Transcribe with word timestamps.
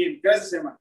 Bien, 0.00 0.18
gracias, 0.22 0.54
hermano. 0.54 0.80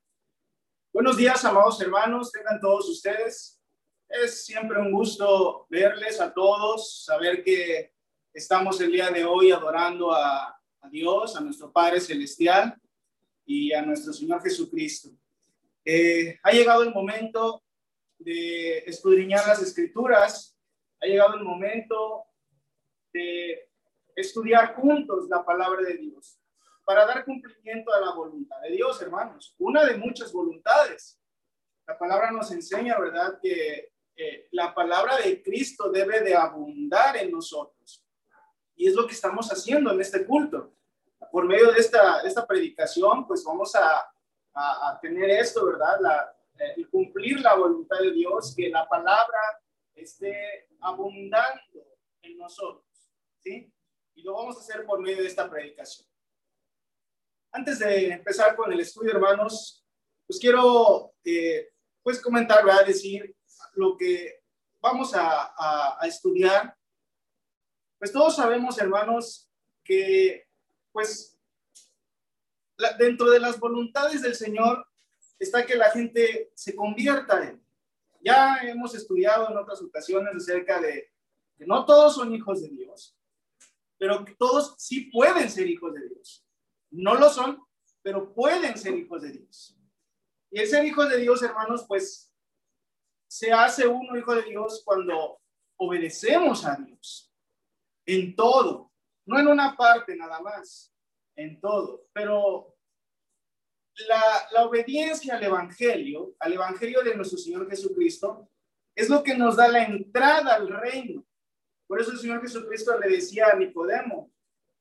Buenos 0.94 1.18
días, 1.18 1.44
amados 1.44 1.82
hermanos, 1.82 2.32
tengan 2.32 2.58
todos 2.58 2.88
ustedes. 2.88 3.62
Es 4.08 4.46
siempre 4.46 4.80
un 4.80 4.94
gusto 4.94 5.68
verles 5.70 6.22
a 6.22 6.34
todos, 6.34 7.04
saber 7.04 7.44
que 7.44 7.92
estamos 8.34 8.80
el 8.80 8.94
día 8.94 9.10
de 9.10 9.26
hoy 9.26 9.52
adorando 9.52 10.14
a, 10.14 10.58
Dios, 10.90 11.36
a 11.36 11.42
nuestro 11.42 11.70
Padre 11.70 12.00
Celestial 12.00 12.74
y 13.46 13.74
a 13.74 13.82
nuestro 13.82 14.14
Señor 14.14 14.42
Jesucristo. 14.42 15.10
Eh, 15.84 16.40
ha 16.42 16.52
llegado 16.54 16.84
el 16.84 16.94
momento 16.94 17.62
de 18.20 18.78
escudriñar 18.86 19.46
las 19.46 19.62
escrituras, 19.62 20.58
ha 21.02 21.08
llegado 21.08 21.36
el 21.36 21.44
momento 21.44 22.24
de 23.12 23.70
estudiar 24.16 24.76
juntos 24.76 25.28
la 25.28 25.44
palabra 25.44 25.82
de 25.82 25.98
Dios 25.98 26.39
para 26.90 27.06
dar 27.06 27.24
cumplimiento 27.24 27.94
a 27.94 28.02
la 28.02 28.14
voluntad 28.14 28.60
de 28.62 28.72
Dios, 28.72 29.00
hermanos. 29.00 29.54
Una 29.60 29.86
de 29.86 29.96
muchas 29.96 30.34
voluntades. 30.34 31.22
La 31.86 31.96
palabra 31.96 32.32
nos 32.32 32.50
enseña, 32.50 32.98
¿verdad?, 32.98 33.38
que 33.40 33.94
la 34.50 34.74
palabra 34.74 35.18
de 35.18 35.44
Cristo 35.44 35.92
debe 35.92 36.22
de 36.22 36.34
abundar 36.36 37.16
en 37.18 37.30
nosotros. 37.30 38.04
Y 38.76 38.88
es 38.88 38.96
lo 38.96 39.06
que 39.06 39.14
estamos 39.14 39.50
haciendo 39.50 39.92
en 39.92 40.02
este 40.02 40.26
culto. 40.26 40.74
Por 41.32 41.46
medio 41.46 41.72
de 41.72 41.78
esta, 41.78 42.22
esta 42.22 42.48
predicación, 42.48 43.28
pues 43.28 43.44
vamos 43.44 43.76
a, 43.76 44.12
a, 44.56 45.00
tener 45.00 45.30
esto, 45.30 45.68
¿verdad? 45.68 45.96
La, 46.02 46.36
eh, 46.58 46.88
cumplir 46.90 47.40
la 47.40 47.54
voluntad 47.54 48.00
de 48.00 48.14
Dios, 48.14 48.56
que 48.58 48.68
la 48.68 48.90
palabra 48.90 49.62
esté 49.94 50.68
abundando 50.80 51.86
en 52.24 52.36
nosotros, 52.36 53.12
¿sí? 53.38 53.72
Y 54.16 54.24
lo 54.24 54.34
vamos 54.34 54.58
a 54.58 54.62
hacer 54.62 54.88
por 54.88 55.00
medio 55.00 55.22
de 55.22 55.28
esta 55.28 55.48
predicación. 55.48 56.09
Antes 57.52 57.80
de 57.80 58.12
empezar 58.12 58.56
con 58.56 58.72
el 58.72 58.80
estudio, 58.80 59.12
hermanos, 59.12 59.84
pues 60.28 60.40
quiero 60.40 61.14
eh, 61.24 61.70
pues 62.04 62.22
comentar, 62.22 62.64
¿verdad? 62.64 62.86
Decir 62.86 63.36
lo 63.74 63.98
que 63.98 64.44
vamos 64.80 65.14
a, 65.16 65.98
a, 66.00 66.08
estudiar. 66.08 66.76
Pues 67.98 68.12
todos 68.12 68.36
sabemos, 68.36 68.78
hermanos, 68.78 69.50
que 69.84 70.48
pues 70.92 71.38
dentro 72.98 73.30
de 73.32 73.40
las 73.40 73.60
voluntades 73.60 74.22
del 74.22 74.36
Señor 74.36 74.88
está 75.40 75.66
que 75.66 75.76
la 75.76 75.90
gente 75.92 76.52
se 76.54 76.76
convierta 76.76 77.48
en. 77.48 77.64
Ya 78.22 78.60
hemos 78.64 78.94
estudiado 78.94 79.50
en 79.50 79.58
otras 79.58 79.82
ocasiones 79.82 80.36
acerca 80.36 80.80
de 80.80 81.12
que 81.58 81.66
no 81.66 81.86
todos 81.86 82.16
son 82.16 82.34
hijos 82.34 82.62
de 82.62 82.70
Dios, 82.70 83.18
pero 83.98 84.24
que 84.24 84.36
todos 84.36 84.76
sí 84.78 85.10
pueden 85.12 85.50
ser 85.50 85.68
hijos 85.68 85.94
de 85.94 86.08
Dios. 86.10 86.46
No 86.92 87.16
lo 87.16 87.30
son, 87.30 87.62
pero 88.02 88.34
pueden 88.34 88.78
ser 88.78 88.96
hijos 88.96 89.22
de 89.22 89.32
Dios. 89.32 89.78
Y 90.52 90.60
el 90.60 90.68
ser 90.68 90.86
hijo 90.86 91.06
de 91.06 91.18
Dios, 91.18 91.42
hermanos, 91.44 91.86
pues 91.88 92.34
se 93.28 93.52
hace 93.52 93.88
uno 93.88 94.18
hijo 94.18 94.34
de 94.34 94.44
Dios 94.44 94.82
cuando 94.84 95.40
obedecemos 95.78 96.66
a 96.66 96.76
Dios 96.76 97.32
en 98.06 98.36
todo, 98.36 98.92
no 99.26 99.40
en 99.40 99.48
una 99.48 99.78
parte 99.78 100.16
nada 100.16 100.42
más, 100.42 100.92
en 101.36 101.62
todo. 101.62 102.08
Pero 102.12 102.76
la, 104.08 104.48
la 104.52 104.66
obediencia 104.66 105.36
al 105.36 105.44
Evangelio, 105.44 106.36
al 106.40 106.54
Evangelio 106.54 107.04
de 107.04 107.16
nuestro 107.16 107.38
Señor 107.38 107.70
Jesucristo, 107.70 108.50
es 108.96 109.10
lo 109.10 109.24
que 109.24 109.38
nos 109.38 109.56
da 109.56 109.68
la 109.68 109.84
entrada 109.84 110.56
al 110.56 110.68
reino. 110.68 111.24
Por 111.88 112.02
eso 112.02 112.12
el 112.12 112.20
Señor 112.20 112.42
Jesucristo 112.42 113.00
le 113.00 113.10
decía 113.10 113.48
a 113.48 113.56
Nicodemo, 113.56 114.32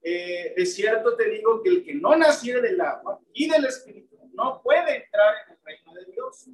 eh, 0.03 0.55
es 0.57 0.75
cierto 0.75 1.17
te 1.17 1.29
digo 1.29 1.63
que 1.63 1.71
el 1.71 1.85
que 1.85 1.95
no 1.95 2.17
naciera 2.17 2.61
del 2.61 2.81
agua 2.81 3.21
y 3.33 3.49
del 3.49 3.65
Espíritu 3.65 4.17
no 4.33 4.63
puede 4.63 5.05
entrar 5.05 5.35
en 5.45 5.53
el 5.55 5.59
reino 5.65 5.95
de 5.95 6.05
Dios. 6.13 6.47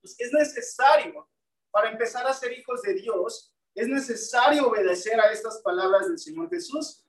Pues 0.00 0.16
es 0.18 0.32
necesario, 0.32 1.28
para 1.70 1.90
empezar 1.90 2.26
a 2.26 2.32
ser 2.32 2.52
hijos 2.58 2.80
de 2.82 2.94
Dios, 2.94 3.54
es 3.74 3.88
necesario 3.88 4.68
obedecer 4.68 5.20
a 5.20 5.30
estas 5.30 5.60
palabras 5.60 6.08
del 6.08 6.18
Señor 6.18 6.48
Jesús, 6.48 7.04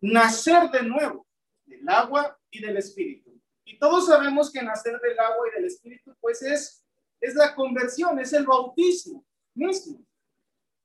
nacer 0.00 0.70
de 0.70 0.82
nuevo, 0.82 1.26
del 1.66 1.88
agua 1.88 2.36
y 2.50 2.60
del 2.60 2.76
Espíritu. 2.76 3.40
Y 3.64 3.78
todos 3.78 4.06
sabemos 4.06 4.50
que 4.50 4.62
nacer 4.62 4.98
del 5.00 5.18
agua 5.18 5.48
y 5.48 5.54
del 5.54 5.66
Espíritu, 5.66 6.16
pues 6.20 6.42
es, 6.42 6.84
es 7.20 7.34
la 7.34 7.54
conversión, 7.54 8.18
es 8.18 8.32
el 8.32 8.46
bautismo 8.46 9.24
mismo. 9.54 10.04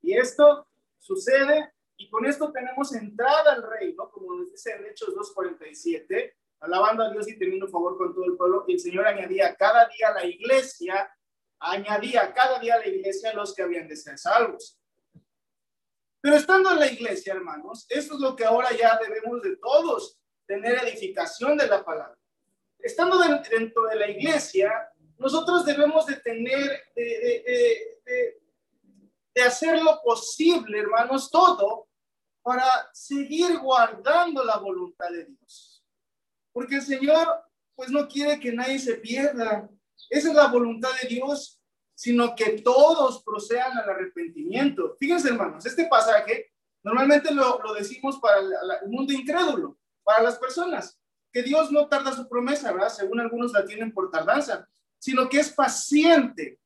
Y 0.02 0.18
esto 0.18 0.68
sucede 1.00 1.73
y 1.98 2.10
con 2.10 2.26
esto 2.26 2.52
tenemos 2.52 2.94
entrada 2.96 3.54
al 3.54 3.64
reino, 3.64 4.10
como 4.10 4.36
nos 4.36 4.52
dice 4.52 4.72
en 4.72 4.86
Hechos 4.86 5.10
2.47, 5.16 6.34
alabando 6.62 7.04
a 7.04 7.12
Dios 7.12 7.28
y 7.28 7.38
teniendo 7.38 7.68
favor 7.68 7.98
con 7.98 8.14
todo 8.14 8.26
el 8.26 8.36
pueblo. 8.36 8.66
Y 8.68 8.74
el 8.74 8.80
Señor 8.80 9.08
añadía 9.08 9.56
cada 9.56 9.88
día 9.88 10.10
a 10.10 10.14
la 10.14 10.26
iglesia, 10.26 11.10
añadía 11.60 12.34
cada 12.34 12.60
día 12.60 12.76
a 12.76 12.80
la 12.80 12.88
iglesia 12.88 13.34
los 13.34 13.54
que 13.54 13.64
habían 13.64 13.88
de 13.88 13.96
ser 13.96 14.18
salvos. 14.18 14.80
Pero 16.22 16.36
estando 16.38 16.72
en 16.72 16.80
la 16.80 16.88
iglesia, 16.88 17.34
hermanos, 17.34 17.86
esto 17.90 18.16
es 18.16 18.20
lo 18.22 18.36
que 18.36 18.46
ahora 18.46 18.72
ya 18.72 18.98
debemos 18.98 19.42
de 19.42 19.58
todos 19.58 20.20
tener 20.46 20.78
edificación 20.86 21.58
de 21.58 21.68
la 21.68 21.84
palabra. 21.84 22.18
Estando 22.80 23.18
dentro 23.50 23.84
de 23.88 23.96
la 23.96 24.10
iglesia, 24.10 24.90
nosotros 25.18 25.66
debemos 25.66 26.06
de 26.06 26.16
tener, 26.18 26.84
de 26.96 28.43
hacer 29.42 29.82
lo 29.82 30.02
posible, 30.04 30.80
hermanos, 30.80 31.30
todo 31.32 31.88
para 32.44 32.66
seguir 32.94 33.58
guardando 33.58 34.44
la 34.44 34.58
voluntad 34.58 35.10
de 35.10 35.26
Dios. 35.26 35.84
Porque 36.52 36.76
el 36.76 36.82
Señor, 36.82 37.28
pues 37.76 37.90
no 37.90 38.08
quiere 38.08 38.40
que 38.40 38.52
nadie 38.52 38.78
se 38.78 38.96
pierda. 38.96 39.68
Esa 40.10 40.30
es 40.30 40.36
la 40.36 40.48
voluntad 40.48 40.90
de 41.02 41.08
Dios, 41.08 41.60
sino 41.96 42.36
que 42.36 42.62
todos 42.62 43.24
procedan 43.24 43.78
al 43.78 43.90
arrepentimiento. 43.90 44.96
Fíjense, 45.00 45.30
hermanos, 45.30 45.66
este 45.66 45.88
pasaje 45.88 46.52
normalmente 46.84 47.34
lo 47.34 47.74
decimos 47.74 48.20
para 48.20 48.40
el 48.40 48.90
mundo 48.90 49.14
incrédulo, 49.14 49.80
para 50.04 50.22
las 50.22 50.38
personas, 50.38 51.00
que 51.32 51.42
Dios 51.42 51.72
no 51.72 51.88
tarda 51.88 52.12
su 52.12 52.28
promesa, 52.28 52.72
¿verdad? 52.74 52.90
Según 52.90 53.22
algunos 53.22 53.54
la 53.54 53.66
tienen 53.66 53.94
por 53.94 54.12
tardanza, 54.12 54.68
sino 55.00 55.28
que 55.30 55.40
es 55.40 55.52
paciente 55.52 56.60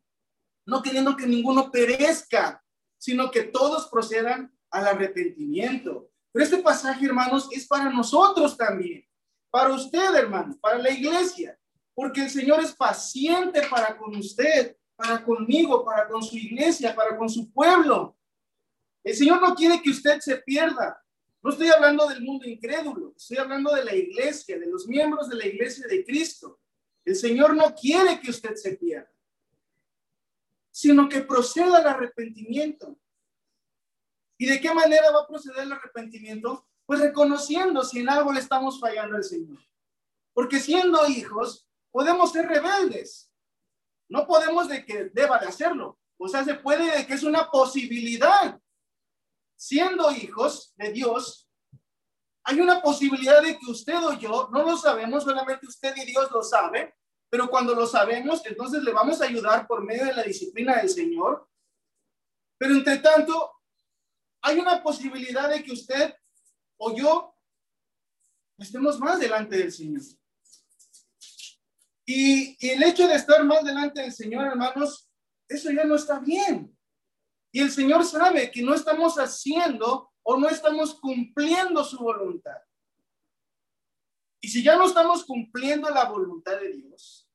no 0.68 0.84
queriendo 0.84 1.16
que 1.16 1.26
ninguno 1.26 1.72
perezca, 1.72 2.62
sino 2.98 3.32
que 3.32 3.44
todos 3.44 3.88
procedan 3.88 4.54
al 4.70 4.88
arrepentimiento. 4.88 6.12
Pero 6.32 6.44
este 6.44 6.58
pasaje, 6.58 7.06
hermanos, 7.06 7.48
es 7.52 7.66
para 7.66 7.90
nosotros 7.90 8.58
también, 8.58 9.08
para 9.50 9.74
usted, 9.74 10.14
hermano, 10.14 10.58
para 10.62 10.78
la 10.78 10.92
iglesia, 10.92 11.58
porque 11.96 12.24
el 12.24 12.30
Señor 12.30 12.60
es 12.60 12.76
paciente 12.76 13.62
para 13.70 13.98
con 13.98 14.14
usted, 14.18 14.76
para 14.98 15.24
conmigo, 15.24 15.86
para 15.86 16.08
con 16.10 16.22
su 16.22 16.36
iglesia, 16.36 16.94
para 16.94 17.18
con 17.18 17.30
su 17.30 17.50
pueblo. 17.52 18.18
El 19.06 19.16
Señor 19.16 19.42
no 19.42 19.56
quiere 19.56 19.82
que 19.82 19.90
usted 19.90 20.20
se 20.20 20.36
pierda. 20.38 21.02
No 21.42 21.52
estoy 21.52 21.70
hablando 21.70 22.08
del 22.08 22.22
mundo 22.22 22.46
incrédulo, 22.46 23.14
estoy 23.16 23.38
hablando 23.38 23.74
de 23.74 23.86
la 23.86 23.96
iglesia, 23.96 24.60
de 24.60 24.68
los 24.68 24.86
miembros 24.86 25.30
de 25.30 25.38
la 25.38 25.46
iglesia 25.46 25.88
de 25.88 26.04
Cristo. 26.04 26.60
El 27.06 27.16
Señor 27.16 27.56
no 27.56 27.74
quiere 27.74 28.20
que 28.20 28.32
usted 28.32 28.56
se 28.56 28.76
pierda 28.76 29.17
sino 30.78 31.10
que 31.10 31.22
proceda 31.22 31.80
al 31.80 31.88
arrepentimiento. 31.88 33.00
¿Y 34.38 34.46
de 34.46 34.62
qué 34.62 34.72
manera 34.72 35.10
va 35.10 35.22
a 35.22 35.28
proceder 35.28 35.64
el 35.64 35.72
arrepentimiento? 35.72 36.68
Pues 36.86 37.00
reconociendo 37.00 37.84
si 37.84 38.02
en 38.02 38.10
algo 38.10 38.32
le 38.32 38.42
estamos 38.42 38.80
fallando 38.80 39.16
al 39.16 39.24
Señor. 39.24 39.58
Porque 40.34 40.60
siendo 40.60 41.08
hijos, 41.08 41.68
podemos 41.90 42.32
ser 42.32 42.48
rebeldes. 42.48 43.34
No 44.08 44.28
podemos 44.28 44.68
de 44.68 44.86
que 44.86 45.06
deba 45.06 45.40
de 45.40 45.48
hacerlo. 45.48 46.00
O 46.16 46.28
sea, 46.28 46.44
se 46.44 46.54
puede 46.54 46.96
de 46.96 47.08
que 47.08 47.16
es 47.16 47.24
una 47.24 47.50
posibilidad. 47.50 48.62
Siendo 49.56 50.12
hijos 50.12 50.76
de 50.76 50.92
Dios, 50.92 51.50
hay 52.44 52.60
una 52.60 52.84
posibilidad 52.84 53.42
de 53.42 53.58
que 53.58 53.72
usted 53.72 53.98
o 53.98 54.14
yo, 54.14 54.48
no 54.54 54.62
lo 54.62 54.78
sabemos, 54.78 55.24
solamente 55.24 55.66
usted 55.66 55.96
y 55.96 56.06
Dios 56.06 56.30
lo 56.32 56.44
saben, 56.44 56.94
pero 57.30 57.50
cuando 57.50 57.76
lo 57.76 57.86
sabemos, 57.86 58.46
entonces 58.46 58.84
le 58.84 58.94
vamos 58.94 59.22
a 59.22 59.26
ayudar 59.26 59.68
por 59.68 59.84
medio 59.84 60.06
de 60.06 60.14
la 60.14 60.24
disciplina 60.24 60.78
del 60.78 60.90
Señor. 60.90 61.48
Pero 62.58 62.74
entre 62.76 62.98
tanto, 63.00 63.54
hay 64.42 64.60
una 64.60 64.82
posibilidad 64.82 65.50
de 65.50 65.64
que 65.64 65.74
usted 65.74 66.14
o 66.78 66.96
yo 66.96 67.36
estemos 68.58 69.00
más 69.00 69.20
delante 69.20 69.58
del 69.58 69.72
Señor. 69.72 70.02
Y, 72.06 72.56
y, 72.66 72.70
el 72.70 72.84
hecho 72.84 73.06
de 73.08 73.16
estar 73.16 73.44
más 73.44 73.64
delante 73.66 74.02
del 74.02 74.14
Señor, 74.14 74.48
hermanos, 74.48 75.10
eso 75.50 75.70
ya 75.72 75.84
no 75.84 75.96
está 75.96 76.20
bien. 76.20 76.74
Y 77.52 77.60
el 77.60 77.72
Señor 77.72 78.06
sabe 78.06 78.50
que 78.50 78.62
no 78.62 78.74
estamos 78.74 79.16
haciendo 79.16 80.14
o 80.24 80.38
no 80.38 80.48
estamos 80.48 81.00
cumpliendo 81.00 81.84
su 81.84 81.98
voluntad. 81.98 82.58
Y 84.40 84.50
si 84.50 84.64
ya 84.64 84.76
no 84.76 84.86
estamos 84.86 85.26
cumpliendo 85.26 85.90
la 85.90 86.06
voluntad 86.06 86.60
de 86.60 86.74
Dios, 86.74 87.30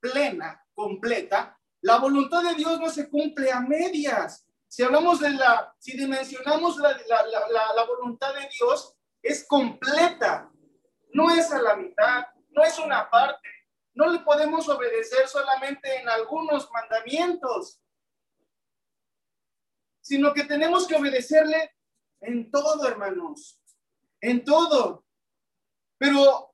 plena, 0.00 0.64
completa, 0.74 1.58
la 1.82 1.98
voluntad 1.98 2.42
de 2.42 2.54
Dios 2.54 2.80
no 2.80 2.88
se 2.90 3.08
cumple 3.08 3.50
a 3.50 3.60
medias. 3.60 4.46
Si 4.68 4.82
hablamos 4.82 5.20
de 5.20 5.30
la, 5.30 5.74
si 5.78 5.96
dimensionamos 5.96 6.76
la, 6.78 6.90
la, 7.08 7.74
la, 7.74 7.84
voluntad 7.84 8.32
de 8.34 8.48
Dios, 8.58 8.94
es 9.22 9.46
completa, 9.46 10.50
no 11.12 11.30
es 11.30 11.50
a 11.52 11.60
la 11.60 11.76
mitad, 11.76 12.26
no 12.50 12.62
es 12.62 12.78
una 12.78 13.10
parte, 13.10 13.48
no 13.94 14.08
le 14.10 14.20
podemos 14.20 14.68
obedecer 14.68 15.28
solamente 15.28 15.96
en 15.96 16.08
algunos 16.08 16.70
mandamientos, 16.70 17.80
sino 20.00 20.32
que 20.32 20.44
tenemos 20.44 20.86
que 20.86 20.96
obedecerle 20.96 21.72
en 22.20 22.50
todo, 22.50 22.86
hermanos, 22.86 23.60
en 24.20 24.44
todo. 24.44 25.01
Pero, 26.02 26.52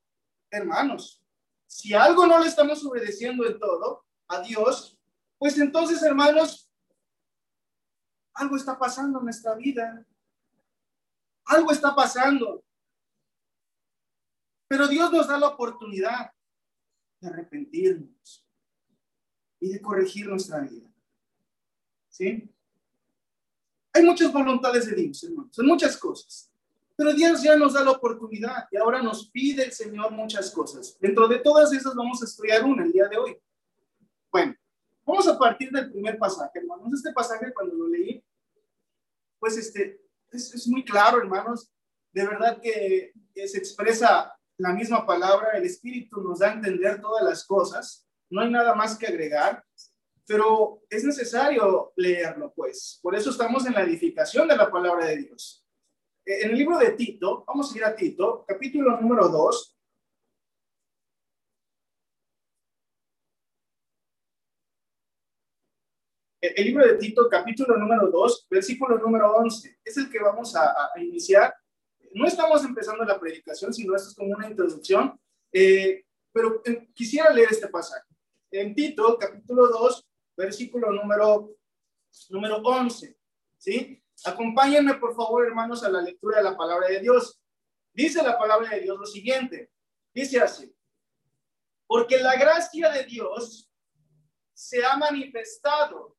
hermanos, 0.51 1.25
si 1.67 1.95
algo 1.95 2.27
no 2.27 2.39
le 2.39 2.49
estamos 2.49 2.85
obedeciendo 2.85 3.47
en 3.47 3.59
todo 3.59 4.05
a 4.27 4.43
Dios, 4.43 5.01
pues 5.39 5.57
entonces, 5.57 6.03
hermanos, 6.03 6.71
algo 8.35 8.57
está 8.57 8.79
pasando 8.79 9.21
en 9.21 9.25
nuestra 9.25 9.55
vida. 9.55 10.07
Algo 11.47 11.73
está 11.73 11.95
pasando. 11.95 12.63
Pero 14.69 14.87
Dios 14.87 15.11
nos 15.11 15.27
da 15.27 15.39
la 15.39 15.49
oportunidad 15.49 16.31
de 17.19 17.29
arrepentirnos 17.29 18.47
y 19.61 19.71
de 19.71 19.81
corregir 19.81 20.29
nuestra 20.29 20.61
vida. 20.61 20.93
¿Sí? 22.11 22.55
Hay 23.95 24.03
muchas 24.03 24.31
voluntades 24.31 24.85
de 24.91 24.95
Dios, 24.95 25.25
hermanos, 25.25 25.57
son 25.57 25.67
muchas 25.67 25.97
cosas. 25.97 26.48
Pero 26.99 27.13
Dios 27.15 27.41
ya 27.45 27.57
nos 27.57 27.75
da 27.75 27.85
la 27.85 27.93
oportunidad 27.93 28.67
y 28.73 28.77
ahora 28.77 29.01
nos 29.01 29.31
pide 29.31 29.65
el 29.65 29.71
Señor 29.71 30.11
muchas 30.11 30.51
cosas. 30.51 30.99
Dentro 30.99 31.29
de 31.29 31.39
todas 31.39 31.73
esas 31.73 31.95
vamos 31.95 32.21
a 32.21 32.25
estudiar 32.25 32.65
una 32.65 32.83
el 32.83 32.91
día 32.91 33.07
de 33.07 33.17
hoy. 33.17 33.39
Bueno, 34.33 34.57
vamos 35.07 35.29
a 35.29 35.39
partir 35.39 35.71
del 35.71 35.93
primer 35.93 36.19
pasaje, 36.19 36.59
hermanos. 36.59 36.93
Este 36.93 37.13
pasaje 37.13 37.55
cuando 37.55 37.77
lo 37.77 37.87
leí, 37.87 38.21
pues 39.39 39.57
este, 39.57 40.01
es, 40.33 40.53
es 40.53 40.67
muy 40.67 40.85
claro, 40.85 41.19
hermanos. 41.19 41.71
De 42.13 42.27
verdad 42.27 42.61
que 42.61 43.13
se 43.47 43.59
expresa 43.59 44.37
la 44.57 44.73
misma 44.73 45.07
palabra, 45.07 45.53
el 45.53 45.67
Espíritu 45.67 46.21
nos 46.21 46.41
da 46.41 46.51
a 46.51 46.55
entender 46.55 47.01
todas 47.01 47.23
las 47.23 47.47
cosas. 47.47 48.05
No 48.29 48.41
hay 48.41 48.51
nada 48.51 48.75
más 48.75 48.99
que 48.99 49.07
agregar 49.07 49.65
pero 50.29 50.83
es 50.91 51.05
necesario 51.05 51.91
leerlo, 51.97 52.53
pues. 52.55 53.01
Por 53.03 53.17
eso 53.17 53.31
estamos 53.31 53.67
en 53.67 53.73
la 53.73 53.83
edificación 53.83 54.47
de 54.47 54.59
la 54.59 54.71
palabra 54.71 55.07
de 55.07 55.17
Dios. 55.17 55.67
En 56.31 56.51
el 56.51 56.59
libro 56.59 56.77
de 56.77 56.91
Tito, 56.91 57.43
vamos 57.47 57.73
a 57.73 57.79
ir 57.79 57.85
a 57.87 57.97
Tito, 57.97 58.45
capítulo 58.47 59.01
número 59.01 59.31
2. 59.31 59.79
El 66.43 66.67
libro 66.67 66.87
de 66.87 66.99
Tito, 66.99 67.31
capítulo 67.31 67.79
número 67.79 68.11
2, 68.11 68.47
versículo 68.51 68.99
número 68.99 69.37
11, 69.37 69.79
es 69.83 69.97
el 69.97 70.11
que 70.11 70.19
vamos 70.19 70.55
a, 70.55 70.91
iniciar. 71.01 71.55
No 72.13 72.27
estamos 72.27 72.63
empezando 72.63 73.07
la 73.07 73.19
predicación, 73.19 73.73
sino 73.73 73.97
esto 73.97 74.11
es 74.11 74.15
como 74.15 74.35
una 74.35 74.51
introducción, 74.51 75.19
eh, 75.51 76.05
pero 76.31 76.61
eh, 76.67 76.91
quisiera 76.95 77.31
leer 77.31 77.49
este 77.53 77.69
pasaje. 77.69 78.07
En 78.51 78.75
Tito, 78.75 79.17
capítulo 79.17 79.67
2, 79.69 80.07
versículo 80.37 80.93
número, 80.93 81.57
número 82.29 82.57
11. 82.57 83.17
¿Sí? 83.57 84.03
Acompáñenme, 84.25 84.95
por 84.95 85.15
favor, 85.15 85.47
hermanos, 85.47 85.83
a 85.85 85.89
la 85.89 86.03
lectura 86.03 86.39
de 86.39 86.45
la 86.45 86.57
palabra 86.57 86.89
de 86.89 87.01
Dios. 87.01 87.41
Dice 87.93 88.23
la 88.23 88.39
palabra 88.39 88.71
de 88.71 88.81
Dios 88.81 88.99
lo 88.99 89.07
siguiente. 89.07 89.73
Dice 90.13 90.41
así. 90.41 90.75
Porque 91.87 92.19
la 92.19 92.37
gracia 92.37 92.91
de 92.91 93.05
Dios 93.05 93.71
se 94.53 94.85
ha 94.85 94.97
manifestado 94.97 96.17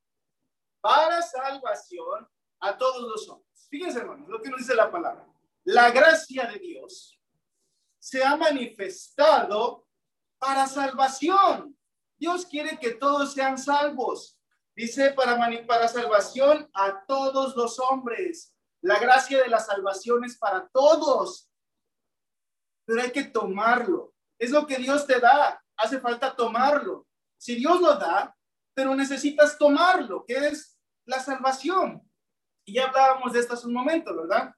para 0.82 1.22
salvación 1.22 2.28
a 2.62 2.78
todos 2.78 3.04
los 3.04 3.30
hombres. 3.30 3.68
Fíjense, 3.70 4.00
hermanos, 4.00 4.28
lo 4.30 4.42
que 4.42 4.50
nos 4.50 4.60
dice 4.60 4.76
la 4.76 4.92
palabra. 4.92 5.28
La 5.66 5.92
gracia 5.92 6.48
de 6.48 6.60
Dios 6.60 7.22
se 8.00 8.24
ha 8.24 8.36
manifestado 8.36 9.86
para 10.40 10.68
salvación 10.68 11.78
Dios 12.20 12.46
quiere 12.46 12.78
que 12.78 12.92
todos 12.92 13.34
sean 13.34 13.58
salvos. 13.58 14.38
Dice 14.80 15.12
para, 15.12 15.38
para 15.68 15.90
salvación 15.90 16.70
a 16.74 17.04
todos 17.06 17.54
los 17.58 17.78
hombres. 17.80 18.56
La 18.82 18.98
gracia 18.98 19.44
de 19.44 19.50
la 19.50 19.60
salvación 19.60 20.24
es 20.24 20.38
para 20.38 20.70
todos. 20.70 21.50
Pero 22.86 23.02
hay 23.02 23.12
que 23.12 23.26
tomarlo. 23.26 24.14
Es 24.38 24.52
lo 24.52 24.66
que 24.66 24.78
Dios 24.78 25.06
te 25.06 25.20
da. 25.20 25.62
Hace 25.76 26.00
falta 26.00 26.34
tomarlo. 26.34 27.06
Si 27.38 27.56
Dios 27.56 27.82
lo 27.82 27.96
da, 27.96 28.34
pero 28.74 28.96
necesitas 28.96 29.58
tomarlo, 29.58 30.24
que 30.26 30.48
es 30.48 30.80
la 31.04 31.20
salvación. 31.20 32.02
Y 32.64 32.76
ya 32.76 32.86
hablábamos 32.88 33.34
de 33.34 33.42
esto 33.42 33.56
hace 33.56 33.68
un 33.68 33.74
momento, 33.74 34.16
¿verdad? 34.16 34.56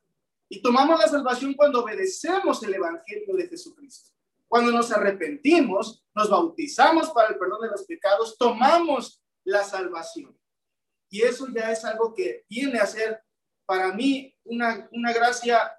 Y 0.48 0.62
tomamos 0.62 1.00
la 1.00 1.08
salvación 1.08 1.56
cuando 1.56 1.82
obedecemos 1.82 2.62
el 2.62 2.76
Evangelio 2.76 3.36
de 3.38 3.48
Jesucristo. 3.48 4.12
Cuando 4.48 4.72
nos 4.72 4.92
arrepentimos, 4.92 6.06
nos 6.14 6.30
bautizamos 6.30 7.10
para 7.10 7.30
el 7.30 7.40
perdón 7.40 7.62
de 7.62 7.70
los 7.70 7.86
pecados, 7.86 8.38
tomamos 8.38 9.22
la 9.44 9.64
salvación. 9.64 10.38
Y 11.10 11.24
eso 11.24 11.48
ya 11.54 11.72
es 11.72 11.84
algo 11.84 12.14
que 12.14 12.46
viene 12.50 12.80
a 12.80 12.86
ser 12.86 13.24
para 13.66 13.94
mí 13.94 14.36
una, 14.44 14.88
una 14.92 15.14
gracia 15.14 15.78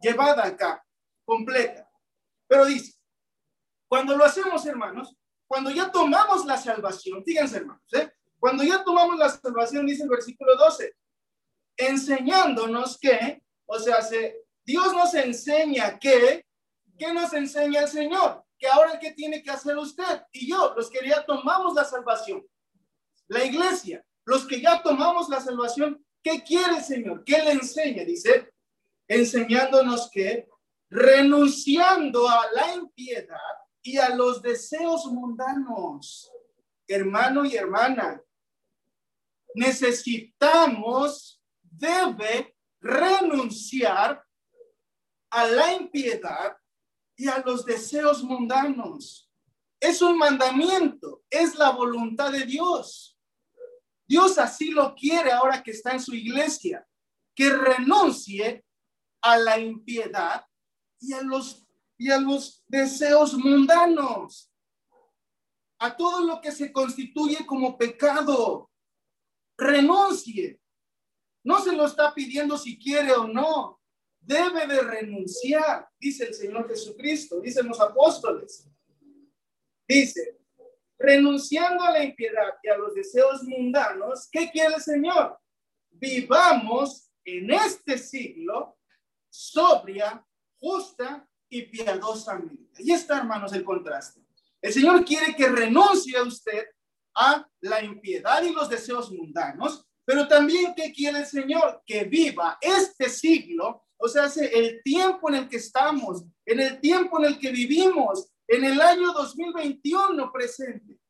llevada 0.00 0.46
acá, 0.46 0.84
completa. 1.24 1.88
Pero 2.46 2.66
dice, 2.66 2.98
cuando 3.88 4.16
lo 4.16 4.24
hacemos, 4.24 4.64
hermanos, 4.66 5.16
cuando 5.46 5.70
ya 5.70 5.90
tomamos 5.90 6.44
la 6.46 6.56
salvación, 6.56 7.22
fíjense, 7.24 7.58
hermanos, 7.58 7.92
¿eh? 7.92 8.10
cuando 8.38 8.64
ya 8.64 8.82
tomamos 8.82 9.18
la 9.18 9.28
salvación, 9.28 9.86
dice 9.86 10.02
el 10.02 10.08
versículo 10.08 10.56
12, 10.56 10.94
enseñándonos 11.76 12.98
que, 12.98 13.42
o 13.66 13.78
sea, 13.78 14.02
se, 14.02 14.44
Dios 14.64 14.92
nos 14.92 15.14
enseña 15.14 15.98
que 15.98 16.44
¿qué 16.98 17.12
nos 17.12 17.32
enseña 17.32 17.80
el 17.80 17.88
Señor? 17.88 18.44
Que 18.58 18.68
ahora 18.68 18.98
que 18.98 19.12
tiene 19.12 19.42
que 19.42 19.50
hacer 19.50 19.76
usted 19.76 20.22
y 20.32 20.48
yo, 20.48 20.72
los 20.76 20.88
que 20.90 21.06
ya 21.06 21.24
tomamos 21.24 21.74
la 21.74 21.84
salvación, 21.84 22.46
la 23.28 23.44
iglesia, 23.44 24.04
los 24.24 24.46
que 24.46 24.60
ya 24.60 24.82
tomamos 24.82 25.28
la 25.28 25.40
salvación, 25.40 26.04
¿qué 26.22 26.42
quiere 26.42 26.80
Señor? 26.80 27.24
¿Qué 27.24 27.42
le 27.42 27.52
enseña? 27.52 28.04
Dice, 28.04 28.52
enseñándonos 29.08 30.10
que 30.10 30.48
renunciando 30.90 32.28
a 32.28 32.50
la 32.52 32.74
impiedad 32.74 33.38
y 33.82 33.96
a 33.96 34.14
los 34.14 34.42
deseos 34.42 35.06
mundanos, 35.06 36.30
hermano 36.86 37.44
y 37.44 37.56
hermana, 37.56 38.22
necesitamos, 39.54 41.42
debe 41.62 42.56
renunciar 42.80 44.22
a 45.30 45.46
la 45.46 45.72
impiedad 45.74 46.56
y 47.16 47.28
a 47.28 47.38
los 47.38 47.64
deseos 47.64 48.22
mundanos. 48.22 49.30
Es 49.80 50.02
un 50.02 50.18
mandamiento, 50.18 51.22
es 51.30 51.54
la 51.56 51.70
voluntad 51.70 52.30
de 52.30 52.44
Dios. 52.44 53.11
Dios 54.12 54.36
así 54.36 54.72
lo 54.72 54.94
quiere 54.94 55.32
ahora 55.32 55.62
que 55.62 55.70
está 55.70 55.92
en 55.92 56.00
su 56.00 56.14
iglesia, 56.14 56.86
que 57.34 57.48
renuncie 57.48 58.62
a 59.22 59.38
la 59.38 59.58
impiedad 59.58 60.44
y 61.00 61.14
a 61.14 61.22
los, 61.22 61.66
y 61.96 62.10
a 62.10 62.20
los 62.20 62.62
deseos 62.68 63.32
mundanos, 63.32 64.52
a 65.78 65.96
todo 65.96 66.26
lo 66.26 66.42
que 66.42 66.52
se 66.52 66.70
constituye 66.70 67.46
como 67.46 67.78
pecado. 67.78 68.70
Renuncie. 69.56 70.60
No 71.42 71.64
se 71.64 71.72
lo 71.72 71.86
está 71.86 72.12
pidiendo 72.12 72.58
si 72.58 72.78
quiere 72.78 73.12
o 73.12 73.26
no 73.26 73.80
debe 74.20 74.66
de 74.66 74.82
renunciar, 74.82 75.88
dice 75.98 76.24
el 76.24 76.34
Señor 76.34 76.68
Jesucristo, 76.68 77.40
dicen 77.40 77.66
los 77.66 77.80
apóstoles. 77.80 78.68
Dice, 79.88 80.41
renunciando 81.02 81.84
a 81.84 81.90
la 81.90 82.04
impiedad 82.04 82.54
y 82.62 82.68
a 82.68 82.76
los 82.76 82.94
deseos 82.94 83.42
mundanos, 83.44 84.28
¿qué 84.30 84.50
quiere 84.50 84.74
el 84.76 84.80
Señor? 84.80 85.38
Vivamos 85.90 87.10
en 87.24 87.50
este 87.50 87.98
siglo 87.98 88.76
sobria, 89.28 90.24
justa 90.58 91.26
y 91.48 91.62
piadosamente. 91.62 92.70
Ahí 92.78 92.92
está, 92.92 93.18
hermanos, 93.18 93.52
el 93.52 93.64
contraste. 93.64 94.20
El 94.60 94.72
Señor 94.72 95.04
quiere 95.04 95.34
que 95.34 95.48
renuncie 95.48 96.16
a 96.16 96.22
usted 96.22 96.66
a 97.14 97.46
la 97.60 97.82
impiedad 97.82 98.42
y 98.42 98.52
los 98.52 98.68
deseos 98.68 99.10
mundanos, 99.10 99.86
pero 100.04 100.26
también, 100.28 100.74
¿qué 100.74 100.92
quiere 100.92 101.20
el 101.20 101.26
Señor? 101.26 101.82
Que 101.84 102.04
viva 102.04 102.58
este 102.60 103.08
siglo 103.08 103.84
o 104.04 104.08
sea, 104.08 104.28
el 104.50 104.82
tiempo 104.82 105.28
en 105.28 105.36
el 105.36 105.48
que 105.48 105.58
estamos, 105.58 106.24
en 106.44 106.58
el 106.58 106.80
tiempo 106.80 107.20
en 107.20 107.26
el 107.26 107.38
que 107.38 107.52
vivimos, 107.52 108.31
en 108.52 108.64
el 108.64 108.80
año 108.82 109.12
2021 109.12 110.30
presente. 110.30 111.00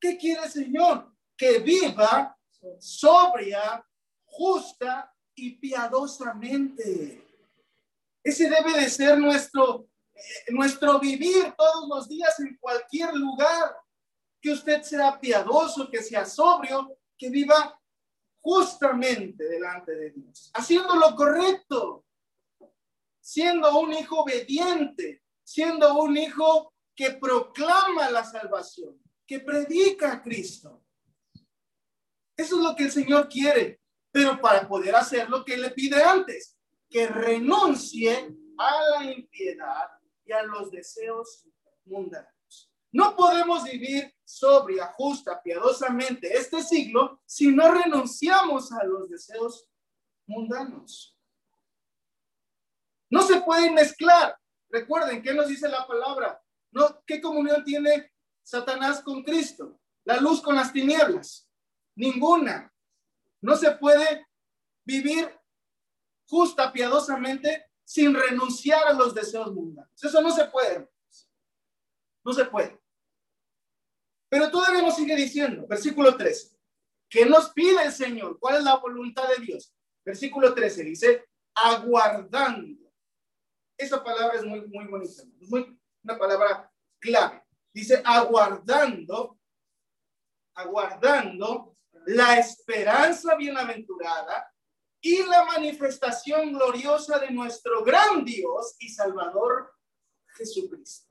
¿Qué 0.00 0.18
quiere 0.18 0.42
el 0.42 0.50
Señor? 0.50 1.14
Que 1.36 1.60
viva 1.60 2.36
sobria, 2.80 3.86
justa 4.24 5.14
y 5.36 5.52
piadosamente. 5.52 7.24
Ese 8.24 8.50
debe 8.50 8.72
de 8.72 8.90
ser 8.90 9.18
nuestro, 9.18 9.88
eh, 10.14 10.52
nuestro 10.52 10.98
vivir 10.98 11.54
todos 11.56 11.88
los 11.88 12.08
días 12.08 12.40
en 12.40 12.56
cualquier 12.56 13.14
lugar. 13.14 13.76
Que 14.42 14.50
usted 14.50 14.82
sea 14.82 15.18
piadoso, 15.20 15.88
que 15.88 16.02
sea 16.02 16.26
sobrio, 16.26 16.98
que 17.16 17.30
viva 17.30 17.80
justamente 18.40 19.44
delante 19.44 19.94
de 19.94 20.10
Dios, 20.10 20.50
haciendo 20.52 20.96
lo 20.96 21.14
correcto, 21.16 22.04
siendo 23.18 23.78
un 23.78 23.94
hijo 23.94 24.20
obediente, 24.20 25.23
siendo 25.44 25.94
un 25.98 26.16
hijo 26.16 26.72
que 26.94 27.12
proclama 27.12 28.10
la 28.10 28.24
salvación, 28.24 29.00
que 29.26 29.40
predica 29.40 30.12
a 30.12 30.22
Cristo. 30.22 30.82
Eso 32.36 32.56
es 32.56 32.62
lo 32.62 32.74
que 32.74 32.84
el 32.84 32.92
Señor 32.92 33.28
quiere, 33.28 33.80
pero 34.10 34.40
para 34.40 34.66
poder 34.66 34.94
hacer 34.96 35.28
lo 35.28 35.44
que 35.44 35.56
le 35.56 35.70
pide 35.70 36.02
antes, 36.02 36.56
que 36.88 37.06
renuncie 37.06 38.34
a 38.58 38.82
la 38.90 39.12
impiedad 39.12 39.88
y 40.24 40.32
a 40.32 40.42
los 40.42 40.70
deseos 40.70 41.46
mundanos. 41.84 42.72
No 42.92 43.16
podemos 43.16 43.64
vivir 43.64 44.14
sobria, 44.24 44.86
justa, 44.96 45.42
piadosamente 45.42 46.36
este 46.36 46.62
siglo 46.62 47.20
si 47.26 47.48
no 47.48 47.72
renunciamos 47.72 48.70
a 48.72 48.84
los 48.84 49.10
deseos 49.10 49.66
mundanos. 50.26 51.18
No 53.10 53.22
se 53.22 53.40
pueden 53.42 53.74
mezclar. 53.74 54.36
Recuerden, 54.74 55.22
¿qué 55.22 55.32
nos 55.32 55.46
dice 55.46 55.68
la 55.68 55.86
palabra? 55.86 56.42
No, 56.72 57.00
¿Qué 57.06 57.20
comunión 57.20 57.62
tiene 57.62 58.12
Satanás 58.42 59.00
con 59.02 59.22
Cristo? 59.22 59.80
La 60.04 60.16
luz 60.16 60.42
con 60.42 60.56
las 60.56 60.72
tinieblas. 60.72 61.48
Ninguna. 61.94 62.74
No 63.40 63.54
se 63.54 63.70
puede 63.76 64.26
vivir 64.84 65.30
justa, 66.26 66.72
piadosamente, 66.72 67.70
sin 67.84 68.14
renunciar 68.14 68.88
a 68.88 68.94
los 68.94 69.14
deseos 69.14 69.54
mundanos. 69.54 69.92
Eso 70.02 70.20
no 70.20 70.32
se 70.32 70.46
puede. 70.46 70.90
No 72.24 72.32
se 72.32 72.44
puede. 72.46 72.82
Pero 74.28 74.50
todavía 74.50 74.82
nos 74.82 74.96
sigue 74.96 75.14
diciendo, 75.14 75.68
versículo 75.68 76.16
13, 76.16 76.58
¿qué 77.08 77.26
nos 77.26 77.50
pide 77.50 77.80
el 77.84 77.92
Señor? 77.92 78.40
¿Cuál 78.40 78.56
es 78.56 78.64
la 78.64 78.74
voluntad 78.74 79.28
de 79.28 79.44
Dios? 79.44 79.72
Versículo 80.04 80.52
13 80.52 80.82
dice, 80.82 81.28
aguardando. 81.54 82.83
Esa 83.76 84.02
palabra 84.02 84.38
es 84.38 84.44
muy, 84.44 84.66
muy 84.66 84.86
bonita, 84.86 85.22
es 85.40 85.48
muy, 85.48 85.78
una 86.02 86.18
palabra 86.18 86.72
clave. 87.00 87.42
Dice, 87.72 88.00
aguardando, 88.04 89.38
aguardando 90.54 91.76
la 92.06 92.38
esperanza 92.38 93.34
bienaventurada 93.34 94.50
y 95.00 95.22
la 95.24 95.44
manifestación 95.44 96.52
gloriosa 96.52 97.18
de 97.18 97.30
nuestro 97.30 97.82
gran 97.84 98.24
Dios 98.24 98.76
y 98.78 98.88
Salvador 98.88 99.72
Jesucristo. 100.36 101.10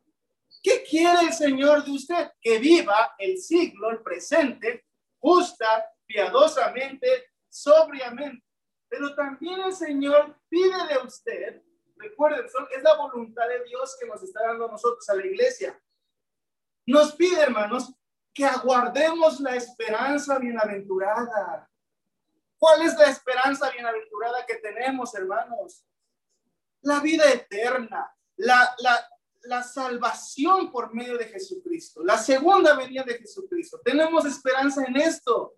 ¿Qué 0.62 0.84
quiere 0.84 1.28
el 1.28 1.34
Señor 1.34 1.84
de 1.84 1.92
usted? 1.92 2.32
Que 2.42 2.58
viva 2.58 3.14
el 3.18 3.38
siglo, 3.38 3.92
el 3.92 4.02
presente, 4.02 4.86
justa, 5.20 5.86
piadosamente, 6.06 7.32
sobriamente. 7.50 8.46
Pero 8.88 9.14
también 9.14 9.60
el 9.62 9.74
Señor 9.74 10.40
pide 10.48 10.88
de 10.88 10.98
usted, 11.06 11.62
recuerden, 11.96 12.46
es 12.46 12.84
la 12.84 12.98
voluntad 12.98 13.48
de 13.48 13.64
Dios 13.64 13.98
que 14.00 14.08
nos 14.08 14.22
está 14.24 14.42
dando 14.48 14.68
a 14.68 14.72
nosotros, 14.72 15.08
a 15.10 15.16
la 15.16 15.26
iglesia. 15.26 15.80
Nos 16.86 17.14
pide, 17.16 17.42
hermanos, 17.42 17.94
que 18.34 18.46
aguardemos 18.46 19.40
la 19.40 19.56
esperanza 19.56 20.40
bienaventurada. 20.40 21.70
¿Cuál 22.58 22.82
es 22.82 22.96
la 22.96 23.10
esperanza 23.10 23.70
bienaventurada 23.70 24.46
que 24.46 24.56
tenemos, 24.56 25.14
hermanos? 25.16 25.86
La 26.82 27.00
vida 27.00 27.30
eterna, 27.32 28.14
la, 28.38 28.76
la, 28.80 29.08
la 29.44 29.64
salvación 29.64 30.72
por 30.72 30.94
medio 30.94 31.18
de 31.18 31.26
Jesucristo, 31.26 32.04
la 32.04 32.18
segunda 32.18 32.76
venida 32.76 33.04
de 33.04 33.18
Jesucristo. 33.18 33.80
Tenemos 33.84 34.26
esperanza 34.26 34.84
en 34.86 34.98
esto. 34.98 35.56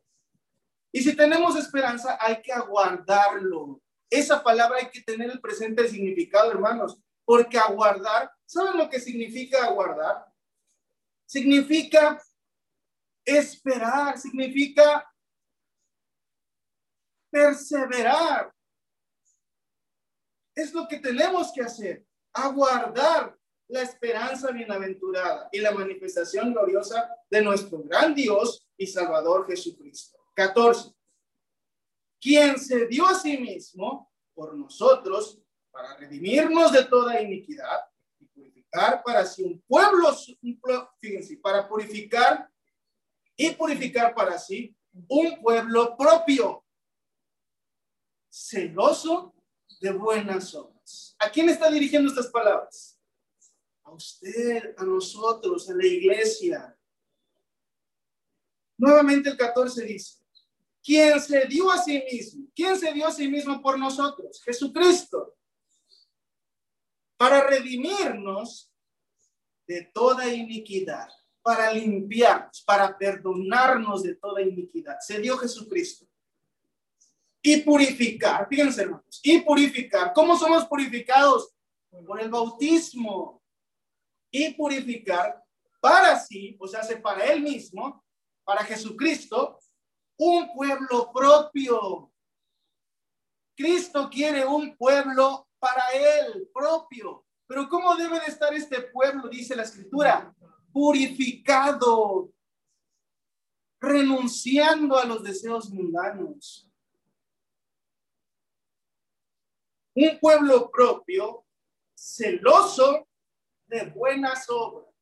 Y 0.91 1.01
si 1.01 1.15
tenemos 1.15 1.55
esperanza, 1.55 2.17
hay 2.19 2.41
que 2.41 2.51
aguardarlo. 2.51 3.81
Esa 4.15 4.41
palabra 4.41 4.77
hay 4.77 4.89
que 4.89 5.01
tener 5.01 5.29
el 5.29 5.41
presente 5.41 5.89
significado, 5.89 6.49
hermanos, 6.49 6.97
porque 7.25 7.57
aguardar, 7.57 8.31
¿saben 8.45 8.77
lo 8.77 8.89
que 8.89 8.97
significa 8.97 9.65
aguardar? 9.65 10.25
Significa 11.25 12.21
esperar, 13.25 14.17
significa 14.17 15.05
perseverar. 17.29 18.53
Es 20.55 20.73
lo 20.73 20.87
que 20.87 20.99
tenemos 20.99 21.51
que 21.51 21.63
hacer, 21.63 22.05
aguardar 22.31 23.37
la 23.67 23.81
esperanza 23.81 24.49
bienaventurada 24.51 25.49
y 25.51 25.59
la 25.59 25.71
manifestación 25.71 26.53
gloriosa 26.53 27.09
de 27.29 27.41
nuestro 27.41 27.83
gran 27.83 28.15
Dios 28.15 28.65
y 28.77 28.87
Salvador 28.87 29.45
Jesucristo. 29.45 30.17
14. 30.35 30.94
Quien 32.25 32.59
se 32.59 32.87
dio 32.87 33.05
a 33.05 33.13
sí 33.13 33.37
mismo 33.37 34.11
por 34.33 34.55
nosotros 34.55 35.39
para 35.69 35.95
redimirnos 35.95 36.71
de 36.71 36.85
toda 36.85 37.21
iniquidad 37.21 37.81
y 38.17 38.25
purificar 38.25 39.03
para 39.03 39.23
sí 39.27 39.43
un 39.43 39.61
pueblo, 39.61 40.11
fíjense, 40.99 41.37
para 41.37 41.67
purificar 41.69 42.49
y 43.35 43.51
purificar 43.51 44.15
para 44.15 44.39
sí 44.39 44.75
un 45.07 45.39
pueblo 45.39 45.95
propio, 45.95 46.65
celoso 48.27 49.35
de 49.79 49.91
buenas 49.91 50.55
obras. 50.55 51.15
¿A 51.19 51.29
quién 51.29 51.49
está 51.49 51.69
dirigiendo 51.69 52.09
estas 52.09 52.31
palabras? 52.31 52.95
a 53.83 53.91
usted, 53.91 54.73
a 54.79 54.83
nosotros, 54.83 55.69
a 55.69 55.75
la 55.75 55.85
iglesia. 55.85 56.75
Nuevamente 58.79 59.29
el 59.29 59.37
14 59.37 59.85
dice, 59.85 60.24
¿quién 60.85 61.19
se 61.19 61.45
dio 61.47 61.71
a 61.71 61.79
sí 61.79 62.03
mismo? 62.09 62.47
¿Quién 62.55 62.77
se 62.77 62.93
dio 62.93 63.07
a 63.07 63.11
sí 63.11 63.27
mismo 63.27 63.59
por 63.61 63.79
nosotros? 63.79 64.41
Jesucristo. 64.43 65.35
Para 67.17 67.47
redimirnos 67.47 68.71
de 69.67 69.89
toda 69.93 70.31
iniquidad, 70.31 71.09
para 71.41 71.73
limpiarnos, 71.73 72.61
para 72.61 72.95
perdonarnos 72.95 74.03
de 74.03 74.15
toda 74.15 74.41
iniquidad. 74.41 74.97
Se 74.99 75.19
dio 75.19 75.37
Jesucristo. 75.37 76.05
Y 77.41 77.57
purificar, 77.57 78.47
fíjense 78.47 78.81
hermanos, 78.83 79.19
y 79.23 79.39
purificar. 79.41 80.13
¿Cómo 80.13 80.37
somos 80.37 80.65
purificados? 80.65 81.53
Por 81.89 82.19
el 82.19 82.29
bautismo 82.29 83.41
y 84.31 84.53
purificar 84.53 85.43
para 85.79 86.19
sí, 86.19 86.57
o 86.59 86.67
sea, 86.67 86.81
para 87.01 87.25
él 87.25 87.41
mismo, 87.41 88.03
para 88.43 88.63
Jesucristo, 88.65 89.59
un 90.17 90.53
pueblo 90.53 91.11
propio. 91.13 92.11
Cristo 93.55 94.09
quiere 94.09 94.45
un 94.45 94.75
pueblo 94.75 95.47
para 95.59 95.89
él 95.93 96.49
propio. 96.53 97.25
Pero 97.47 97.69
¿cómo 97.69 97.95
debe 97.95 98.19
de 98.19 98.25
estar 98.27 98.53
este 98.53 98.81
pueblo? 98.81 99.29
Dice 99.29 99.55
la 99.55 99.63
escritura, 99.63 100.33
purificado, 100.73 102.31
renunciando 103.79 104.97
a 104.97 105.05
los 105.05 105.23
deseos 105.23 105.69
mundanos. 105.69 106.69
Un 109.93 110.19
pueblo 110.19 110.69
propio, 110.69 111.45
celoso 111.95 113.07
de 113.67 113.85
buenas 113.91 114.49
obras. 114.49 114.93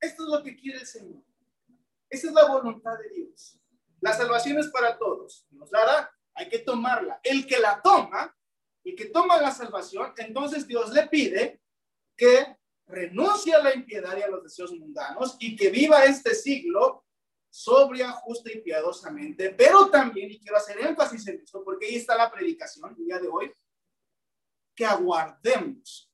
Esto 0.00 0.22
es 0.24 0.28
lo 0.30 0.42
que 0.42 0.56
quiere 0.56 0.80
el 0.80 0.86
Señor. 0.86 1.29
Esa 2.10 2.26
es 2.26 2.32
la 2.34 2.46
voluntad 2.46 2.98
de 2.98 3.08
Dios. 3.10 3.58
La 4.00 4.12
salvación 4.12 4.58
es 4.58 4.68
para 4.68 4.98
todos. 4.98 5.46
Nos 5.50 5.70
la 5.70 6.10
hay 6.34 6.48
que 6.48 6.58
tomarla. 6.58 7.20
El 7.22 7.46
que 7.46 7.58
la 7.58 7.80
toma, 7.80 8.36
el 8.84 8.96
que 8.96 9.06
toma 9.06 9.40
la 9.40 9.50
salvación, 9.50 10.12
entonces 10.16 10.66
Dios 10.66 10.92
le 10.92 11.06
pide 11.06 11.60
que 12.16 12.56
renuncie 12.86 13.54
a 13.54 13.62
la 13.62 13.74
impiedad 13.74 14.16
y 14.16 14.22
a 14.22 14.28
los 14.28 14.42
deseos 14.42 14.72
mundanos 14.72 15.36
y 15.38 15.54
que 15.54 15.70
viva 15.70 16.04
este 16.04 16.34
siglo 16.34 17.04
sobria, 17.50 18.12
justa 18.12 18.50
y 18.52 18.60
piadosamente, 18.60 19.50
pero 19.50 19.90
también, 19.90 20.30
y 20.30 20.38
quiero 20.38 20.56
hacer 20.56 20.80
énfasis 20.80 21.26
en 21.26 21.40
esto, 21.40 21.64
porque 21.64 21.86
ahí 21.86 21.96
está 21.96 22.16
la 22.16 22.30
predicación 22.30 22.94
el 22.96 23.04
día 23.04 23.18
de 23.18 23.28
hoy, 23.28 23.52
que 24.74 24.86
aguardemos 24.86 26.10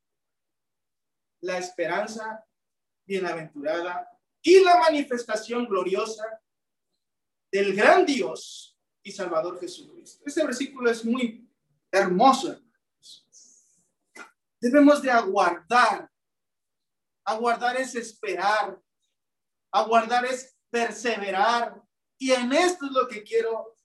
la 1.41 1.59
esperanza 1.59 2.45
bienaventurada 3.05 4.16
y 4.47 4.63
la 4.63 4.77
manifestación 4.79 5.67
gloriosa 5.67 6.25
del 7.51 7.75
gran 7.75 8.07
Dios 8.07 8.79
y 9.03 9.11
Salvador 9.11 9.59
Jesucristo. 9.59 10.23
Este 10.25 10.45
versículo 10.45 10.89
es 10.89 11.05
muy 11.05 11.51
hermoso, 11.91 12.63
Debemos 14.61 15.03
de 15.03 15.11
aguardar. 15.11 16.11
Aguardar 17.25 17.77
es 17.77 17.95
esperar. 17.95 18.81
Aguardar 19.71 20.25
es 20.25 20.57
perseverar. 20.71 21.83
Y 22.17 22.31
en 22.31 22.53
esto 22.53 22.87
es 22.87 22.93
lo 22.93 23.07
que 23.07 23.23
quiero 23.23 23.77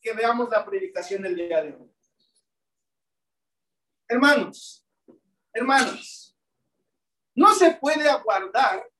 que 0.00 0.12
veamos 0.14 0.48
la 0.50 0.64
predicación 0.64 1.22
del 1.22 1.36
día 1.36 1.62
de 1.62 1.74
hoy. 1.74 1.94
Hermanos, 4.08 4.86
Hermanos, 5.52 6.36
no 7.34 7.54
se 7.54 7.72
puede 7.72 8.08
aguardar 8.08 8.91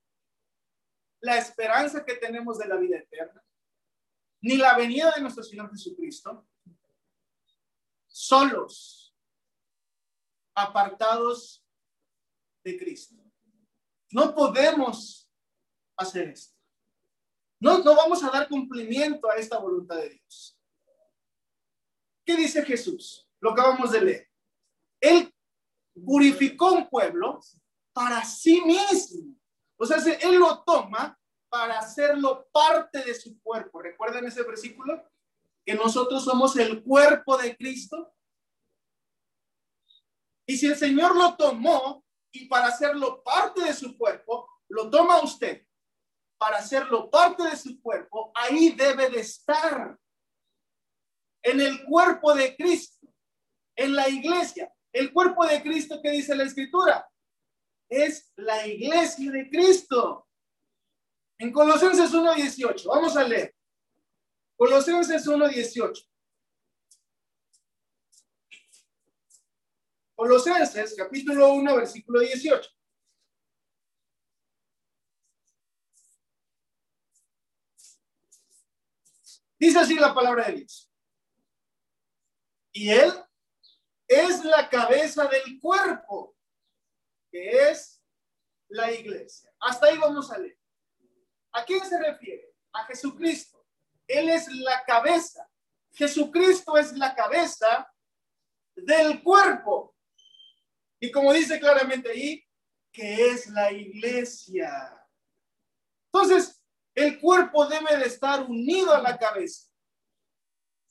la 1.23 1.37
esperanza 1.37 2.03
que 2.03 2.15
tenemos 2.15 2.57
de 2.57 2.67
la 2.67 2.75
vida 2.75 2.97
eterna, 2.97 3.41
ni 4.41 4.57
la 4.57 4.75
venida 4.75 5.09
de 5.15 5.21
nuestro 5.21 5.41
Señor 5.41 5.71
Jesucristo, 5.71 6.45
solos, 8.07 9.15
apartados 10.53 11.65
de 12.61 12.77
Cristo. 12.77 13.15
No 14.11 14.35
podemos 14.35 15.31
hacer 15.95 16.27
esto. 16.27 16.57
No, 17.57 17.79
no 17.79 17.95
vamos 17.95 18.21
a 18.21 18.29
dar 18.29 18.49
cumplimiento 18.49 19.29
a 19.29 19.37
esta 19.37 19.57
voluntad 19.57 19.95
de 19.95 20.09
Dios. 20.09 20.59
¿Qué 22.25 22.35
dice 22.35 22.65
Jesús? 22.65 23.29
Lo 23.39 23.51
acabamos 23.51 23.93
de 23.93 24.01
leer. 24.01 24.31
Él 24.99 25.33
purificó 26.05 26.73
un 26.73 26.89
pueblo 26.89 27.39
para 27.93 28.25
sí 28.25 28.61
mismo. 28.61 29.37
O 29.83 29.85
sea, 29.85 29.97
él 29.97 30.35
lo 30.35 30.63
toma 30.63 31.19
para 31.49 31.79
hacerlo 31.79 32.47
parte 32.53 33.03
de 33.03 33.13
su 33.13 33.37
cuerpo. 33.41 33.81
¿Recuerdan 33.81 34.25
ese 34.25 34.43
versículo? 34.43 35.03
Que 35.65 35.75
nosotros 35.75 36.23
somos 36.23 36.55
el 36.55 36.81
cuerpo 36.83 37.37
de 37.37 37.55
Cristo. 37.57 38.13
Y 40.47 40.55
si 40.55 40.67
el 40.67 40.77
Señor 40.77 41.15
lo 41.17 41.35
tomó 41.35 42.03
y 42.31 42.45
para 42.45 42.67
hacerlo 42.67 43.21
parte 43.23 43.61
de 43.61 43.73
su 43.73 43.97
cuerpo, 43.97 44.49
lo 44.69 44.89
toma 44.89 45.21
usted 45.21 45.65
para 46.37 46.57
hacerlo 46.57 47.09
parte 47.09 47.43
de 47.43 47.55
su 47.55 47.81
cuerpo, 47.81 48.31
ahí 48.35 48.71
debe 48.71 49.09
de 49.09 49.19
estar. 49.19 49.97
En 51.41 51.59
el 51.59 51.83
cuerpo 51.83 52.33
de 52.33 52.55
Cristo, 52.55 53.05
en 53.75 53.95
la 53.95 54.07
iglesia. 54.07 54.73
El 54.93 55.11
cuerpo 55.11 55.45
de 55.45 55.61
Cristo 55.61 56.01
que 56.01 56.11
dice 56.11 56.35
la 56.35 56.43
escritura 56.43 57.05
es 57.93 58.31
la 58.35 58.65
iglesia 58.65 59.31
de 59.31 59.49
Cristo. 59.49 60.27
En 61.37 61.51
Colosenses 61.51 62.11
1.18, 62.11 62.87
vamos 62.87 63.15
a 63.15 63.23
leer. 63.23 63.55
Colosenses 64.55 65.27
1.18. 65.27 66.09
Colosenses 70.15 70.95
capítulo 70.95 71.53
1, 71.53 71.75
versículo 71.75 72.19
18. 72.21 72.69
Dice 79.59 79.79
así 79.79 79.95
la 79.95 80.13
palabra 80.13 80.47
de 80.47 80.57
Dios. 80.57 80.91
Y 82.73 82.89
él 82.89 83.13
es 84.07 84.43
la 84.43 84.69
cabeza 84.69 85.25
del 85.27 85.59
cuerpo, 85.59 86.32
que 87.33 87.49
es 87.71 87.99
la 88.69 88.91
iglesia. 88.91 89.51
Hasta 89.59 89.87
ahí 89.87 89.97
vamos 89.97 90.31
a 90.31 90.37
leer. 90.37 90.55
¿A 91.51 91.65
quién 91.65 91.83
se 91.83 91.99
refiere? 91.99 92.53
A 92.71 92.85
Jesucristo. 92.85 93.65
Él 94.05 94.29
es 94.29 94.47
la 94.49 94.83
cabeza. 94.83 95.49
Jesucristo 95.93 96.77
es 96.77 96.93
la 96.93 97.15
cabeza 97.15 97.91
del 98.75 99.23
cuerpo. 99.23 99.95
Y 100.99 101.11
como 101.11 101.33
dice 101.33 101.59
claramente 101.59 102.11
ahí, 102.11 102.43
que 102.91 103.31
es 103.31 103.47
la 103.47 103.71
iglesia. 103.71 105.03
Entonces, 106.13 106.63
el 106.93 107.19
cuerpo 107.19 107.65
debe 107.65 107.97
de 107.97 108.05
estar 108.05 108.43
unido 108.43 108.93
a 108.93 109.01
la 109.01 109.17
cabeza. 109.17 109.71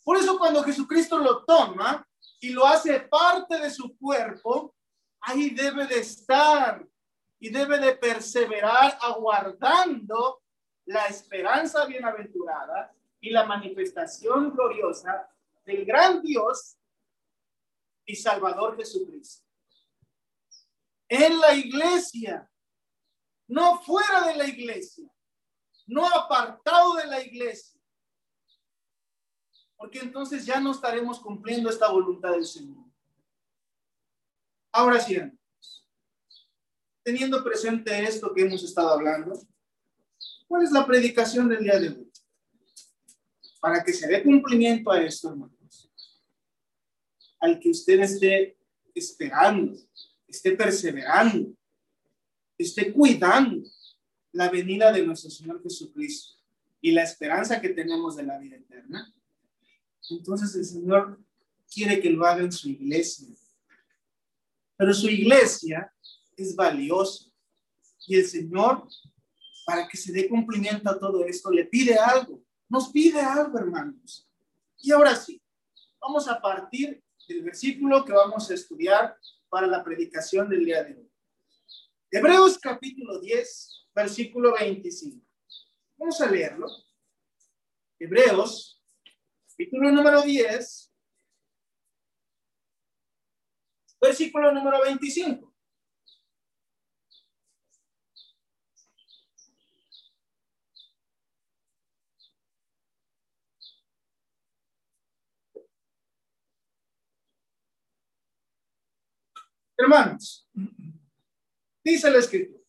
Por 0.02 0.16
eso 0.16 0.36
cuando 0.36 0.64
Jesucristo 0.64 1.18
lo 1.18 1.44
toma 1.44 2.04
y 2.40 2.50
lo 2.50 2.66
hace 2.66 2.98
parte 2.98 3.60
de 3.60 3.70
su 3.70 3.96
cuerpo, 3.96 4.74
ahí 5.22 5.50
debe 5.50 5.86
de 5.86 6.00
estar 6.00 6.86
y 7.38 7.50
debe 7.50 7.78
de 7.78 7.96
perseverar 7.96 8.98
aguardando 9.00 10.42
la 10.84 11.06
esperanza 11.06 11.86
bienaventurada 11.86 12.94
y 13.20 13.30
la 13.30 13.44
manifestación 13.44 14.50
gloriosa 14.50 15.28
del 15.64 15.84
gran 15.84 16.22
Dios 16.22 16.76
y 18.04 18.16
Salvador 18.16 18.76
Jesucristo 18.76 19.52
en 21.12 21.38
la 21.40 21.54
iglesia, 21.54 22.50
no 23.46 23.82
fuera 23.82 24.28
de 24.28 24.34
la 24.34 24.48
iglesia, 24.48 25.06
no 25.86 26.06
apartado 26.06 26.94
de 26.94 27.06
la 27.06 27.20
iglesia. 27.20 27.78
Porque 29.76 29.98
entonces 29.98 30.46
ya 30.46 30.58
no 30.58 30.70
estaremos 30.70 31.20
cumpliendo 31.20 31.68
esta 31.68 31.90
voluntad 31.90 32.30
del 32.30 32.46
Señor. 32.46 32.81
Ahora 34.72 34.98
sí, 34.98 35.18
teniendo 37.02 37.44
presente 37.44 38.02
esto 38.02 38.32
que 38.32 38.42
hemos 38.42 38.64
estado 38.64 38.90
hablando, 38.90 39.38
¿cuál 40.48 40.64
es 40.64 40.72
la 40.72 40.86
predicación 40.86 41.48
del 41.48 41.62
día 41.62 41.78
de 41.78 41.88
hoy? 41.88 42.10
Para 43.60 43.84
que 43.84 43.92
se 43.92 44.08
dé 44.08 44.22
cumplimiento 44.22 44.90
a 44.90 45.02
esto, 45.02 45.28
hermanos, 45.28 45.90
al 47.38 47.60
que 47.60 47.68
usted 47.68 48.00
esté 48.00 48.56
esperando, 48.94 49.78
esté 50.26 50.52
perseverando, 50.52 51.54
esté 52.56 52.92
cuidando 52.92 53.62
la 54.32 54.48
venida 54.48 54.90
de 54.90 55.04
nuestro 55.04 55.28
Señor 55.28 55.62
Jesucristo 55.62 56.38
y 56.80 56.92
la 56.92 57.02
esperanza 57.02 57.60
que 57.60 57.68
tenemos 57.68 58.16
de 58.16 58.22
la 58.22 58.38
vida 58.38 58.56
eterna, 58.56 59.14
entonces 60.08 60.54
el 60.54 60.64
Señor 60.64 61.20
quiere 61.72 62.00
que 62.00 62.10
lo 62.10 62.24
haga 62.24 62.42
en 62.42 62.52
su 62.52 62.70
iglesia. 62.70 63.28
Pero 64.82 64.94
su 64.94 65.08
iglesia 65.08 65.94
es 66.36 66.56
valiosa 66.56 67.26
y 68.04 68.16
el 68.16 68.26
Señor, 68.26 68.88
para 69.64 69.86
que 69.86 69.96
se 69.96 70.12
dé 70.12 70.28
cumplimiento 70.28 70.90
a 70.90 70.98
todo 70.98 71.24
esto, 71.24 71.52
le 71.52 71.66
pide 71.66 71.94
algo, 71.94 72.42
nos 72.68 72.88
pide 72.88 73.20
algo, 73.20 73.56
hermanos. 73.56 74.28
Y 74.78 74.90
ahora 74.90 75.14
sí, 75.14 75.40
vamos 76.00 76.26
a 76.26 76.40
partir 76.40 77.00
del 77.28 77.44
versículo 77.44 78.04
que 78.04 78.12
vamos 78.12 78.50
a 78.50 78.54
estudiar 78.54 79.16
para 79.48 79.68
la 79.68 79.84
predicación 79.84 80.48
del 80.48 80.64
día 80.64 80.82
de 80.82 80.96
hoy. 80.96 81.12
Hebreos 82.10 82.58
capítulo 82.58 83.20
10, 83.20 83.86
versículo 83.94 84.54
25. 84.54 85.24
Vamos 85.96 86.20
a 86.20 86.28
leerlo. 86.28 86.66
Hebreos, 88.00 88.82
capítulo 89.48 89.92
número 89.92 90.22
10, 90.22 90.91
versículo 94.02 94.52
número 94.52 94.82
25. 94.82 95.52
Hermanos, 109.78 110.48
dice 111.84 112.10
la 112.10 112.18
escritura, 112.18 112.60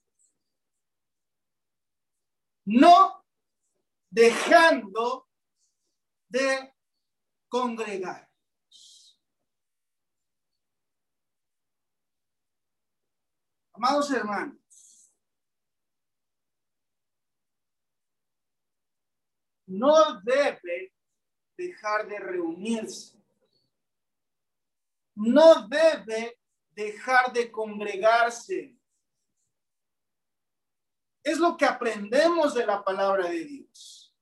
no 2.65 3.23
dejando 4.09 5.27
de 6.27 6.73
congregar. 7.49 8.32
Amados 13.85 14.11
hermanos, 14.11 15.13
no 19.67 20.21
debe 20.21 20.93
dejar 21.57 22.07
de 22.07 22.17
reunirse. 22.17 23.21
No 25.15 25.67
debe 25.67 26.39
dejar 26.69 27.33
de 27.33 27.51
congregarse. 27.51 28.73
Es 31.21 31.37
lo 31.37 31.57
que 31.57 31.65
aprendemos 31.65 32.53
de 32.53 32.65
la 32.65 32.81
palabra 32.81 33.27
de 33.27 33.43
Dios. 33.43 34.15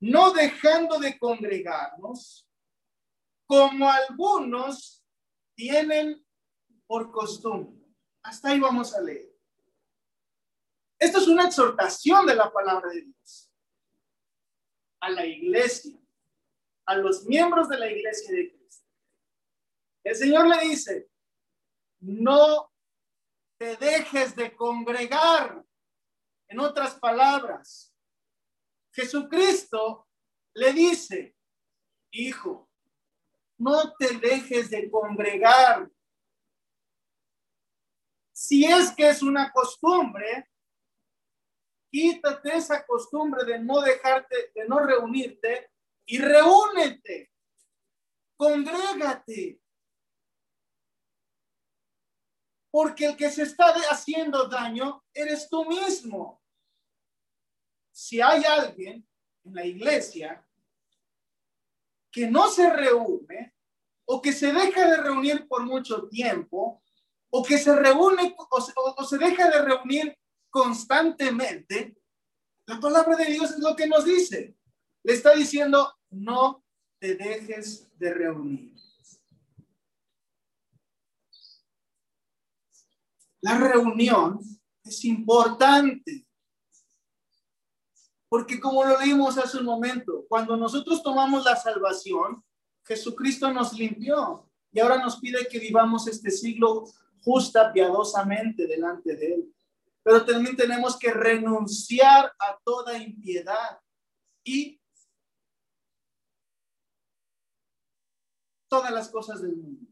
No 0.00 0.32
dejando 0.32 0.98
de 0.98 1.18
congregarnos, 1.18 2.48
como 3.44 3.86
algunos 3.90 5.04
tienen 5.54 6.24
por 6.86 7.12
costumbre. 7.12 7.73
Hasta 8.24 8.48
ahí 8.48 8.58
vamos 8.58 8.92
a 8.94 9.00
leer. 9.00 9.32
Esto 10.98 11.18
es 11.18 11.28
una 11.28 11.46
exhortación 11.46 12.26
de 12.26 12.34
la 12.34 12.52
palabra 12.52 12.90
de 12.90 13.02
Dios 13.02 13.50
a 15.00 15.10
la 15.10 15.24
iglesia, 15.24 15.96
a 16.86 16.96
los 16.96 17.24
miembros 17.24 17.68
de 17.68 17.78
la 17.78 17.90
iglesia 17.90 18.34
de 18.34 18.50
Cristo 18.50 18.64
el 20.04 20.14
Señor 20.14 20.46
le 20.46 20.68
dice, 20.68 21.08
no 22.00 22.70
te 23.56 23.76
dejes 23.76 24.36
de 24.36 24.54
congregar. 24.54 25.64
En 26.46 26.60
otras 26.60 26.94
palabras, 26.96 27.92
Jesucristo 28.92 30.06
le 30.52 30.74
dice, 30.74 31.34
hijo, 32.12 32.70
no 33.56 33.94
te 33.94 34.18
dejes 34.18 34.68
de 34.68 34.90
congregar. 34.90 35.90
Si 38.34 38.64
es 38.64 38.90
que 38.90 39.08
es 39.08 39.22
una 39.22 39.50
costumbre, 39.52 40.50
quítate 41.90 42.56
esa 42.56 42.84
costumbre 42.84 43.44
de 43.44 43.60
no 43.60 43.80
dejarte, 43.80 44.50
de 44.54 44.68
no 44.68 44.80
reunirte 44.80 45.70
y 46.04 46.18
reúnete. 46.18 47.30
Congrégate. 48.36 49.60
porque 52.74 53.06
el 53.06 53.16
que 53.16 53.30
se 53.30 53.44
está 53.44 53.72
haciendo 53.88 54.48
daño 54.48 55.04
eres 55.14 55.48
tú 55.48 55.64
mismo. 55.64 56.42
Si 57.92 58.20
hay 58.20 58.42
alguien 58.44 59.08
en 59.44 59.54
la 59.54 59.64
iglesia 59.64 60.44
que 62.10 62.26
no 62.26 62.48
se 62.50 62.68
reúne 62.68 63.54
o 64.04 64.20
que 64.20 64.32
se 64.32 64.52
deja 64.52 64.88
de 64.88 64.96
reunir 64.96 65.46
por 65.46 65.62
mucho 65.62 66.08
tiempo 66.08 66.82
o 67.36 67.42
que 67.42 67.58
se 67.58 67.74
reúne 67.74 68.32
o 68.96 69.04
se, 69.04 69.18
deja 69.18 69.50
de 69.50 69.60
reunir 69.60 70.16
constantemente, 70.48 71.96
la 72.64 72.78
palabra 72.78 73.16
de 73.16 73.24
Dios 73.24 73.50
es 73.50 73.58
lo 73.58 73.74
que 73.74 73.88
nos 73.88 74.04
dice. 74.04 74.56
Le 75.02 75.14
está 75.14 75.34
diciendo, 75.34 75.98
no 76.10 76.64
te 77.00 77.16
dejes 77.16 77.90
de 77.98 78.14
reunir. 78.14 78.72
La 83.40 83.58
reunión 83.58 84.38
es 84.84 85.04
importante. 85.04 86.28
Porque 88.28 88.60
como 88.60 88.84
lo 88.84 89.00
leímos 89.00 89.38
hace 89.38 89.58
un 89.58 89.64
momento, 89.64 90.24
cuando 90.28 90.56
nosotros 90.56 91.02
tomamos 91.02 91.44
la 91.44 91.56
salvación, 91.56 92.44
Jesucristo 92.84 93.52
nos 93.52 93.72
limpió 93.72 94.48
y 94.70 94.78
ahora 94.78 94.98
nos 94.98 95.16
pide 95.16 95.48
que 95.48 95.58
vivamos 95.58 96.06
este 96.06 96.30
siglo 96.30 96.84
justa, 97.24 97.72
piadosamente 97.72 98.66
delante 98.66 99.16
de 99.16 99.34
Él. 99.34 99.54
Pero 100.02 100.24
también 100.24 100.56
tenemos 100.56 100.98
que 100.98 101.10
renunciar 101.10 102.26
a 102.38 102.58
toda 102.62 102.98
impiedad 102.98 103.80
y 104.44 104.78
todas 108.68 108.92
las 108.92 109.08
cosas 109.08 109.40
del 109.40 109.56
mundo. 109.56 109.86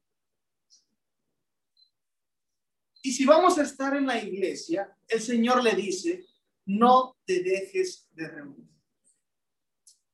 Y 3.02 3.12
si 3.12 3.24
vamos 3.24 3.58
a 3.58 3.62
estar 3.62 3.96
en 3.96 4.06
la 4.06 4.22
iglesia, 4.22 4.96
el 5.08 5.20
Señor 5.20 5.62
le 5.62 5.72
dice, 5.74 6.26
no 6.66 7.16
te 7.24 7.42
dejes 7.42 8.08
de 8.12 8.28
reunir. 8.28 8.68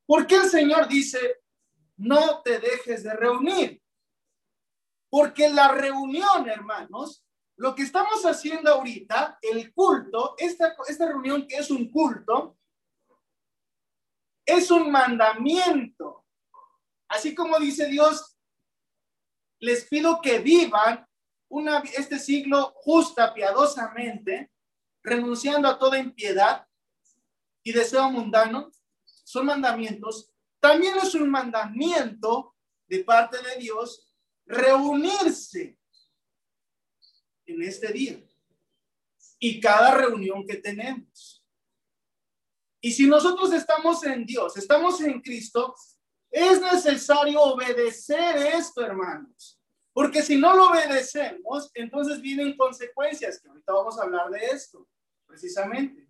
¿Por 0.05 0.25
qué 0.25 0.37
el 0.37 0.49
Señor 0.49 0.87
dice, 0.87 1.19
no 1.97 2.41
te 2.41 2.59
dejes 2.59 3.03
de 3.03 3.13
reunir? 3.13 3.78
Porque 5.09 5.49
la 5.49 5.69
reunión, 5.69 6.49
hermanos, 6.49 7.25
lo 7.55 7.75
que 7.75 7.83
estamos 7.83 8.25
haciendo 8.25 8.71
ahorita, 8.71 9.39
el 9.41 9.73
culto, 9.73 10.35
esta, 10.37 10.75
esta 10.87 11.07
reunión 11.07 11.47
que 11.47 11.57
es 11.57 11.69
un 11.71 11.89
culto, 11.89 12.57
es 14.45 14.71
un 14.71 14.89
mandamiento. 14.91 16.25
Así 17.07 17.35
como 17.35 17.59
dice 17.59 17.87
Dios, 17.87 18.37
les 19.59 19.85
pido 19.85 20.21
que 20.21 20.39
vivan 20.39 21.05
este 21.97 22.19
siglo 22.19 22.73
justa, 22.75 23.33
piadosamente, 23.33 24.51
renunciando 25.03 25.67
a 25.67 25.79
toda 25.79 25.97
impiedad 25.97 26.67
y 27.63 27.73
deseo 27.73 28.09
mundano, 28.11 28.71
son 29.03 29.47
mandamientos. 29.47 30.31
También 30.59 30.97
es 30.97 31.15
un 31.15 31.29
mandamiento 31.29 32.55
de 32.87 33.03
parte 33.03 33.37
de 33.41 33.57
Dios 33.59 34.08
reunirse 34.49 35.77
en 37.45 37.61
este 37.61 37.93
día 37.93 38.19
y 39.37 39.59
cada 39.59 39.95
reunión 39.95 40.45
que 40.45 40.57
tenemos. 40.57 41.45
Y 42.81 42.91
si 42.91 43.05
nosotros 43.05 43.53
estamos 43.53 44.03
en 44.05 44.25
Dios, 44.25 44.57
estamos 44.57 44.99
en 45.01 45.21
Cristo, 45.21 45.75
es 46.31 46.59
necesario 46.61 47.41
obedecer 47.41 48.37
esto, 48.55 48.81
hermanos. 48.81 49.61
Porque 49.93 50.21
si 50.23 50.37
no 50.37 50.55
lo 50.55 50.69
obedecemos, 50.69 51.69
entonces 51.73 52.21
vienen 52.21 52.57
consecuencias, 52.57 53.39
que 53.39 53.49
ahorita 53.49 53.73
vamos 53.73 53.99
a 53.99 54.03
hablar 54.03 54.29
de 54.29 54.45
esto, 54.47 54.87
precisamente. 55.25 56.07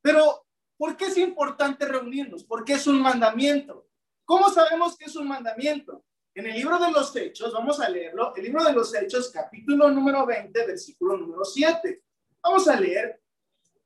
Pero, 0.00 0.46
¿por 0.76 0.96
qué 0.96 1.06
es 1.06 1.16
importante 1.16 1.86
reunirnos? 1.86 2.44
Porque 2.44 2.74
es 2.74 2.86
un 2.86 3.00
mandamiento. 3.00 3.86
¿Cómo 4.24 4.48
sabemos 4.50 4.96
que 4.96 5.04
es 5.04 5.14
un 5.14 5.28
mandamiento? 5.28 6.04
En 6.34 6.46
el 6.46 6.54
libro 6.54 6.78
de 6.78 6.90
los 6.90 7.14
Hechos, 7.14 7.52
vamos 7.52 7.78
a 7.80 7.88
leerlo, 7.90 8.34
el 8.34 8.44
libro 8.44 8.64
de 8.64 8.72
los 8.72 8.94
Hechos, 8.94 9.30
capítulo 9.30 9.90
número 9.90 10.24
20, 10.24 10.66
versículo 10.66 11.18
número 11.18 11.44
7. 11.44 12.02
Vamos 12.42 12.66
a 12.68 12.80
leer 12.80 13.20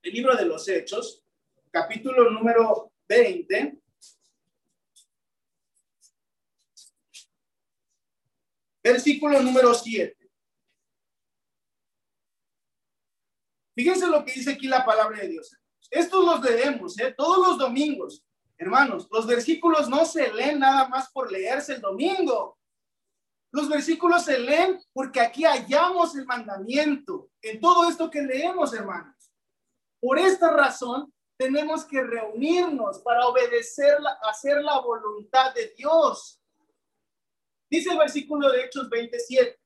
el 0.03 0.13
libro 0.13 0.37
de 0.37 0.45
los 0.45 0.69
Hechos, 0.69 1.25
capítulo 1.71 2.31
número 2.31 2.93
20, 3.09 3.81
Versículo 8.87 9.43
número 9.43 9.75
7. 9.75 10.17
Fíjense 13.75 14.07
lo 14.07 14.25
que 14.25 14.33
dice 14.33 14.53
aquí 14.53 14.69
la 14.69 14.85
palabra 14.85 15.19
de 15.19 15.29
Dios. 15.29 15.57
Estos 15.91 16.25
los 16.25 16.41
leemos 16.41 16.97
¿eh? 17.01 17.13
todos 17.19 17.49
los 17.49 17.59
domingos. 17.59 18.25
Hermanos, 18.59 19.07
los 19.11 19.27
versículos 19.27 19.89
no 19.89 20.07
se 20.07 20.33
leen 20.33 20.61
nada 20.61 20.89
más 20.89 21.11
por 21.11 21.31
leerse 21.31 21.75
el 21.75 21.81
domingo. 21.81 22.59
Los 23.53 23.69
versículos 23.69 24.25
se 24.25 24.39
leen 24.39 24.81
porque 24.93 25.21
aquí 25.21 25.45
hallamos 25.45 26.17
el 26.17 26.25
mandamiento 26.27 27.31
en 27.43 27.61
todo 27.61 27.89
esto 27.89 28.11
que 28.11 28.23
leemos, 28.23 28.73
hermanos. 28.73 29.33
Por 30.01 30.19
esta 30.19 30.51
razón, 30.51 31.13
tenemos 31.37 31.85
que 31.85 32.03
reunirnos 32.03 33.01
para 33.01 33.27
obedecer, 33.27 33.99
hacer 34.23 34.63
la 34.63 34.81
voluntad 34.81 35.55
de 35.55 35.75
Dios. 35.77 36.41
Dice 37.69 37.91
el 37.91 37.99
versículo 37.99 38.51
de 38.51 38.65
Hechos 38.65 38.89
27, 38.89 39.59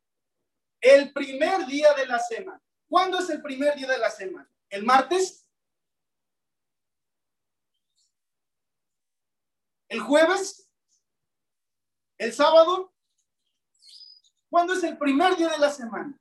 el 0.80 1.12
primer 1.12 1.66
día 1.66 1.92
de 1.94 2.06
la 2.06 2.18
semana. 2.18 2.60
¿Cuándo 2.88 3.18
es 3.18 3.30
el 3.30 3.40
primer 3.40 3.76
día 3.76 3.86
de 3.86 3.98
la 3.98 4.10
semana? 4.10 4.50
¿El 4.68 4.84
martes? 4.84 5.39
¿El 9.90 10.00
jueves? 10.00 10.70
¿El 12.16 12.32
sábado? 12.32 12.94
¿Cuándo 14.48 14.72
es 14.72 14.84
el 14.84 14.96
primer 14.96 15.36
día 15.36 15.48
de 15.48 15.58
la 15.58 15.70
semana? 15.70 16.16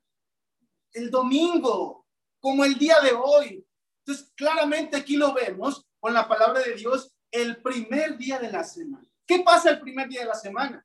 El 0.91 1.11
domingo, 1.11 2.07
como 2.39 2.65
el 2.65 2.79
día 2.79 2.99
de 2.99 3.11
hoy. 3.13 3.63
Entonces, 3.99 4.33
claramente 4.35 4.97
aquí 4.97 5.17
lo 5.17 5.33
vemos 5.33 5.85
con 5.99 6.15
la 6.15 6.27
palabra 6.27 6.61
de 6.61 6.73
Dios, 6.73 7.15
el 7.29 7.61
primer 7.61 8.17
día 8.17 8.39
de 8.39 8.51
la 8.51 8.63
semana. 8.63 9.07
¿Qué 9.27 9.41
pasa 9.41 9.69
el 9.69 9.79
primer 9.79 10.09
día 10.09 10.21
de 10.21 10.27
la 10.27 10.35
semana? 10.35 10.83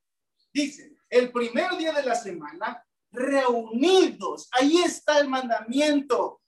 Dice, 0.52 0.94
el 1.08 1.32
primer 1.32 1.78
día 1.78 1.94
de 1.94 2.02
la 2.02 2.14
semana, 2.14 2.86
reunidos. 3.10 4.48
Ahí 4.52 4.76
está 4.82 5.18
el 5.20 5.28
mandamiento. 5.28 6.42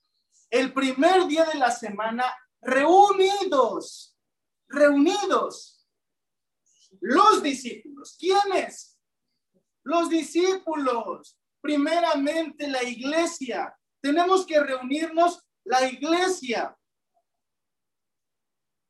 El 0.50 0.74
primer 0.74 1.26
día 1.26 1.46
de 1.46 1.58
la 1.58 1.70
semana, 1.70 2.26
reunidos. 2.60 4.18
Reunidos. 4.68 5.75
Los 7.08 7.40
discípulos. 7.40 8.16
¿Quiénes? 8.18 8.98
Los 9.84 10.10
discípulos. 10.10 11.38
Primeramente 11.60 12.66
la 12.66 12.82
iglesia. 12.82 13.72
Tenemos 14.00 14.44
que 14.44 14.58
reunirnos 14.58 15.40
la 15.64 15.88
iglesia. 15.88 16.76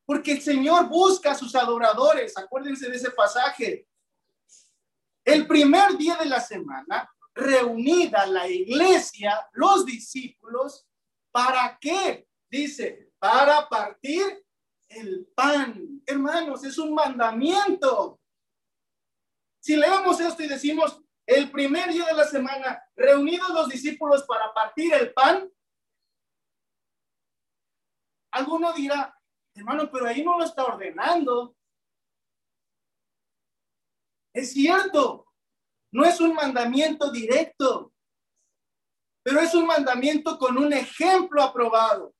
Porque 0.07 0.33
el 0.33 0.40
Señor 0.40 0.88
busca 0.88 1.33
a 1.33 1.35
sus 1.35 1.55
adoradores. 1.55 2.38
Acuérdense 2.38 2.88
de 2.88 2.96
ese 2.96 3.11
pasaje. 3.11 3.87
El 5.22 5.46
primer 5.46 5.98
día 5.98 6.16
de 6.16 6.26
la 6.26 6.40
semana, 6.40 7.11
reunida 7.35 8.24
la 8.26 8.48
iglesia, 8.48 9.46
los 9.52 9.85
discípulos, 9.85 10.88
¿para 11.31 11.76
qué? 11.79 12.26
Dice, 12.48 13.11
para 13.18 13.68
partir 13.68 14.45
el 14.88 15.27
pan. 15.35 16.03
Hermanos, 16.07 16.64
es 16.64 16.79
un 16.79 16.94
mandamiento. 16.94 18.20
Si 19.61 19.77
leemos 19.77 20.20
esto 20.20 20.42
y 20.42 20.49
decimos, 20.49 21.03
el 21.27 21.51
primer 21.51 21.92
día 21.92 22.07
de 22.07 22.14
la 22.14 22.25
semana, 22.25 22.83
reunidos 22.94 23.51
los 23.51 23.68
discípulos 23.68 24.25
para 24.25 24.55
partir 24.55 24.94
el 24.94 25.12
pan, 25.12 25.51
alguno 28.33 28.72
dirá, 28.72 29.18
hermano, 29.55 29.90
pero 29.90 30.07
ahí 30.07 30.22
no 30.22 30.38
lo 30.38 30.44
está 30.44 30.64
ordenando. 30.64 31.57
Es 34.33 34.53
cierto, 34.53 35.27
no 35.92 36.05
es 36.05 36.20
un 36.20 36.35
mandamiento 36.35 37.11
directo, 37.11 37.92
pero 39.25 39.40
es 39.40 39.55
un 39.55 39.66
mandamiento 39.66 40.38
con 40.38 40.59
un 40.59 40.72
ejemplo 40.72 41.42
aprobado. 41.42 42.14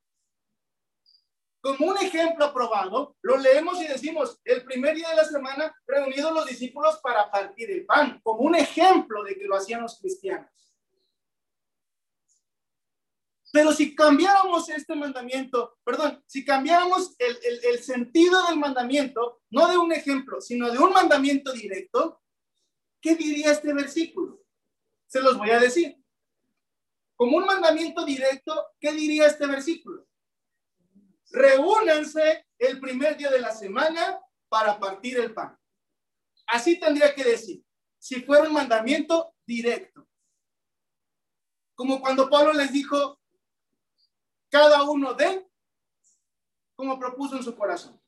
Como 1.67 1.91
un 1.91 1.99
ejemplo 1.99 2.45
aprobado, 2.45 3.17
lo 3.23 3.39
leemos 3.39 3.83
y 3.83 3.89
decimos, 3.89 4.41
el 4.45 4.63
primer 4.63 4.95
día 4.95 5.09
de 5.09 5.17
la 5.17 5.25
semana, 5.25 5.75
reunidos 5.85 6.33
los 6.33 6.47
discípulos 6.47 7.01
para 7.03 7.29
partir 7.29 7.69
el 7.73 7.85
pan, 7.85 8.21
como 8.23 8.43
un 8.43 8.55
ejemplo 8.55 9.25
de 9.25 9.35
que 9.35 9.47
lo 9.47 9.57
hacían 9.57 9.83
los 9.83 9.99
cristianos. 9.99 10.49
Pero 13.53 13.73
si 13.73 13.97
cambiáramos 13.97 14.69
este 14.69 14.95
mandamiento, 14.95 15.77
perdón, 15.83 16.23
si 16.29 16.45
cambiáramos 16.45 17.17
el, 17.19 17.37
el, 17.65 17.83
sentido 17.83 18.47
del 18.47 18.61
mandamiento, 18.61 19.43
no 19.51 19.67
de 19.67 19.77
un 19.77 19.91
ejemplo, 19.91 20.41
sino 20.41 20.71
de 20.71 20.79
un 20.79 20.93
mandamiento 20.93 21.53
directo, 21.53 22.23
¿qué 23.01 23.17
diría 23.17 23.51
este 23.51 23.75
versículo? 23.75 24.41
Se 25.09 25.21
los 25.21 25.37
voy 25.37 25.51
a 25.51 25.59
decir. 25.59 25.97
como 27.17 27.39
un 27.39 27.45
mandamiento 27.45 28.05
directo, 28.05 28.55
¿qué 28.79 28.93
diría 28.93 29.27
este 29.27 29.49
versículo? 29.49 29.96
Reúnanse 31.37 32.47
el 32.59 32.81
primer 32.81 33.15
día 33.19 33.31
de 33.31 33.41
la 33.41 33.53
semana 33.53 34.19
para 34.49 34.79
partir 34.79 35.19
el 35.19 35.35
pan. 35.35 35.55
Así 36.47 36.81
tendría 36.81 37.15
que 37.15 37.25
decir, 37.25 37.63
si 37.99 38.23
fuera 38.23 38.45
un 38.45 38.55
mandamiento 38.55 39.35
directo. 39.47 40.09
Como 41.75 42.01
cuando 42.01 42.31
Pablo 42.31 42.55
les 42.55 42.73
dijo, 42.73 43.21
cada 44.49 44.85
uno 44.85 45.13
de, 45.13 45.47
como 46.75 46.99
propuso 46.99 47.37
en 47.37 47.43
su 47.43 47.55
corazón. 47.55 48.01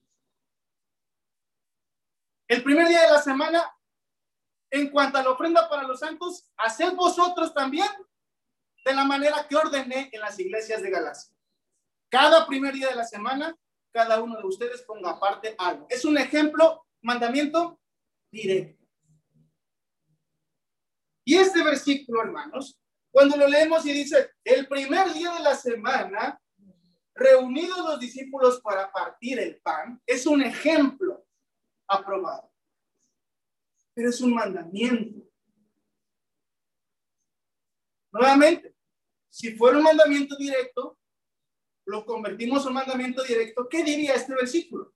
El 2.48 2.64
primer 2.64 2.88
día 2.88 3.02
de 3.02 3.10
la 3.10 3.20
semana, 3.20 3.76
en 4.70 4.90
cuanto 4.90 5.18
a 5.18 5.22
la 5.22 5.32
ofrenda 5.32 5.68
para 5.68 5.82
los 5.82 6.00
santos, 6.00 6.50
haced 6.56 6.94
vosotros 6.94 7.52
también 7.52 7.90
de 8.86 8.94
la 8.94 9.04
manera 9.04 9.46
que 9.46 9.56
ordené 9.56 10.08
en 10.14 10.20
las 10.22 10.38
iglesias 10.38 10.80
de 10.80 10.90
Galacia. 10.90 11.38
Cada 12.09 12.47
primer 12.47 12.75
día 12.75 12.88
de 12.88 12.97
la 12.97 13.05
semana, 13.05 13.57
cada 13.92 14.23
uno 14.23 14.38
de 14.38 14.47
ustedes 14.47 14.83
ponga 14.83 15.11
aparte 15.11 15.55
algo. 15.59 15.87
Es 15.88 16.05
un 16.05 16.16
ejemplo, 16.16 16.87
mandamiento 17.03 17.81
directo. 18.31 18.85
Y 21.25 21.37
este 21.37 21.62
versículo, 21.62 22.23
hermanos, 22.23 22.81
cuando 23.11 23.37
lo 23.37 23.47
leemos 23.47 23.85
y 23.85 23.92
dice, 23.92 24.33
el 24.44 24.66
primer 24.66 25.12
día 25.12 25.33
de 25.33 25.40
la 25.40 25.55
semana, 25.55 26.40
reunidos 27.14 27.79
los 27.79 28.01
discípulos 28.01 28.61
para 28.62 28.90
partir 28.90 29.38
el 29.38 29.61
pan, 29.61 30.01
es 30.07 30.25
un 30.27 30.42
ejemplo 30.42 31.27
aprobado. 31.87 32.51
Pero 33.94 34.11
es 34.11 34.21
un 34.21 34.35
mandamiento. 34.35 35.29
Nuevamente, 38.12 38.75
si 39.29 39.57
fuera 39.57 39.79
un 39.79 39.85
mandamiento 39.85 40.37
directo, 40.37 40.97
lo 41.88 42.05
convertimos 42.05 42.66
en 42.66 42.74
mandamiento 42.74 43.22
directo, 43.22 43.66
¿qué 43.66 43.83
diría 43.83 44.14
este 44.14 44.35
versículo? 44.35 44.94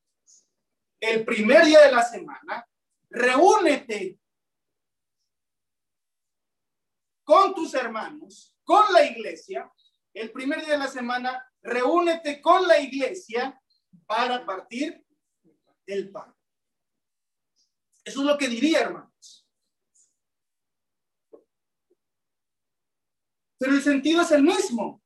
El 1.01 1.25
primer 1.25 1.65
día 1.65 1.81
de 1.81 1.91
la 1.91 2.05
semana, 2.05 2.69
reúnete 3.09 4.21
con 7.25 7.55
tus 7.55 7.73
hermanos, 7.73 8.55
con 8.63 8.93
la 8.93 9.05
iglesia, 9.05 9.73
el 10.13 10.31
primer 10.33 10.61
día 10.61 10.75
de 10.75 10.81
la 10.81 10.89
semana, 10.89 11.43
reúnete 11.63 12.43
con 12.43 12.69
la 12.69 12.79
iglesia 12.79 13.59
para 14.07 14.45
partir 14.45 15.03
el 15.87 16.11
pan. 16.11 16.37
Eso 18.05 18.21
es 18.21 18.27
lo 18.27 18.37
que 18.37 18.49
diría, 18.49 18.81
hermanos. 18.81 19.49
Pero 23.59 23.73
el 23.73 23.83
sentido 23.83 24.21
es 24.21 24.31
el 24.33 24.43
mismo. 24.43 25.02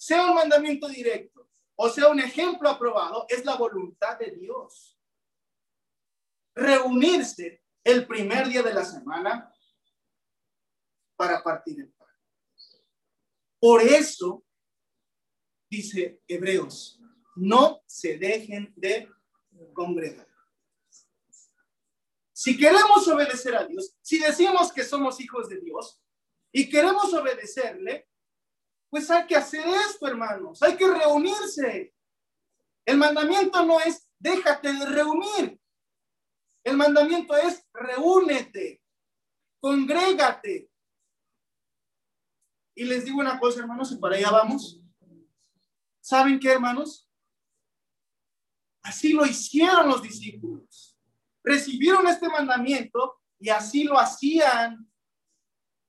Sea 0.00 0.24
un 0.24 0.34
mandamiento 0.34 0.88
directo 0.88 1.50
o 1.82 1.88
sea 1.88 2.08
un 2.08 2.20
ejemplo 2.20 2.68
aprobado, 2.68 3.24
es 3.26 3.42
la 3.42 3.56
voluntad 3.56 4.18
de 4.18 4.32
Dios. 4.32 4.98
Reunirse 6.54 7.64
el 7.82 8.06
primer 8.06 8.48
día 8.48 8.62
de 8.62 8.74
la 8.74 8.84
semana 8.84 9.50
para 11.16 11.42
partir 11.42 11.80
el 11.80 11.90
pan. 11.92 12.08
Por 13.58 13.80
eso, 13.80 14.44
dice 15.70 16.22
Hebreos, 16.28 17.00
no 17.36 17.82
se 17.86 18.18
dejen 18.18 18.74
de 18.76 19.08
congregar. 19.72 20.28
Si 22.30 22.58
queremos 22.58 23.08
obedecer 23.08 23.56
a 23.56 23.64
Dios, 23.64 23.96
si 24.02 24.18
decimos 24.18 24.70
que 24.70 24.84
somos 24.84 25.18
hijos 25.18 25.48
de 25.48 25.60
Dios 25.60 25.98
y 26.52 26.68
queremos 26.68 27.10
obedecerle, 27.14 28.09
pues 28.90 29.10
hay 29.10 29.26
que 29.26 29.36
hacer 29.36 29.64
esto, 29.66 30.06
hermanos. 30.06 30.62
Hay 30.62 30.76
que 30.76 30.86
reunirse. 30.86 31.94
El 32.84 32.98
mandamiento 32.98 33.64
no 33.64 33.80
es 33.80 34.08
déjate 34.18 34.72
de 34.72 34.86
reunir. 34.86 35.60
El 36.62 36.76
mandamiento 36.76 37.34
es 37.36 37.66
reúnete, 37.72 38.82
congrégate. 39.60 40.70
Y 42.74 42.84
les 42.84 43.04
digo 43.04 43.20
una 43.20 43.38
cosa, 43.38 43.60
hermanos, 43.60 43.92
y 43.92 43.96
para 43.96 44.16
allá 44.16 44.30
vamos. 44.30 44.82
¿Saben 46.00 46.38
qué, 46.38 46.52
hermanos? 46.52 47.08
Así 48.82 49.12
lo 49.12 49.24
hicieron 49.24 49.88
los 49.88 50.02
discípulos 50.02 50.90
recibieron 51.42 52.06
este 52.06 52.28
mandamiento 52.28 53.20
y 53.38 53.48
así 53.48 53.84
lo 53.84 53.98
hacían. 53.98 54.90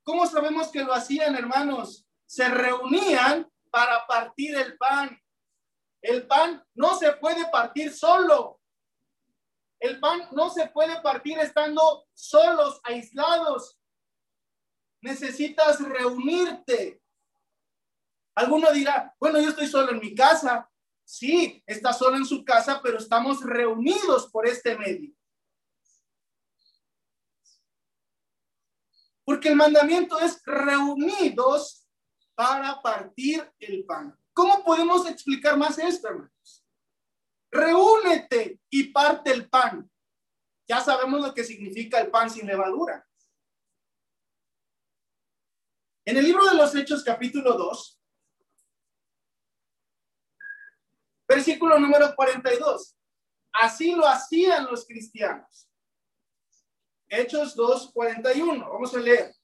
¿Cómo 0.04 0.26
sabemos 0.26 0.70
que 0.70 0.84
lo 0.84 0.94
hacían, 0.94 1.36
hermanos? 1.36 2.08
Se 2.32 2.48
reunían 2.48 3.52
para 3.70 4.08
partir 4.08 4.56
el 4.56 4.78
pan. 4.78 5.22
El 6.02 6.26
pan 6.28 6.65
no 6.76 6.98
se 6.98 7.12
puede 7.12 7.46
partir 7.52 7.91
solo. 7.91 8.62
El 9.78 10.00
pan 10.00 10.30
no 10.32 10.50
se 10.50 10.70
puede 10.70 11.02
partir 11.02 11.38
estando 11.39 12.08
solos, 12.13 12.80
aislados. 12.86 13.78
Necesitas 15.02 15.82
reunirte. 15.82 17.02
Alguno 18.36 18.72
dirá, 18.72 19.13
bueno, 19.20 19.41
yo 19.41 19.50
estoy 19.50 19.67
solo 19.67 19.91
en 19.91 20.00
mi 20.00 20.15
casa. 20.15 20.72
Sí, 21.04 21.62
está 21.67 21.91
solo 21.91 22.15
en 22.15 22.26
su 22.26 22.46
casa, 22.46 22.80
pero 22.82 22.98
estamos 22.98 23.44
reunidos 23.44 24.32
por 24.32 24.48
este 24.48 24.78
medio. 24.78 25.13
Porque 29.26 29.50
el 29.50 29.58
mandamiento 29.58 30.17
es 30.17 30.41
reunidos 30.46 31.81
para 32.36 32.82
partir 32.82 33.50
el 33.60 33.86
pan. 33.86 34.17
¿Cómo 34.34 34.63
podemos 34.63 35.08
explicar 35.08 35.58
más 35.58 35.78
esto, 35.78 36.08
hermanos? 36.08 36.65
Reúnete 37.52 38.60
y 38.70 38.86
parte 38.86 39.32
el 39.32 39.50
pan. 39.50 39.89
Ya 40.67 40.80
sabemos 40.80 41.22
lo 41.22 41.34
que 41.34 41.44
significa 41.44 42.00
el 42.00 42.10
pan 42.10 42.30
sin 42.30 42.48
levadura. 42.48 43.06
En 46.06 46.17
el 46.17 46.24
libro 46.24 46.46
de 46.46 46.56
los 46.56 46.74
Hechos, 46.74 47.04
capítulo 47.04 47.54
2, 47.54 48.02
versículo 51.28 51.80
número 51.80 52.15
42. 52.15 52.98
Así 53.54 53.91
lo 53.94 54.08
hacían 54.08 54.65
los 54.65 54.86
cristianos. 54.86 55.70
Hechos 57.08 57.56
2.41. 57.58 58.60
Vamos 58.72 58.94
a 58.96 59.00
leer. 59.00 59.36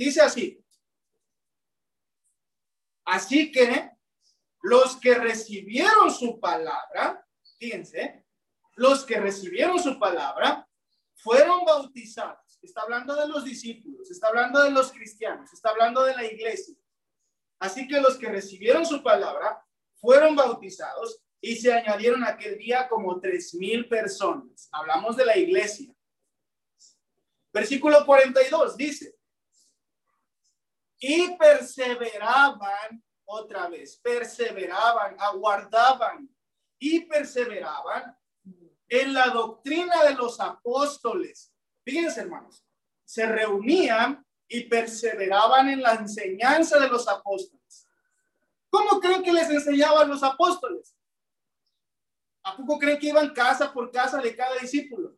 Dice 0.00 0.22
así. 0.22 0.64
Así 3.04 3.52
que 3.52 3.90
los 4.62 4.96
que 4.96 5.14
recibieron 5.14 6.10
su 6.10 6.40
palabra, 6.40 7.22
fíjense, 7.58 8.24
los 8.76 9.04
que 9.04 9.20
recibieron 9.20 9.78
su 9.78 9.98
palabra 9.98 10.66
fueron 11.16 11.66
bautizados. 11.66 12.58
Está 12.62 12.80
hablando 12.80 13.14
de 13.14 13.28
los 13.28 13.44
discípulos, 13.44 14.10
está 14.10 14.28
hablando 14.28 14.62
de 14.62 14.70
los 14.70 14.90
cristianos, 14.90 15.52
está 15.52 15.68
hablando 15.68 16.02
de 16.04 16.14
la 16.14 16.24
iglesia. 16.24 16.74
Así 17.58 17.86
que 17.86 18.00
los 18.00 18.16
que 18.16 18.30
recibieron 18.30 18.86
su 18.86 19.02
palabra 19.02 19.62
fueron 19.96 20.34
bautizados 20.34 21.22
y 21.42 21.56
se 21.56 21.74
añadieron 21.74 22.24
aquel 22.24 22.56
día 22.56 22.88
como 22.88 23.20
tres 23.20 23.52
mil 23.52 23.86
personas. 23.86 24.66
Hablamos 24.72 25.18
de 25.18 25.26
la 25.26 25.36
iglesia. 25.36 25.94
Versículo 27.52 28.06
42 28.06 28.78
dice, 28.78 29.19
y 31.00 31.36
perseveraban 31.36 33.02
otra 33.24 33.68
vez, 33.68 33.98
perseveraban, 33.98 35.16
aguardaban 35.18 36.28
y 36.78 37.00
perseveraban 37.06 38.16
en 38.88 39.14
la 39.14 39.28
doctrina 39.28 40.04
de 40.04 40.14
los 40.14 40.38
apóstoles. 40.40 41.52
Fíjense, 41.84 42.20
hermanos, 42.20 42.66
se 43.04 43.26
reunían 43.26 44.24
y 44.46 44.64
perseveraban 44.64 45.68
en 45.68 45.80
la 45.80 45.94
enseñanza 45.94 46.78
de 46.78 46.88
los 46.88 47.08
apóstoles. 47.08 47.88
¿Cómo 48.68 49.00
creen 49.00 49.22
que 49.22 49.32
les 49.32 49.48
enseñaban 49.48 50.08
los 50.08 50.22
apóstoles? 50.22 50.96
¿A 52.42 52.56
poco 52.56 52.78
creen 52.78 52.98
que 52.98 53.08
iban 53.08 53.32
casa 53.32 53.72
por 53.72 53.90
casa 53.90 54.20
de 54.20 54.34
cada 54.34 54.56
discípulo? 54.56 55.16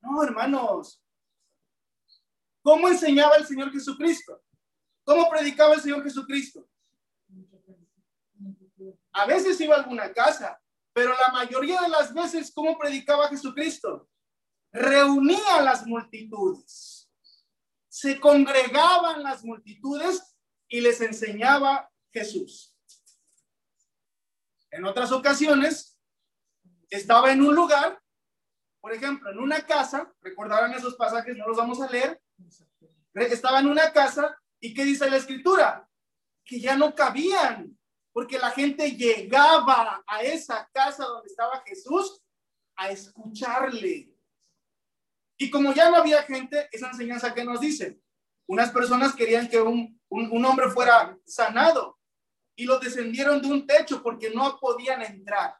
No, 0.00 0.22
hermanos. 0.22 1.02
¿Cómo 2.62 2.88
enseñaba 2.88 3.36
el 3.36 3.46
Señor 3.46 3.72
Jesucristo? 3.72 4.43
¿Cómo 5.04 5.28
predicaba 5.28 5.74
el 5.74 5.80
Señor 5.80 6.02
Jesucristo? 6.02 6.66
A 9.12 9.26
veces 9.26 9.60
iba 9.60 9.76
a 9.76 9.78
alguna 9.78 10.12
casa, 10.12 10.60
pero 10.92 11.10
la 11.10 11.32
mayoría 11.32 11.80
de 11.82 11.88
las 11.88 12.12
veces, 12.12 12.52
¿cómo 12.52 12.76
predicaba 12.78 13.28
Jesucristo? 13.28 14.08
Reunía 14.72 15.56
a 15.56 15.62
las 15.62 15.86
multitudes. 15.86 17.08
Se 17.88 18.18
congregaban 18.18 19.22
las 19.22 19.44
multitudes 19.44 20.36
y 20.68 20.80
les 20.80 21.00
enseñaba 21.00 21.88
Jesús. 22.12 22.74
En 24.70 24.84
otras 24.84 25.12
ocasiones, 25.12 25.96
estaba 26.90 27.30
en 27.30 27.42
un 27.42 27.54
lugar, 27.54 28.02
por 28.80 28.92
ejemplo, 28.92 29.30
en 29.30 29.38
una 29.38 29.64
casa, 29.64 30.12
recordarán 30.20 30.72
esos 30.72 30.96
pasajes, 30.96 31.36
no 31.36 31.46
los 31.46 31.56
vamos 31.56 31.80
a 31.80 31.88
leer, 31.88 32.20
estaba 33.14 33.60
en 33.60 33.68
una 33.68 33.92
casa 33.92 34.36
y 34.64 34.72
¿qué 34.72 34.82
dice 34.82 35.10
la 35.10 35.18
escritura? 35.18 35.86
Que 36.42 36.58
ya 36.58 36.74
no 36.74 36.94
cabían, 36.94 37.78
porque 38.14 38.38
la 38.38 38.50
gente 38.50 38.92
llegaba 38.92 40.02
a 40.06 40.22
esa 40.22 40.70
casa 40.72 41.04
donde 41.04 41.28
estaba 41.28 41.62
Jesús 41.66 42.22
a 42.74 42.88
escucharle. 42.88 44.16
Y 45.36 45.50
como 45.50 45.74
ya 45.74 45.90
no 45.90 45.96
había 45.96 46.22
gente, 46.22 46.66
esa 46.72 46.88
enseñanza 46.88 47.34
que 47.34 47.44
nos 47.44 47.60
dice, 47.60 48.00
unas 48.46 48.70
personas 48.70 49.14
querían 49.14 49.50
que 49.50 49.60
un, 49.60 50.00
un, 50.08 50.44
hombre 50.46 50.70
fuera 50.70 51.14
sanado 51.26 51.98
y 52.56 52.64
lo 52.64 52.78
descendieron 52.78 53.42
de 53.42 53.48
un 53.48 53.66
techo 53.66 54.02
porque 54.02 54.30
no 54.30 54.58
podían 54.58 55.02
entrar. 55.02 55.58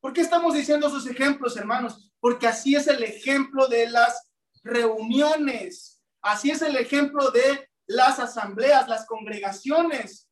¿Por 0.00 0.12
qué 0.12 0.20
estamos 0.20 0.54
diciendo 0.54 0.88
esos 0.88 1.06
ejemplos, 1.06 1.56
hermanos? 1.56 2.12
Porque 2.18 2.48
así 2.48 2.74
es 2.74 2.88
el 2.88 3.04
ejemplo 3.04 3.68
de 3.68 3.88
las 3.88 4.32
reuniones, 4.64 6.02
así 6.20 6.50
es 6.50 6.60
el 6.62 6.76
ejemplo 6.76 7.30
de 7.30 7.68
las 7.92 8.18
asambleas, 8.18 8.88
las 8.88 9.06
congregaciones. 9.06 10.28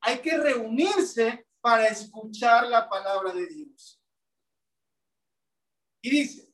Hay 0.00 0.20
que 0.20 0.36
reunirse 0.36 1.46
para 1.60 1.88
escuchar 1.88 2.66
la 2.68 2.88
palabra 2.88 3.32
de 3.32 3.46
Dios. 3.46 4.00
Y 6.02 6.10
dice, 6.10 6.52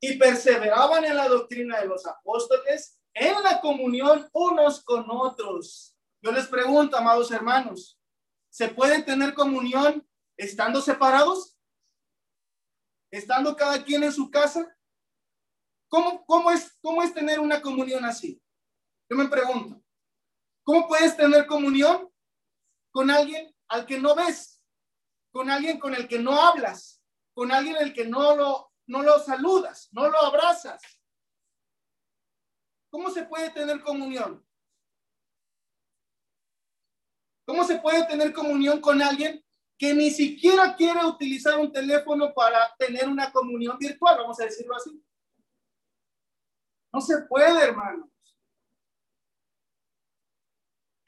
y 0.00 0.16
perseveraban 0.16 1.04
en 1.04 1.16
la 1.16 1.28
doctrina 1.28 1.80
de 1.80 1.86
los 1.86 2.06
apóstoles, 2.06 2.98
en 3.12 3.42
la 3.42 3.60
comunión 3.60 4.28
unos 4.32 4.82
con 4.82 5.04
otros. 5.10 5.96
Yo 6.22 6.32
les 6.32 6.46
pregunto, 6.46 6.96
amados 6.96 7.30
hermanos, 7.30 8.00
¿se 8.48 8.68
puede 8.68 9.02
tener 9.02 9.34
comunión 9.34 10.06
estando 10.36 10.80
separados? 10.80 11.58
¿Estando 13.10 13.54
cada 13.56 13.82
quien 13.84 14.04
en 14.04 14.12
su 14.12 14.30
casa? 14.30 14.74
¿Cómo, 15.88 16.24
cómo, 16.24 16.50
es, 16.50 16.78
¿Cómo 16.80 17.02
es 17.02 17.12
tener 17.12 17.40
una 17.40 17.60
comunión 17.60 18.04
así? 18.04 18.40
Yo 19.10 19.16
me 19.16 19.28
pregunto, 19.28 19.82
¿cómo 20.62 20.86
puedes 20.86 21.16
tener 21.16 21.44
comunión 21.46 22.08
con 22.92 23.10
alguien 23.10 23.52
al 23.68 23.84
que 23.84 23.98
no 23.98 24.14
ves? 24.14 24.62
Con 25.32 25.50
alguien 25.50 25.80
con 25.80 25.94
el 25.94 26.06
que 26.06 26.20
no 26.20 26.40
hablas, 26.40 27.02
con 27.34 27.50
alguien 27.50 27.76
el 27.76 27.92
que 27.92 28.06
no 28.06 28.36
lo, 28.36 28.72
no 28.86 29.02
lo 29.02 29.18
saludas, 29.18 29.88
no 29.90 30.08
lo 30.08 30.18
abrazas. 30.20 30.80
¿Cómo 32.88 33.10
se 33.10 33.24
puede 33.24 33.50
tener 33.50 33.82
comunión? 33.82 34.46
¿Cómo 37.46 37.64
se 37.64 37.80
puede 37.80 38.06
tener 38.06 38.32
comunión 38.32 38.80
con 38.80 39.02
alguien 39.02 39.44
que 39.76 39.92
ni 39.92 40.10
siquiera 40.12 40.76
quiere 40.76 41.04
utilizar 41.04 41.58
un 41.58 41.72
teléfono 41.72 42.32
para 42.32 42.72
tener 42.76 43.08
una 43.08 43.32
comunión 43.32 43.76
virtual? 43.76 44.18
Vamos 44.18 44.38
a 44.40 44.44
decirlo 44.44 44.76
así. 44.76 45.04
No 46.92 47.00
se 47.00 47.22
puede, 47.22 47.64
hermanos. 47.64 48.09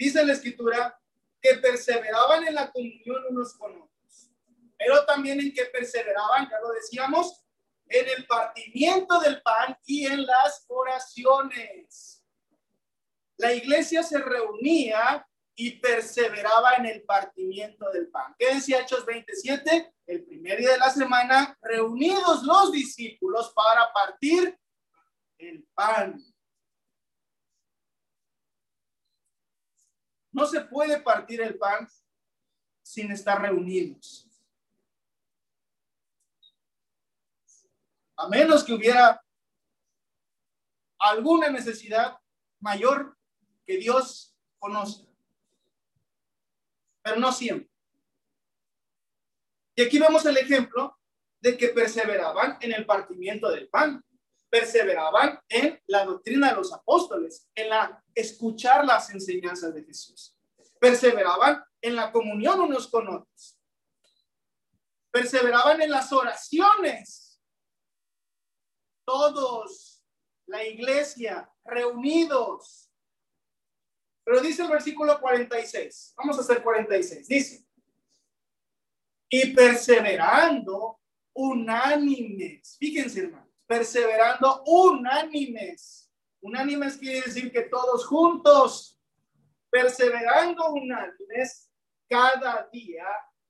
Dice 0.02 0.26
la 0.26 0.32
escritura 0.32 1.00
que 1.40 1.54
perseveraban 1.58 2.44
en 2.44 2.56
la 2.56 2.72
comunión 2.72 3.22
unos 3.30 3.54
con 3.54 3.70
otros, 3.70 4.32
pero 4.76 5.06
también 5.06 5.38
en 5.38 5.54
que 5.54 5.66
perseveraban, 5.66 6.50
ya 6.50 6.58
lo 6.58 6.72
decíamos, 6.72 7.44
en 7.86 8.08
el 8.08 8.26
partimiento 8.26 9.20
del 9.20 9.40
pan 9.42 9.78
y 9.86 10.06
en 10.06 10.26
las 10.26 10.64
oraciones. 10.66 12.24
La 13.36 13.54
iglesia 13.54 14.02
se 14.02 14.18
reunía 14.18 15.24
y 15.54 15.78
perseveraba 15.78 16.72
en 16.78 16.86
el 16.86 17.04
partimiento 17.04 17.88
del 17.92 18.08
pan. 18.08 18.34
¿Qué 18.36 18.54
decía 18.54 18.80
Hechos 18.80 19.06
27? 19.06 19.94
El 20.06 20.24
primer 20.24 20.58
día 20.58 20.72
de 20.72 20.78
la 20.78 20.90
semana, 20.90 21.56
reunidos 21.62 22.42
los 22.42 22.72
discípulos 22.72 23.52
para 23.54 23.92
partir 23.92 24.58
el 25.38 25.64
pan. 25.72 26.20
No 30.32 30.46
se 30.46 30.62
puede 30.62 31.00
partir 31.00 31.40
el 31.40 31.58
pan 31.58 31.86
sin 32.82 33.12
estar 33.12 33.40
reunidos. 33.40 34.28
A 38.16 38.28
menos 38.28 38.64
que 38.64 38.72
hubiera 38.72 39.22
alguna 40.98 41.50
necesidad 41.50 42.18
mayor 42.60 43.16
que 43.64 43.76
Dios 43.76 44.34
conozca. 44.58 45.08
Pero 47.02 47.16
no 47.16 47.32
siempre. 47.32 47.68
Y 49.74 49.82
aquí 49.82 49.98
vemos 49.98 50.24
el 50.26 50.36
ejemplo 50.36 50.98
de 51.40 51.56
que 51.56 51.68
perseveraban 51.68 52.58
en 52.60 52.72
el 52.72 52.86
partimiento 52.86 53.50
del 53.50 53.68
pan 53.68 54.04
perseveraban 54.52 55.40
en 55.48 55.82
la 55.86 56.04
doctrina 56.04 56.50
de 56.50 56.56
los 56.56 56.74
apóstoles, 56.74 57.48
en 57.54 57.70
la 57.70 58.04
escuchar 58.14 58.84
las 58.84 59.08
enseñanzas 59.08 59.74
de 59.74 59.82
Jesús. 59.82 60.36
Perseveraban 60.78 61.64
en 61.80 61.96
la 61.96 62.12
comunión 62.12 62.60
unos 62.60 62.86
con 62.88 63.08
otros. 63.08 63.58
Perseveraban 65.10 65.80
en 65.80 65.90
las 65.90 66.12
oraciones. 66.12 67.40
Todos, 69.06 70.04
la 70.44 70.62
iglesia, 70.66 71.50
reunidos. 71.64 72.90
Pero 74.22 74.42
dice 74.42 74.64
el 74.64 74.68
versículo 74.68 75.18
46. 75.18 76.12
Vamos 76.18 76.36
a 76.36 76.42
hacer 76.42 76.62
46. 76.62 77.26
Dice, 77.26 77.66
y 79.30 79.54
perseverando 79.54 81.00
unánimes. 81.32 82.76
Fíjense, 82.78 83.20
hermano 83.20 83.41
perseverando 83.72 84.62
unánimes. 84.66 86.11
Unánimes 86.42 86.98
quiere 86.98 87.22
decir 87.22 87.50
que 87.50 87.62
todos 87.62 88.04
juntos, 88.06 89.00
perseverando 89.70 90.72
unánimes 90.72 91.70
cada 92.06 92.68
día. 92.70 93.06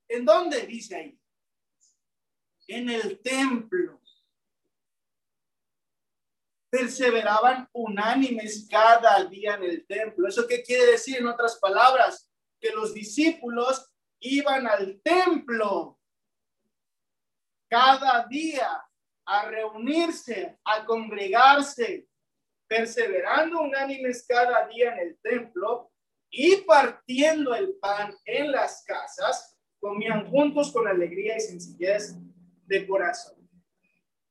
¿En 0.07 0.25
dónde 0.25 0.65
dice 0.65 0.95
ahí? 0.95 1.21
En 2.69 2.89
el 2.89 3.21
templo. 3.21 4.01
Perseveraban 6.71 7.69
unánimes 7.73 8.69
cada 8.71 9.25
día 9.25 9.55
en 9.55 9.65
el 9.65 9.87
templo. 9.89 10.29
¿Eso 10.29 10.47
qué 10.47 10.63
quiere 10.63 10.93
decir 10.93 11.17
en 11.17 11.27
otras 11.27 11.57
palabras? 11.57 12.31
Que 12.61 12.71
los 12.71 12.95
discípulos 12.95 13.93
iban 14.21 14.69
al 14.69 15.01
templo 15.03 15.99
cada 17.69 18.25
día 18.29 18.85
a 19.25 19.47
reunirse, 19.47 20.59
a 20.65 20.85
congregarse, 20.85 22.07
perseverando 22.67 23.61
unánimes 23.61 24.25
cada 24.27 24.67
día 24.69 24.93
en 24.95 25.09
el 25.09 25.19
templo 25.21 25.91
y 26.31 26.57
partiendo 26.63 27.55
el 27.55 27.75
pan 27.75 28.15
en 28.25 28.51
las 28.51 28.83
casas, 28.85 29.57
comían 29.79 30.31
juntos 30.31 30.73
con 30.73 30.89
alegría 30.89 31.37
y 31.37 31.41
sencillez 31.41 32.15
de 32.67 32.87
corazón. 32.87 33.43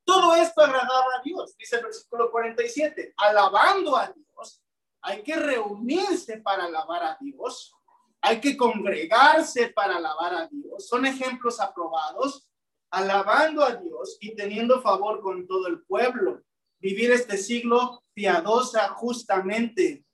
Todo 0.04 0.36
esto 0.36 0.62
agradaba 0.62 1.06
a 1.20 1.22
Dios, 1.24 1.56
dice 1.58 1.78
el 1.78 1.84
versículo 1.84 2.32
47, 2.32 3.14
alabando 3.18 3.96
a 3.96 4.08
Dios. 4.12 4.64
Hay 5.02 5.24
que 5.24 5.36
reunirse 5.36 6.38
para 6.38 6.66
alabar 6.66 7.04
a 7.04 7.18
Dios, 7.20 7.76
hay 8.22 8.40
que 8.40 8.58
congregarse 8.58 9.70
para 9.70 9.98
alabar 9.98 10.34
a 10.34 10.48
Dios. 10.48 10.88
Son 10.88 11.06
ejemplos 11.06 11.60
aprobados 11.60 12.48
alabando 12.92 13.64
a 13.64 13.76
Dios 13.76 14.18
y 14.20 14.36
teniendo 14.36 14.82
favor 14.82 15.22
con 15.22 15.48
todo 15.48 15.68
el 15.68 15.82
pueblo. 15.84 16.44
Vivir 16.80 17.12
este 17.12 17.38
siglo 17.38 18.04
piadosa 18.14 18.90
justamente. 18.90 20.06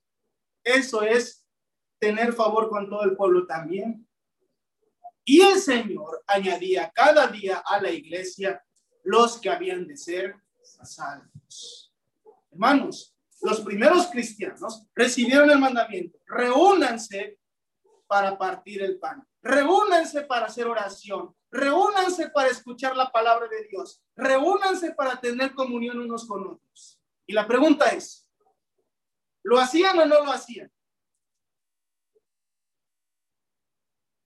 Eso 0.63 1.01
es 1.01 1.45
tener 1.99 2.34
favor 2.34 2.69
con 2.69 2.89
todo 2.89 3.03
el 3.03 3.15
pueblo 3.15 3.45
también. 3.45 4.07
Y 5.25 5.41
el 5.41 5.59
Señor 5.59 6.23
añadía 6.28 6.91
cada 6.93 7.28
día 7.28 7.63
a 7.65 7.82
la 7.82 7.91
iglesia 7.91 8.63
los 9.03 9.39
que 9.39 9.49
habían 9.49 9.88
de 9.88 9.97
ser 9.97 10.36
salvos. 10.61 11.93
Hermanos, 12.51 13.15
los 13.41 13.61
primeros 13.61 14.07
cristianos 14.07 14.84
recibieron 14.95 15.49
el 15.49 15.59
mandamiento, 15.59 16.17
reúnanse 16.25 17.38
para 18.07 18.38
partir 18.38 18.82
el 18.82 18.99
pan, 18.99 19.25
reúnanse 19.41 20.21
para 20.21 20.45
hacer 20.47 20.67
oración, 20.67 21.36
Reúnanse 21.51 22.29
para 22.29 22.49
escuchar 22.49 22.95
la 22.95 23.11
palabra 23.11 23.47
de 23.47 23.67
Dios. 23.67 24.03
Reúnanse 24.15 24.93
para 24.93 25.19
tener 25.19 25.53
comunión 25.53 25.99
unos 25.99 26.27
con 26.27 26.45
otros. 26.45 27.01
Y 27.25 27.33
la 27.33 27.47
pregunta 27.47 27.89
es, 27.89 28.29
¿lo 29.43 29.59
hacían 29.59 29.97
o 29.99 30.05
no 30.05 30.23
lo 30.23 30.31
hacían? 30.31 30.71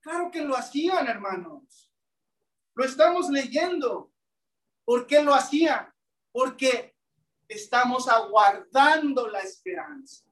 Claro 0.00 0.30
que 0.32 0.42
lo 0.42 0.56
hacían, 0.56 1.06
hermanos. 1.06 1.92
Lo 2.74 2.84
estamos 2.84 3.28
leyendo. 3.30 4.12
¿Por 4.84 5.06
qué 5.06 5.22
lo 5.22 5.32
hacían? 5.32 5.92
Porque 6.32 6.96
estamos 7.46 8.08
aguardando 8.08 9.28
la 9.28 9.40
esperanza 9.40 10.24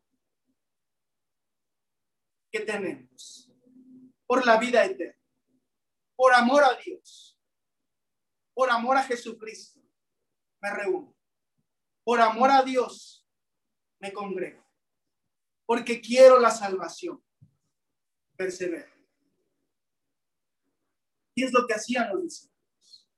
que 2.51 2.61
tenemos 2.61 3.53
por 4.26 4.45
la 4.45 4.57
vida 4.57 4.84
eterna 4.84 5.20
por 6.21 6.35
amor 6.35 6.62
a 6.62 6.75
Dios, 6.75 7.41
por 8.53 8.68
amor 8.71 8.99
a 8.99 9.03
Jesucristo, 9.03 9.81
me 10.61 10.71
reúno. 10.71 11.16
Por 12.05 12.21
amor 12.21 12.51
a 12.51 12.62
Dios, 12.62 13.27
me 13.99 14.12
congrego. 14.12 14.62
porque 15.64 15.99
quiero 15.99 16.39
la 16.39 16.51
salvación. 16.51 17.25
Persevera. 18.37 18.93
Y 21.35 21.45
es 21.45 21.53
lo 21.55 21.66
que 21.66 21.73
hacían 21.73 22.11
los 22.12 22.23
discípulos. 22.23 23.09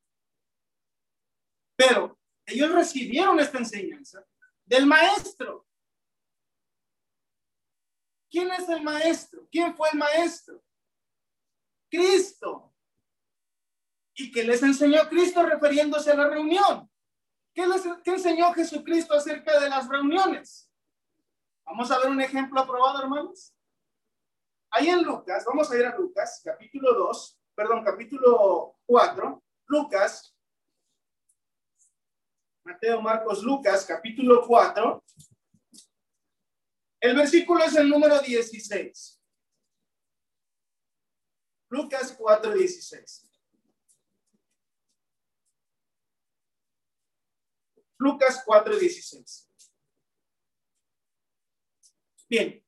Pero 1.75 2.21
ellos 2.47 2.71
recibieron 2.71 3.41
esta 3.41 3.59
enseñanza 3.59 4.25
del 4.65 4.87
maestro. 4.87 5.67
¿Quién 8.31 8.53
es 8.53 8.69
el 8.69 8.83
maestro? 8.83 9.49
¿Quién 9.51 9.75
fue 9.75 9.89
el 9.91 9.99
maestro? 9.99 10.63
Cristo. 11.91 12.72
¿Y 14.23 14.31
qué 14.31 14.45
les 14.45 14.63
enseñó 14.63 15.09
Cristo 15.09 15.45
refiriéndose 15.45 16.13
a 16.13 16.15
la 16.15 16.29
reunión? 16.29 16.89
¿Qué, 17.53 17.67
les, 17.67 17.85
enseñó 18.05 18.53
Jesucristo 18.53 19.15
acerca 19.15 19.59
de 19.59 19.69
las 19.69 19.89
reuniones? 19.89 20.71
Vamos 21.65 21.91
a 21.91 21.99
ver 21.99 22.09
un 22.09 22.21
ejemplo 22.21 22.61
aprobado, 22.61 23.03
hermanos. 23.03 23.53
Ahí 24.71 24.91
en 24.91 25.03
Lucas, 25.03 25.45
vamos 25.45 25.69
a 25.69 25.77
ir 25.77 25.85
a 25.87 25.97
Lucas, 25.97 26.41
capítulo 26.45 26.95
2, 26.95 27.41
perdón, 27.53 27.85
capítulo 27.85 28.79
4, 28.87 29.43
Lucas, 29.67 30.37
Mateo, 32.63 33.03
Marcos, 33.03 33.43
Lucas, 33.43 33.85
capítulo 33.85 34.47
4. 34.47 35.05
El 37.01 37.17
versículo 37.17 37.65
es 37.65 37.75
el 37.75 37.89
número 37.89 38.21
16. 38.21 39.21
Lucas 41.71 42.15
4, 42.17 42.53
16. 42.53 43.32
Lucas 48.03 48.43
4, 48.45 48.79
16. 48.79 49.49
Bien. 52.29 52.67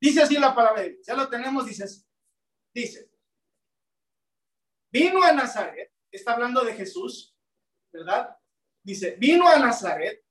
Dice 0.00 0.22
así 0.22 0.36
la 0.36 0.52
palabra. 0.52 0.84
Ya 1.06 1.14
lo 1.14 1.28
tenemos, 1.28 1.64
dice 1.64 1.86
Dice. 2.74 3.08
Vino 4.90 5.22
a 5.22 5.30
Nazaret. 5.32 5.92
Está 6.10 6.32
hablando 6.32 6.64
de 6.64 6.74
Jesús, 6.74 7.36
¿verdad? 7.92 8.36
Dice, 8.82 9.12
vino 9.12 9.48
a 9.48 9.58
Nazaret, 9.58 10.24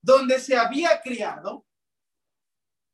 donde 0.00 0.38
se 0.38 0.54
había 0.54 1.00
criado, 1.00 1.66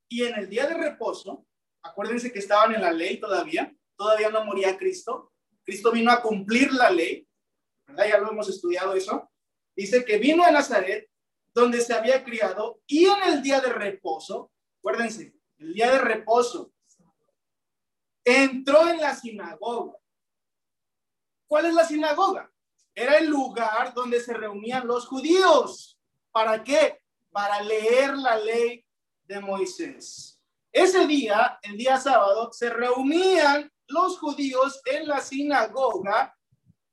y 0.09 0.23
en 0.23 0.37
el 0.37 0.49
día 0.49 0.67
de 0.67 0.75
reposo, 0.75 1.47
acuérdense 1.83 2.33
que 2.33 2.39
estaban 2.39 2.75
en 2.75 2.81
la 2.81 2.93
ley 2.93 3.19
todavía, 3.19 3.77
todavía 3.97 4.31
no 4.31 4.45
moría 4.45 4.79
Cristo, 4.79 5.35
Cristo 5.65 5.91
vino 5.91 6.11
a 6.11 6.23
cumplir 6.23 6.73
la 6.73 6.91
ley, 6.91 7.29
¿verdad? 7.87 8.09
Ya 8.09 8.19
lo 8.19 8.31
hemos 8.31 8.49
estudiado 8.49 8.95
eso. 8.95 9.31
Dice 9.79 10.05
que 10.05 10.19
vino 10.19 10.43
a 10.43 10.51
Nazaret, 10.51 11.09
donde 11.55 11.81
se 11.81 11.95
había 11.95 12.25
criado, 12.25 12.81
y 12.89 13.05
en 13.05 13.23
el 13.29 13.43
día 13.43 13.61
de 13.61 13.73
reposo, 13.73 14.51
acuérdense, 14.81 15.33
el 15.57 15.73
día 15.73 15.93
de 15.93 16.01
reposo, 16.01 16.73
entró 18.25 18.89
en 18.89 19.01
la 19.01 19.15
sinagoga. 19.15 19.97
¿Cuál 21.47 21.67
es 21.67 21.75
la 21.75 21.85
sinagoga? 21.85 22.51
Era 22.93 23.19
el 23.19 23.29
lugar 23.29 23.95
donde 23.95 24.21
se 24.21 24.35
reunían 24.35 24.85
los 24.85 25.07
judíos. 25.07 25.97
¿Para 26.33 26.65
qué? 26.65 27.01
Para 27.31 27.63
leer 27.63 28.17
la 28.17 28.37
ley 28.37 28.85
de 29.27 29.39
Moisés. 29.39 30.41
Ese 30.73 31.07
día, 31.07 31.57
el 31.63 31.79
día 31.79 32.01
sábado, 32.01 32.51
se 32.53 32.69
reunían 32.69 33.71
los 33.87 34.19
judíos 34.19 34.81
en 34.87 35.07
la 35.07 35.21
sinagoga 35.21 36.37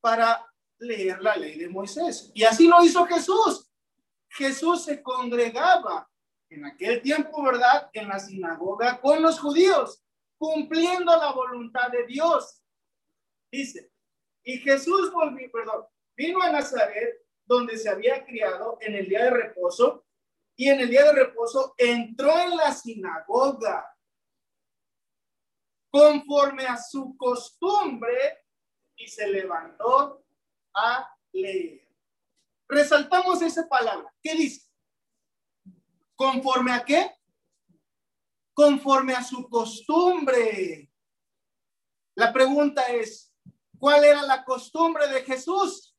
para 0.01 0.45
leer 0.79 1.21
la 1.21 1.35
ley 1.35 1.57
de 1.57 1.69
Moisés. 1.69 2.31
Y 2.33 2.43
así 2.43 2.67
lo 2.67 2.83
hizo 2.83 3.05
Jesús. 3.05 3.69
Jesús 4.29 4.83
se 4.83 5.01
congregaba 5.01 6.09
en 6.49 6.65
aquel 6.65 7.01
tiempo, 7.01 7.41
¿verdad? 7.43 7.89
En 7.93 8.07
la 8.07 8.19
sinagoga 8.19 8.99
con 8.99 9.21
los 9.21 9.39
judíos, 9.39 10.03
cumpliendo 10.37 11.15
la 11.15 11.31
voluntad 11.31 11.89
de 11.89 12.05
Dios. 12.05 12.61
Dice, 13.51 13.91
y 14.43 14.57
Jesús 14.59 15.11
volvió, 15.11 15.49
perdón, 15.51 15.85
vino 16.15 16.41
a 16.41 16.51
Nazaret, 16.51 17.21
donde 17.45 17.77
se 17.77 17.89
había 17.89 18.25
criado 18.25 18.77
en 18.81 18.95
el 18.95 19.07
día 19.07 19.25
de 19.25 19.29
reposo, 19.31 20.05
y 20.55 20.69
en 20.69 20.81
el 20.81 20.89
día 20.89 21.03
de 21.05 21.13
reposo 21.13 21.73
entró 21.77 22.37
en 22.39 22.55
la 22.55 22.73
sinagoga 22.73 23.85
conforme 25.89 26.65
a 26.65 26.77
su 26.77 27.15
costumbre 27.17 28.43
y 28.97 29.07
se 29.07 29.27
levantó 29.27 30.24
a 30.75 31.09
leer. 31.31 31.87
Resaltamos 32.67 33.41
esa 33.41 33.67
palabra. 33.67 34.13
¿Qué 34.21 34.35
dice? 34.35 34.69
¿Conforme 36.15 36.71
a 36.71 36.83
qué? 36.83 37.11
Conforme 38.53 39.13
a 39.13 39.23
su 39.23 39.47
costumbre. 39.49 40.91
La 42.15 42.31
pregunta 42.31 42.83
es, 42.87 43.33
¿cuál 43.77 44.03
era 44.03 44.21
la 44.21 44.43
costumbre 44.43 45.07
de 45.07 45.23
Jesús? 45.23 45.95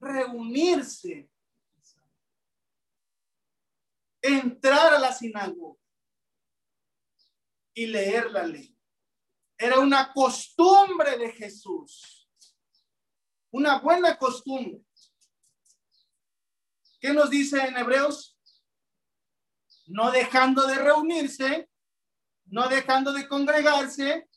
reunirse, 0.00 1.30
entrar 4.22 4.94
a 4.94 4.98
la 4.98 5.12
sinagoga 5.12 5.78
y 7.74 7.86
leer 7.86 8.30
la 8.30 8.46
ley. 8.46 8.76
Era 9.62 9.78
una 9.78 10.10
costumbre 10.14 11.18
de 11.18 11.32
Jesús, 11.32 12.26
una 13.52 13.78
buena 13.78 14.16
costumbre. 14.16 14.80
¿Qué 16.98 17.12
nos 17.12 17.28
dice 17.28 17.58
en 17.58 17.76
Hebreos? 17.76 18.38
No 19.86 20.10
dejando 20.10 20.66
de 20.66 20.76
reunirse, 20.76 21.68
no 22.46 22.70
dejando 22.70 23.12
de 23.12 23.28
congregarse, 23.28 24.30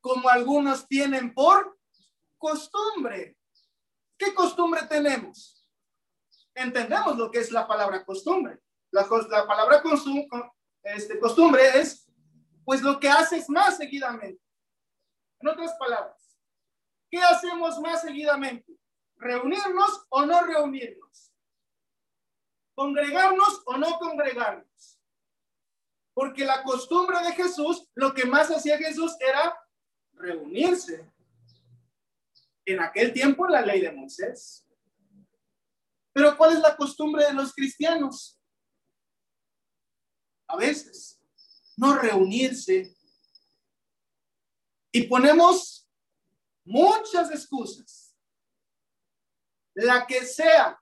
como 0.00 0.30
algunos 0.30 0.88
tienen 0.88 1.34
por 1.34 1.78
costumbre. 2.38 3.36
¿Qué 4.16 4.32
costumbre 4.32 4.86
tenemos? 4.88 5.62
Entendemos 6.54 7.18
lo 7.18 7.30
que 7.30 7.40
es 7.40 7.52
la 7.52 7.68
palabra 7.68 8.02
costumbre. 8.02 8.58
La, 8.90 9.02
la 9.02 9.46
palabra 9.46 9.82
este, 10.84 11.20
costumbre 11.20 11.78
es 11.78 12.10
pues 12.64 12.80
lo 12.80 12.98
que 12.98 13.10
haces 13.10 13.46
más 13.50 13.76
seguidamente. 13.76 14.40
En 15.40 15.48
otras 15.48 15.74
palabras, 15.78 16.38
¿qué 17.10 17.18
hacemos 17.18 17.78
más 17.80 18.02
seguidamente? 18.02 18.78
¿Reunirnos 19.16 20.06
o 20.10 20.26
no 20.26 20.42
reunirnos? 20.42 21.32
¿Congregarnos 22.74 23.62
o 23.66 23.76
no 23.76 23.98
congregarnos? 23.98 25.00
Porque 26.14 26.44
la 26.44 26.62
costumbre 26.62 27.18
de 27.22 27.32
Jesús, 27.32 27.88
lo 27.94 28.12
que 28.12 28.24
más 28.26 28.50
hacía 28.50 28.76
Jesús 28.78 29.16
era 29.20 29.58
reunirse 30.12 31.10
en 32.66 32.80
aquel 32.80 33.12
tiempo 33.12 33.46
la 33.48 33.62
ley 33.62 33.80
de 33.80 33.92
Moisés. 33.92 34.66
Pero 36.12 36.36
¿cuál 36.36 36.52
es 36.54 36.60
la 36.60 36.76
costumbre 36.76 37.24
de 37.24 37.32
los 37.32 37.54
cristianos? 37.54 38.38
A 40.48 40.56
veces, 40.56 41.20
no 41.76 41.96
reunirse. 41.96 42.94
Y 44.92 45.02
ponemos 45.02 45.88
muchas 46.64 47.30
excusas. 47.30 48.16
La 49.74 50.06
que 50.06 50.24
sea. 50.24 50.80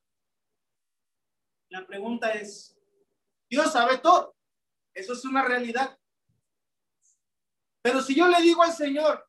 La 1.68 1.86
pregunta 1.86 2.32
es, 2.32 2.76
Dios 3.48 3.72
sabe 3.72 3.98
todo. 3.98 4.34
Eso 4.94 5.12
es 5.12 5.24
una 5.24 5.44
realidad. 5.44 5.98
Pero 7.82 8.02
si 8.02 8.14
yo 8.14 8.26
le 8.28 8.40
digo 8.40 8.62
al 8.62 8.72
Señor, 8.72 9.28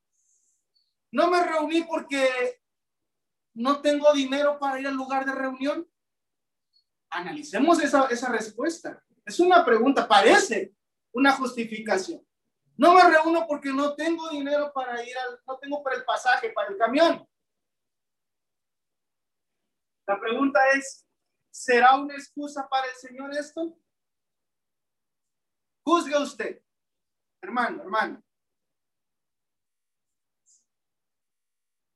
no 1.11 1.29
me 1.29 1.43
reuní 1.43 1.83
porque 1.83 2.61
no 3.53 3.81
tengo 3.81 4.13
dinero 4.13 4.57
para 4.59 4.79
ir 4.79 4.87
al 4.87 4.95
lugar 4.95 5.25
de 5.25 5.33
reunión. 5.33 5.87
Analicemos 7.09 7.81
esa, 7.81 8.05
esa 8.07 8.29
respuesta. 8.29 9.03
Es 9.25 9.39
una 9.39 9.65
pregunta, 9.65 10.07
parece 10.07 10.73
una 11.11 11.33
justificación. 11.33 12.25
No 12.79 12.93
me 12.93 13.03
reúno 13.09 13.45
porque 13.45 13.73
no 13.73 13.93
tengo 13.93 14.29
dinero 14.29 14.71
para 14.71 15.03
ir 15.03 15.17
al, 15.17 15.41
no 15.45 15.59
tengo 15.59 15.83
para 15.83 15.97
el 15.97 16.05
pasaje, 16.05 16.53
para 16.53 16.69
el 16.69 16.77
camión. 16.77 17.27
La 20.07 20.17
pregunta 20.17 20.61
es, 20.73 21.05
¿será 21.51 21.97
una 21.97 22.13
excusa 22.13 22.69
para 22.69 22.87
el 22.87 22.95
Señor 22.95 23.33
esto? 23.33 23.77
Juzgue 25.83 26.17
usted, 26.19 26.63
hermano, 27.41 27.83
hermano. 27.83 28.23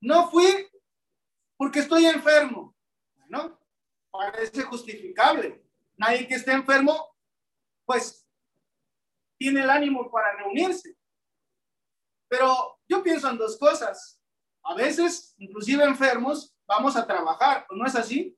No 0.01 0.29
fui 0.29 0.69
porque 1.55 1.79
estoy 1.79 2.07
enfermo. 2.07 2.75
Bueno, 3.15 3.57
parece 4.11 4.63
justificable. 4.63 5.63
Nadie 5.95 6.27
que 6.27 6.35
esté 6.35 6.51
enfermo, 6.51 7.15
pues, 7.85 8.22
tiene 9.37 9.61
el 9.61 9.69
ánimo 9.69 10.09
para 10.11 10.35
reunirse. 10.37 10.97
Pero 12.29 12.79
yo 12.87 13.03
pienso 13.03 13.29
en 13.29 13.37
dos 13.37 13.57
cosas. 13.57 14.19
A 14.63 14.75
veces, 14.75 15.35
inclusive 15.37 15.83
enfermos, 15.83 16.55
vamos 16.65 16.95
a 16.95 17.05
trabajar, 17.05 17.67
¿no 17.71 17.85
es 17.85 17.95
así? 17.95 18.37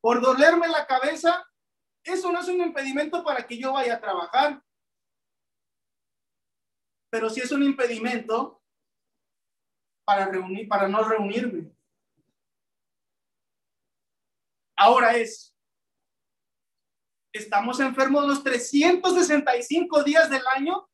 Por 0.00 0.20
dolerme 0.20 0.68
la 0.68 0.86
cabeza, 0.86 1.44
Eso 2.04 2.32
no 2.32 2.40
es 2.40 2.48
un 2.48 2.60
impedimento 2.60 3.22
para 3.22 3.46
que 3.46 3.56
yo 3.56 3.72
vaya 3.72 3.94
a 3.94 4.00
trabajar. 4.00 4.60
Pero 7.10 7.30
sí 7.30 7.40
es 7.40 7.52
un 7.52 7.62
impedimento 7.62 8.60
para 10.04 10.26
reunir, 10.26 10.68
para 10.68 10.88
no 10.88 11.04
reunirme. 11.04 11.70
Ahora 14.76 15.16
es, 15.16 15.51
¿estamos 17.32 17.80
enfermos 17.80 18.26
los 18.26 18.44
365 18.44 20.04
días 20.04 20.28
del 20.28 20.46
año? 20.54 20.88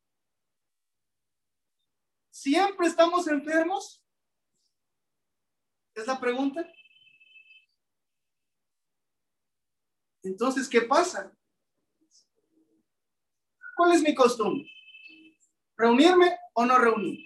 ¿Siempre 2.31 2.87
estamos 2.87 3.27
enfermos? 3.27 4.03
Es 5.95 6.07
la 6.07 6.19
pregunta. 6.21 6.65
Entonces, 10.23 10.69
¿qué 10.69 10.83
pasa? 10.83 11.33
¿Cuál 13.77 13.93
es 13.93 14.03
mi 14.03 14.15
costumbre? 14.15 14.69
¿Reunirme 15.77 16.37
o 16.55 16.65
no 16.65 16.79
reunir? 16.79 17.19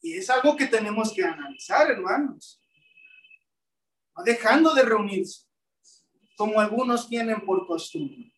Y 0.00 0.14
es 0.14 0.28
algo 0.30 0.56
que 0.56 0.66
tenemos 0.66 1.12
que 1.12 1.24
analizar, 1.24 1.90
hermanos. 1.90 2.61
Dejando 4.24 4.74
de 4.74 4.82
reunirse, 4.82 5.46
como 6.36 6.60
algunos 6.60 7.08
tienen 7.08 7.44
por 7.44 7.66
costumbre. 7.66 8.32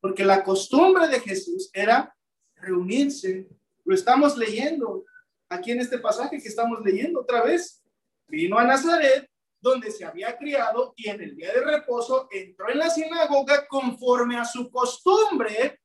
Porque 0.00 0.24
la 0.24 0.44
costumbre 0.44 1.08
de 1.08 1.20
Jesús 1.20 1.70
era 1.72 2.14
reunirse. 2.56 3.48
Lo 3.84 3.94
estamos 3.94 4.36
leyendo 4.36 5.04
aquí 5.48 5.72
en 5.72 5.80
este 5.80 5.98
pasaje 5.98 6.40
que 6.40 6.48
estamos 6.48 6.80
leyendo 6.84 7.20
otra 7.20 7.42
vez. 7.42 7.82
Vino 8.26 8.58
a 8.58 8.64
Nazaret, 8.64 9.30
donde 9.60 9.90
se 9.90 10.04
había 10.04 10.36
criado, 10.36 10.92
y 10.96 11.08
en 11.08 11.20
el 11.22 11.36
día 11.36 11.52
de 11.52 11.64
reposo 11.64 12.28
entró 12.30 12.68
en 12.70 12.78
la 12.78 12.90
sinagoga 12.90 13.66
conforme 13.66 14.36
a 14.36 14.44
su 14.44 14.70
costumbre 14.70 15.80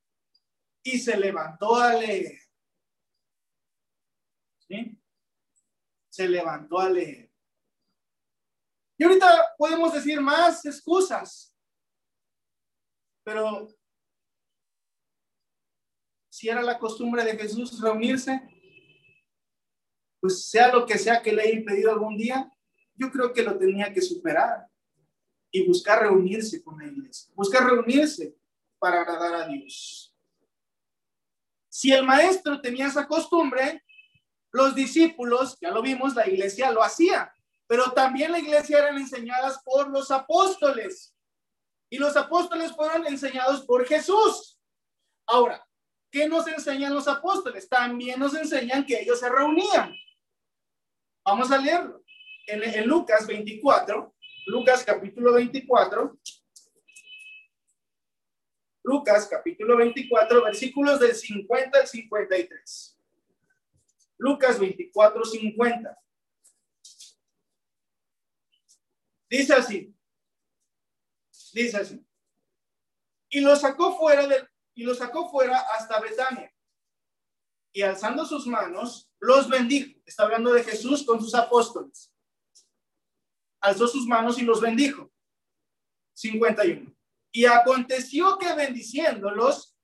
y 0.83 0.99
se 0.99 1.17
levantó 1.17 1.75
a 1.75 1.93
leer. 1.93 2.37
¿Sí? 4.67 4.99
Se 6.09 6.27
levantó 6.27 6.79
a 6.79 6.89
leer. 6.89 7.32
Y 9.03 9.05
ahorita 9.05 9.55
podemos 9.57 9.91
decir 9.91 10.21
más 10.21 10.65
excusas, 10.65 11.53
pero 13.21 13.67
si 16.29 16.47
era 16.47 16.61
la 16.61 16.79
costumbre 16.79 17.21
de 17.25 17.35
Jesús 17.35 17.81
reunirse, 17.81 18.41
pues 20.21 20.49
sea 20.49 20.71
lo 20.71 20.85
que 20.85 20.97
sea 20.97 21.21
que 21.21 21.33
le 21.33 21.41
haya 21.41 21.51
impedido 21.51 21.91
algún 21.91 22.15
día, 22.15 22.49
yo 22.95 23.11
creo 23.11 23.33
que 23.33 23.43
lo 23.43 23.57
tenía 23.57 23.91
que 23.91 24.01
superar 24.01 24.69
y 25.51 25.67
buscar 25.67 26.03
reunirse 26.03 26.63
con 26.63 26.79
la 26.79 26.87
iglesia, 26.87 27.29
buscar 27.35 27.65
reunirse 27.65 28.37
para 28.79 29.01
agradar 29.01 29.33
a 29.33 29.47
Dios. 29.49 30.15
Si 31.67 31.91
el 31.91 32.05
maestro 32.05 32.61
tenía 32.61 32.87
esa 32.87 33.05
costumbre, 33.05 33.83
los 34.53 34.73
discípulos, 34.73 35.57
ya 35.59 35.71
lo 35.71 35.81
vimos, 35.81 36.15
la 36.15 36.25
iglesia 36.25 36.71
lo 36.71 36.81
hacía, 36.81 37.35
pero 37.73 37.91
también 37.91 38.31
la 38.31 38.37
iglesia 38.37 38.77
eran 38.77 38.99
enseñadas 38.99 39.59
por 39.63 39.89
los 39.89 40.11
apóstoles 40.11 41.11
y 41.89 41.97
los 41.97 42.15
apóstoles 42.15 42.71
fueron 42.71 43.07
enseñados 43.07 43.65
por 43.65 43.83
Jesús. 43.87 44.59
Ahora, 45.25 45.65
¿Qué 46.13 46.27
nos 46.27 46.45
enseñan 46.47 46.93
los 46.93 47.07
apóstoles? 47.07 47.67
También 47.67 48.19
nos 48.19 48.35
enseñan 48.35 48.85
que 48.85 49.01
ellos 49.01 49.19
se 49.19 49.27
reunían. 49.27 49.91
Vamos 51.25 51.51
a 51.51 51.57
leerlo. 51.57 52.03
En, 52.45 52.87
Lucas 52.87 53.25
24, 53.25 54.13
Lucas 54.45 54.83
capítulo 54.85 55.33
24, 55.33 56.15
Lucas 58.83 59.27
capítulo 59.27 59.75
24, 59.77 60.43
versículos 60.43 60.99
del 60.99 61.15
50 61.15 61.79
al 61.79 61.87
53. 61.87 62.99
Lucas 64.19 64.59
24, 64.59 65.25
50. 65.25 66.02
Dice 69.33 69.53
así. 69.55 69.95
Dice 71.53 71.77
así. 71.77 72.05
Y 73.29 73.41
lo 73.41 73.55
sacó 73.55 73.97
fuera 73.97 74.27
del, 74.27 74.47
y 74.75 74.83
lo 74.83 74.93
sacó 74.93 75.27
fuera 75.27 75.57
hasta 75.57 75.99
Betania. 75.99 76.53
Y 77.71 77.81
alzando 77.81 78.27
sus 78.27 78.45
manos, 78.45 79.09
los 79.19 79.49
bendijo. 79.49 79.99
Está 80.05 80.25
hablando 80.25 80.53
de 80.53 80.63
Jesús 80.63 81.03
con 81.03 81.19
sus 81.19 81.33
apóstoles. 81.33 82.13
Alzó 83.59 83.87
sus 83.87 84.05
manos 84.05 84.37
y 84.37 84.43
los 84.43 84.61
bendijo. 84.61 85.11
51. 86.13 86.95
Y 87.31 87.45
aconteció 87.45 88.37
que 88.37 88.53
bendiciéndolos, 88.53 89.75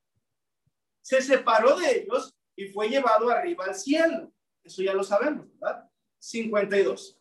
se 1.02 1.24
separó 1.24 1.76
de 1.76 2.02
ellos 2.02 2.38
y 2.56 2.68
fue 2.68 2.88
llevado 2.88 3.32
arriba 3.32 3.66
al 3.66 3.74
cielo. 3.74 4.32
Eso 4.64 4.84
ya 4.84 4.94
lo 4.94 5.04
sabemos, 5.04 5.48
¿verdad? 5.58 5.90
52. 6.20 7.19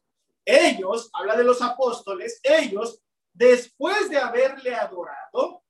Ellos, 0.51 1.11
habla 1.12 1.36
de 1.36 1.44
los 1.44 1.61
apóstoles, 1.61 2.40
ellos, 2.42 3.03
después 3.34 4.09
de 4.09 4.16
haberle 4.16 4.74
adorado, 4.74 5.62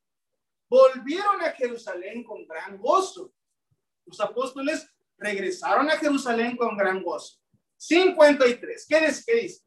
volvieron 0.71 1.43
a 1.43 1.51
Jerusalén 1.51 2.23
con 2.23 2.47
gran 2.47 2.79
gozo. 2.79 3.33
Los 4.07 4.21
apóstoles 4.21 4.89
regresaron 5.17 5.91
a 5.91 5.97
Jerusalén 5.97 6.57
con 6.57 6.77
gran 6.77 7.03
gozo. 7.03 7.41
53. 7.77 8.87
¿Qué, 8.89 9.01
dice? 9.01 9.65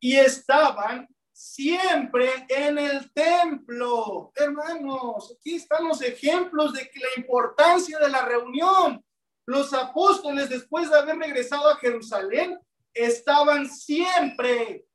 Y 0.00 0.16
estaban 0.16 1.08
siempre 1.32 2.44
en 2.46 2.76
el 2.76 3.10
templo. 3.14 4.32
Hermanos, 4.34 5.34
aquí 5.38 5.54
están 5.54 5.88
los 5.88 6.02
ejemplos 6.02 6.74
de 6.74 6.82
la 6.82 7.08
importancia 7.16 7.98
de 7.98 8.10
la 8.10 8.26
reunión. 8.26 9.02
Los 9.46 9.72
apóstoles, 9.72 10.50
después 10.50 10.90
de 10.90 10.98
haber 10.98 11.16
regresado 11.16 11.70
a 11.70 11.76
Jerusalén, 11.76 12.58
estaban 12.94 13.68
siempre 13.68 14.86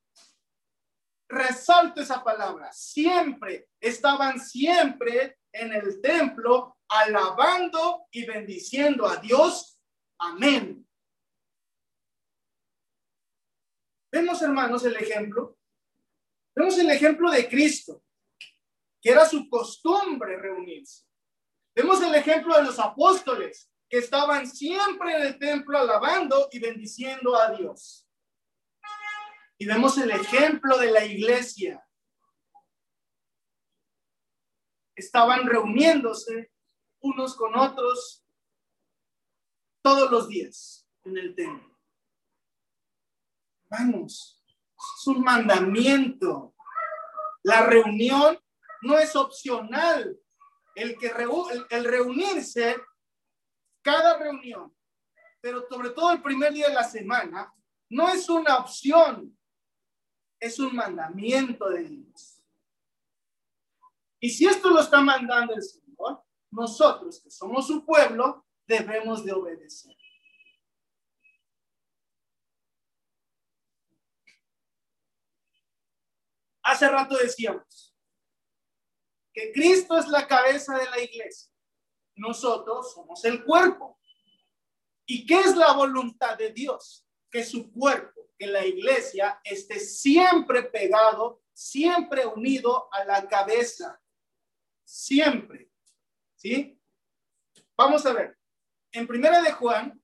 resalto 1.28 2.00
esa 2.00 2.22
palabra, 2.22 2.72
siempre, 2.72 3.68
estaban 3.80 4.38
siempre 4.38 5.38
en 5.52 5.72
el 5.72 6.00
templo 6.00 6.76
alabando 6.88 8.06
y 8.10 8.24
bendiciendo 8.24 9.06
a 9.06 9.16
Dios. 9.16 9.78
Amén. 10.18 10.86
Vemos, 14.12 14.40
hermanos, 14.40 14.84
el 14.84 14.96
ejemplo. 14.96 15.58
Vemos 16.54 16.78
el 16.78 16.90
ejemplo 16.90 17.30
de 17.30 17.48
Cristo, 17.48 18.02
que 19.02 19.10
era 19.10 19.26
su 19.26 19.48
costumbre 19.48 20.38
reunirse. 20.38 21.04
Vemos 21.74 22.00
el 22.02 22.14
ejemplo 22.14 22.56
de 22.56 22.62
los 22.62 22.78
apóstoles, 22.78 23.70
que 23.88 23.98
estaban 23.98 24.46
siempre 24.46 25.14
en 25.16 25.22
el 25.22 25.38
templo 25.38 25.78
alabando 25.78 26.48
y 26.50 26.58
bendiciendo 26.58 27.36
a 27.36 27.52
Dios. 27.52 28.08
Y 29.58 29.66
vemos 29.66 29.96
el 29.98 30.10
ejemplo 30.10 30.76
de 30.78 30.90
la 30.90 31.04
iglesia. 31.04 31.82
Estaban 34.94 35.46
reuniéndose 35.46 36.52
unos 37.00 37.36
con 37.36 37.56
otros 37.56 38.24
todos 39.82 40.10
los 40.10 40.28
días 40.28 40.88
en 41.04 41.16
el 41.16 41.34
templo. 41.34 41.78
Vamos, 43.68 44.44
es 44.76 45.06
un 45.06 45.22
mandamiento. 45.22 46.54
La 47.42 47.64
reunión 47.66 48.38
no 48.82 48.98
es 48.98 49.14
opcional. 49.16 50.18
El, 50.74 50.98
que 50.98 51.10
el 51.70 51.84
reunirse, 51.84 52.76
cada 53.86 54.18
reunión, 54.18 54.76
pero 55.40 55.64
sobre 55.68 55.90
todo 55.90 56.10
el 56.10 56.20
primer 56.20 56.52
día 56.52 56.66
de 56.66 56.74
la 56.74 56.82
semana, 56.82 57.54
no 57.88 58.08
es 58.08 58.28
una 58.28 58.56
opción, 58.56 59.38
es 60.40 60.58
un 60.58 60.74
mandamiento 60.74 61.68
de 61.68 61.84
Dios. 61.84 62.42
Y 64.18 64.30
si 64.30 64.44
esto 64.44 64.70
lo 64.70 64.80
está 64.80 65.00
mandando 65.00 65.54
el 65.54 65.62
Señor, 65.62 66.20
nosotros 66.50 67.20
que 67.22 67.30
somos 67.30 67.68
su 67.68 67.86
pueblo, 67.86 68.44
debemos 68.66 69.24
de 69.24 69.32
obedecer. 69.32 69.96
Hace 76.64 76.88
rato 76.88 77.16
decíamos 77.16 77.96
que 79.32 79.52
Cristo 79.52 79.96
es 79.96 80.08
la 80.08 80.26
cabeza 80.26 80.76
de 80.76 80.90
la 80.90 81.00
iglesia 81.00 81.55
nosotros 82.16 82.92
somos 82.92 83.24
el 83.24 83.44
cuerpo. 83.44 83.98
¿Y 85.06 85.24
qué 85.24 85.40
es 85.40 85.56
la 85.56 85.72
voluntad 85.72 86.36
de 86.36 86.52
Dios? 86.52 87.06
Que 87.30 87.44
su 87.44 87.72
cuerpo, 87.72 88.28
que 88.38 88.46
la 88.46 88.66
iglesia 88.66 89.40
esté 89.44 89.78
siempre 89.78 90.64
pegado, 90.64 91.42
siempre 91.52 92.26
unido 92.26 92.88
a 92.92 93.04
la 93.04 93.28
cabeza. 93.28 94.00
Siempre. 94.84 95.70
¿Sí? 96.34 96.80
Vamos 97.76 98.04
a 98.06 98.12
ver. 98.12 98.36
En 98.92 99.06
primera 99.06 99.42
de 99.42 99.52
Juan, 99.52 100.02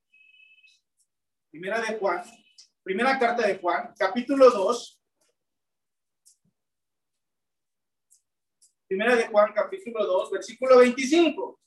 primera 1.50 1.80
de 1.80 1.98
Juan, 1.98 2.22
primera 2.82 3.18
carta 3.18 3.46
de 3.46 3.58
Juan, 3.58 3.94
capítulo 3.96 4.50
2. 4.50 5.00
Primera 8.86 9.16
de 9.16 9.26
Juan, 9.28 9.52
capítulo 9.54 10.04
2, 10.04 10.30
versículo 10.30 10.78
25. 10.78 11.58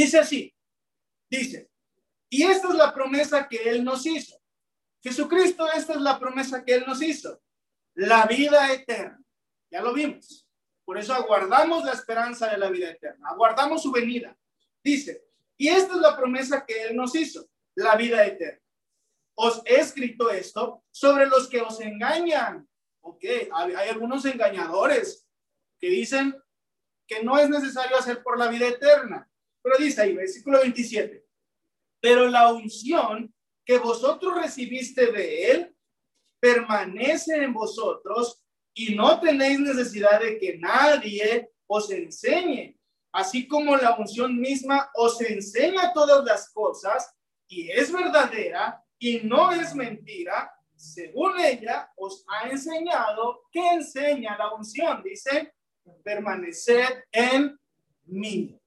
Dice 0.00 0.18
así, 0.18 0.56
dice, 1.28 1.70
y 2.30 2.44
esta 2.44 2.68
es 2.68 2.74
la 2.74 2.94
promesa 2.94 3.46
que 3.46 3.68
Él 3.68 3.84
nos 3.84 4.06
hizo. 4.06 4.34
Jesucristo, 5.02 5.70
esta 5.70 5.92
es 5.92 6.00
la 6.00 6.18
promesa 6.18 6.64
que 6.64 6.76
Él 6.76 6.84
nos 6.86 7.02
hizo. 7.02 7.42
La 7.92 8.24
vida 8.24 8.72
eterna. 8.72 9.22
Ya 9.70 9.82
lo 9.82 9.92
vimos. 9.92 10.48
Por 10.86 10.96
eso 10.96 11.12
aguardamos 11.12 11.84
la 11.84 11.92
esperanza 11.92 12.48
de 12.48 12.56
la 12.56 12.70
vida 12.70 12.88
eterna. 12.88 13.28
Aguardamos 13.28 13.82
su 13.82 13.92
venida. 13.92 14.34
Dice, 14.82 15.22
y 15.58 15.68
esta 15.68 15.92
es 15.92 16.00
la 16.00 16.16
promesa 16.16 16.64
que 16.64 16.82
Él 16.84 16.96
nos 16.96 17.14
hizo. 17.14 17.50
La 17.74 17.94
vida 17.94 18.24
eterna. 18.24 18.62
Os 19.34 19.60
he 19.66 19.80
escrito 19.80 20.30
esto 20.30 20.82
sobre 20.90 21.26
los 21.26 21.46
que 21.46 21.60
os 21.60 21.78
engañan. 21.78 22.66
Ok, 23.02 23.22
hay, 23.52 23.74
hay 23.74 23.88
algunos 23.90 24.24
engañadores 24.24 25.28
que 25.78 25.90
dicen 25.90 26.42
que 27.06 27.22
no 27.22 27.38
es 27.38 27.50
necesario 27.50 27.98
hacer 27.98 28.22
por 28.22 28.38
la 28.38 28.48
vida 28.48 28.66
eterna. 28.66 29.29
Pero 29.62 29.76
dice 29.78 30.02
ahí, 30.02 30.14
versículo 30.14 30.60
27, 30.60 31.24
pero 32.00 32.28
la 32.28 32.52
unción 32.52 33.32
que 33.64 33.78
vosotros 33.78 34.40
recibiste 34.40 35.12
de 35.12 35.50
él 35.50 35.76
permanece 36.40 37.36
en 37.36 37.52
vosotros 37.52 38.42
y 38.74 38.94
no 38.94 39.20
tenéis 39.20 39.60
necesidad 39.60 40.20
de 40.20 40.38
que 40.38 40.56
nadie 40.58 41.50
os 41.66 41.90
enseñe, 41.90 42.78
así 43.12 43.46
como 43.46 43.76
la 43.76 43.96
unción 43.96 44.40
misma 44.40 44.90
os 44.94 45.20
enseña 45.20 45.92
todas 45.92 46.24
las 46.24 46.50
cosas 46.50 47.14
y 47.46 47.70
es 47.70 47.92
verdadera 47.92 48.82
y 48.98 49.20
no 49.20 49.52
es 49.52 49.74
mentira, 49.74 50.52
según 50.74 51.38
ella 51.38 51.92
os 51.96 52.24
ha 52.28 52.48
enseñado, 52.48 53.42
¿qué 53.52 53.60
enseña 53.72 54.36
la 54.38 54.54
unción? 54.54 55.02
Dice, 55.02 55.52
permaneced 56.02 57.04
en 57.12 57.58
mí. 58.06 58.59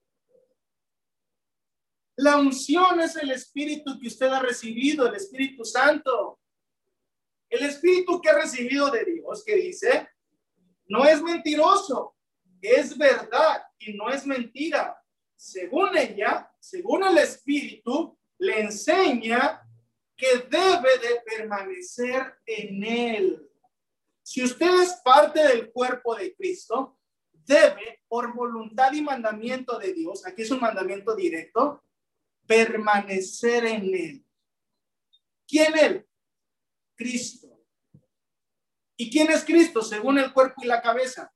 La 2.16 2.36
unción 2.36 3.00
es 3.00 3.16
el 3.16 3.30
espíritu 3.30 3.98
que 3.98 4.06
usted 4.06 4.26
ha 4.26 4.40
recibido, 4.40 5.06
el 5.06 5.16
Espíritu 5.16 5.64
Santo. 5.64 6.38
El 7.48 7.64
espíritu 7.64 8.20
que 8.20 8.30
ha 8.30 8.34
recibido 8.34 8.90
de 8.90 9.04
Dios, 9.04 9.44
que 9.44 9.56
dice, 9.56 10.08
no 10.86 11.04
es 11.04 11.20
mentiroso, 11.22 12.16
es 12.60 12.96
verdad 12.96 13.62
y 13.78 13.94
no 13.94 14.10
es 14.10 14.26
mentira. 14.26 14.96
Según 15.36 15.96
ella, 15.96 16.50
según 16.60 17.04
el 17.04 17.18
espíritu, 17.18 18.18
le 18.38 18.60
enseña 18.60 19.60
que 20.16 20.38
debe 20.48 20.98
de 20.98 21.20
permanecer 21.24 22.34
en 22.46 22.84
él. 22.84 23.50
Si 24.22 24.42
usted 24.42 24.82
es 24.82 24.94
parte 25.04 25.46
del 25.46 25.70
cuerpo 25.70 26.14
de 26.14 26.34
Cristo, 26.34 26.98
debe, 27.32 28.02
por 28.08 28.34
voluntad 28.34 28.92
y 28.92 29.02
mandamiento 29.02 29.78
de 29.78 29.92
Dios, 29.92 30.26
aquí 30.26 30.42
es 30.42 30.50
un 30.50 30.60
mandamiento 30.60 31.14
directo, 31.14 31.82
permanecer 32.46 33.64
en 33.64 33.94
él. 33.94 34.26
¿Quién 35.46 35.76
él? 35.78 36.06
Cristo. 36.96 37.48
¿Y 38.96 39.10
quién 39.10 39.30
es 39.30 39.44
Cristo 39.44 39.82
según 39.82 40.18
el 40.18 40.32
cuerpo 40.32 40.62
y 40.62 40.66
la 40.66 40.80
cabeza? 40.80 41.32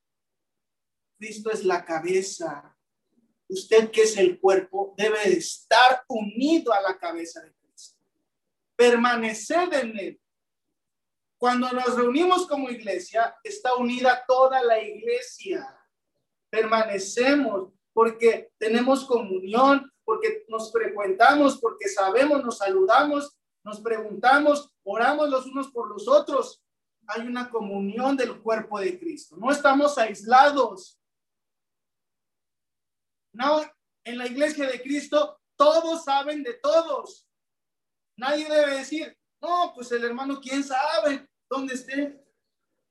Cristo 1.18 1.50
es 1.50 1.64
la 1.64 1.84
cabeza. 1.84 2.76
Usted 3.48 3.90
que 3.90 4.02
es 4.02 4.16
el 4.16 4.38
cuerpo 4.38 4.94
debe 4.96 5.28
estar 5.28 6.04
unido 6.08 6.72
a 6.72 6.80
la 6.80 6.98
cabeza 6.98 7.40
de 7.40 7.52
Cristo. 7.54 7.98
Permanecer 8.76 9.72
en 9.74 9.98
él. 9.98 10.20
Cuando 11.38 11.70
nos 11.72 11.94
reunimos 11.94 12.46
como 12.46 12.68
iglesia, 12.68 13.36
está 13.42 13.74
unida 13.76 14.24
toda 14.26 14.62
la 14.62 14.80
iglesia. 14.80 15.66
Permanecemos 16.50 17.72
porque 17.92 18.52
tenemos 18.58 19.04
comunión, 19.04 19.90
porque 20.08 20.46
nos 20.48 20.72
frecuentamos, 20.72 21.58
porque 21.58 21.86
sabemos, 21.86 22.42
nos 22.42 22.56
saludamos, 22.56 23.36
nos 23.62 23.78
preguntamos, 23.78 24.72
oramos 24.82 25.28
los 25.28 25.44
unos 25.44 25.70
por 25.70 25.90
los 25.90 26.08
otros. 26.08 26.64
Hay 27.08 27.26
una 27.26 27.50
comunión 27.50 28.16
del 28.16 28.40
cuerpo 28.40 28.80
de 28.80 28.98
Cristo. 28.98 29.36
No 29.36 29.50
estamos 29.50 29.98
aislados. 29.98 30.98
No, 33.34 33.60
en 34.02 34.16
la 34.16 34.26
iglesia 34.26 34.66
de 34.66 34.80
Cristo 34.80 35.38
todos 35.56 36.04
saben 36.04 36.42
de 36.42 36.54
todos. 36.54 37.28
Nadie 38.16 38.48
debe 38.48 38.78
decir, 38.78 39.14
no, 39.42 39.74
pues 39.74 39.92
el 39.92 40.04
hermano, 40.04 40.40
¿quién 40.40 40.64
sabe 40.64 41.28
dónde 41.50 41.74
esté? 41.74 42.18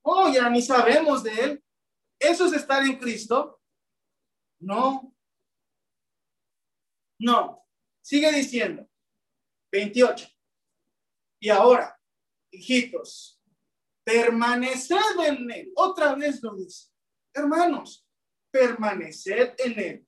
Oh, 0.02 0.32
ya 0.32 0.48
ni 0.48 0.62
sabemos 0.62 1.24
de 1.24 1.32
él. 1.32 1.64
¿Eso 2.20 2.46
es 2.46 2.52
estar 2.52 2.84
en 2.84 2.96
Cristo? 2.96 3.60
No, 4.60 5.17
no, 7.18 7.64
sigue 8.02 8.30
diciendo. 8.32 8.88
28. 9.70 10.28
Y 11.40 11.50
ahora, 11.50 11.98
hijitos, 12.50 13.40
permaneced 14.04 15.18
en 15.26 15.50
él. 15.50 15.72
Otra 15.76 16.14
vez 16.14 16.42
lo 16.42 16.54
dice. 16.54 16.88
Hermanos, 17.34 18.06
permaneced 18.50 19.54
en 19.58 19.78
él. 19.78 20.06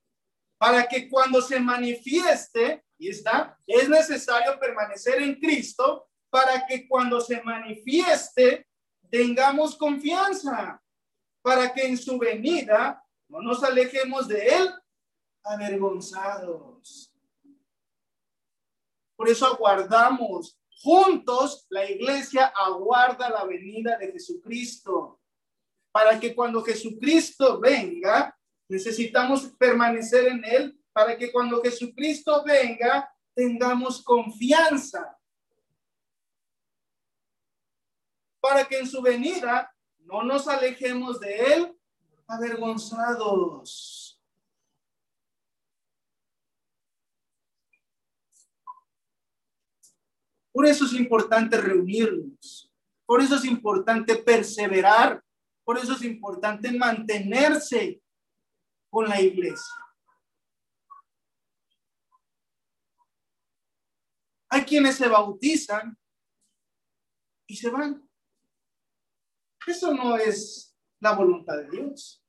Para 0.57 0.87
que 0.87 1.09
cuando 1.09 1.41
se 1.41 1.59
manifieste, 1.59 2.83
y 2.97 3.09
está, 3.09 3.57
es 3.65 3.89
necesario 3.89 4.59
permanecer 4.59 5.21
en 5.21 5.39
Cristo 5.39 6.07
para 6.29 6.65
que 6.65 6.87
cuando 6.87 7.19
se 7.19 7.41
manifieste 7.41 8.67
tengamos 9.09 9.75
confianza, 9.75 10.81
para 11.41 11.73
que 11.73 11.87
en 11.87 11.97
su 11.97 12.17
venida 12.17 13.03
no 13.27 13.41
nos 13.41 13.63
alejemos 13.63 14.27
de 14.27 14.47
él 14.47 14.73
avergonzados. 15.43 16.70
Por 19.21 19.29
eso 19.29 19.45
aguardamos 19.45 20.59
juntos, 20.81 21.67
la 21.69 21.87
iglesia 21.87 22.51
aguarda 22.57 23.29
la 23.29 23.45
venida 23.45 23.95
de 23.99 24.11
Jesucristo. 24.11 25.21
Para 25.91 26.19
que 26.19 26.33
cuando 26.33 26.63
Jesucristo 26.63 27.59
venga, 27.59 28.35
necesitamos 28.67 29.43
permanecer 29.59 30.25
en 30.25 30.43
Él, 30.43 30.83
para 30.91 31.15
que 31.15 31.31
cuando 31.31 31.61
Jesucristo 31.61 32.43
venga, 32.43 33.13
tengamos 33.35 34.03
confianza. 34.03 35.15
Para 38.39 38.65
que 38.65 38.79
en 38.79 38.87
su 38.87 39.03
venida 39.03 39.71
no 39.99 40.23
nos 40.23 40.47
alejemos 40.47 41.19
de 41.19 41.53
Él 41.53 41.79
avergonzados. 42.25 44.00
Por 50.51 50.65
eso 50.65 50.85
es 50.85 50.93
importante 50.93 51.59
reunirnos. 51.59 52.71
Por 53.05 53.21
eso 53.21 53.35
es 53.35 53.45
importante 53.45 54.17
perseverar. 54.17 55.23
Por 55.63 55.77
eso 55.77 55.93
es 55.93 56.03
importante 56.03 56.71
mantenerse 56.71 58.01
con 58.89 59.07
la 59.07 59.21
iglesia. 59.21 59.75
Hay 64.49 64.65
quienes 64.65 64.95
se 64.95 65.07
bautizan 65.07 65.97
y 67.47 67.55
se 67.55 67.69
van. 67.69 68.09
Eso 69.65 69.93
no 69.93 70.17
es 70.17 70.75
la 70.99 71.13
voluntad 71.13 71.57
de 71.57 71.69
Dios. 71.69 72.21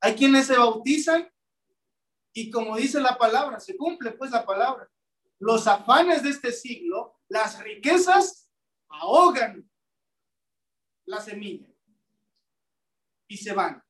Hay 0.00 0.14
quienes 0.14 0.46
se 0.46 0.56
bautizan 0.56 1.30
y 2.32 2.50
como 2.50 2.76
dice 2.76 3.00
la 3.00 3.18
palabra, 3.18 3.60
se 3.60 3.76
cumple 3.76 4.12
pues 4.12 4.30
la 4.30 4.44
palabra 4.44 4.90
los 5.38 5.66
afanes 5.66 6.22
de 6.22 6.30
este 6.30 6.52
siglo, 6.52 7.20
las 7.28 7.62
riquezas 7.62 8.50
ahogan 8.88 9.68
la 11.06 11.20
semilla 11.20 11.68
y 13.28 13.36
se 13.36 13.52
van. 13.52 13.82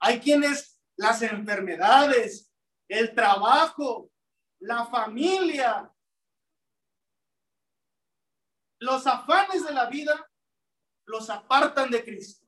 Hay 0.00 0.20
quienes 0.20 0.80
las 0.96 1.22
enfermedades, 1.22 2.52
el 2.88 3.14
trabajo, 3.14 4.10
la 4.60 4.86
familia, 4.86 5.90
los 8.80 9.06
afanes 9.06 9.64
de 9.64 9.72
la 9.72 9.86
vida 9.86 10.30
los 11.06 11.28
apartan 11.30 11.90
de 11.90 12.04
Cristo. 12.04 12.46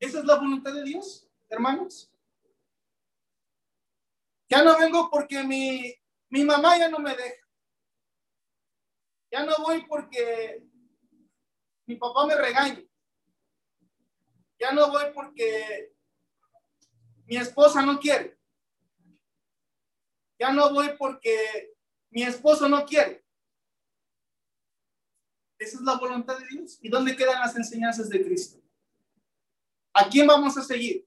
Esa 0.00 0.20
es 0.20 0.24
la 0.24 0.36
voluntad 0.36 0.72
de 0.72 0.84
Dios, 0.84 1.28
hermanos. 1.48 2.09
Ya 4.50 4.64
no 4.64 4.76
vengo 4.76 5.08
porque 5.08 5.44
mi, 5.44 5.94
mi 6.28 6.44
mamá 6.44 6.76
ya 6.76 6.88
no 6.88 6.98
me 6.98 7.14
deja. 7.14 7.46
Ya 9.30 9.44
no 9.44 9.54
voy 9.58 9.86
porque 9.86 10.66
mi 11.86 11.94
papá 11.94 12.26
me 12.26 12.34
regaña. 12.34 12.82
Ya 14.58 14.72
no 14.72 14.90
voy 14.90 15.04
porque 15.14 15.94
mi 17.26 17.36
esposa 17.36 17.82
no 17.82 18.00
quiere. 18.00 18.36
Ya 20.36 20.52
no 20.52 20.72
voy 20.72 20.96
porque 20.98 21.76
mi 22.10 22.24
esposo 22.24 22.68
no 22.68 22.84
quiere. 22.84 23.24
Esa 25.60 25.76
es 25.76 25.82
la 25.82 25.96
voluntad 25.96 26.36
de 26.36 26.46
Dios. 26.48 26.78
¿Y 26.82 26.88
dónde 26.88 27.14
quedan 27.14 27.38
las 27.38 27.54
enseñanzas 27.54 28.08
de 28.08 28.24
Cristo? 28.24 28.60
¿A 29.92 30.08
quién 30.08 30.26
vamos 30.26 30.56
a 30.56 30.62
seguir? 30.62 31.06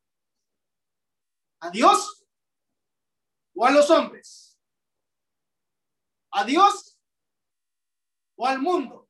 ¿A 1.59 1.69
Dios 1.69 2.22
o 3.53 3.65
a 3.65 3.71
los 3.71 3.89
hombres? 3.89 4.59
¿A 6.31 6.43
Dios 6.43 6.99
o 8.35 8.47
al 8.47 8.59
mundo? 8.59 9.09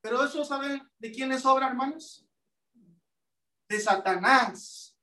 Pero 0.00 0.24
eso 0.24 0.44
saben 0.44 0.86
de 0.98 1.12
quién 1.12 1.32
es 1.32 1.46
obra, 1.46 1.68
hermanos? 1.68 2.26
De 3.68 3.80
Satanás, 3.80 4.98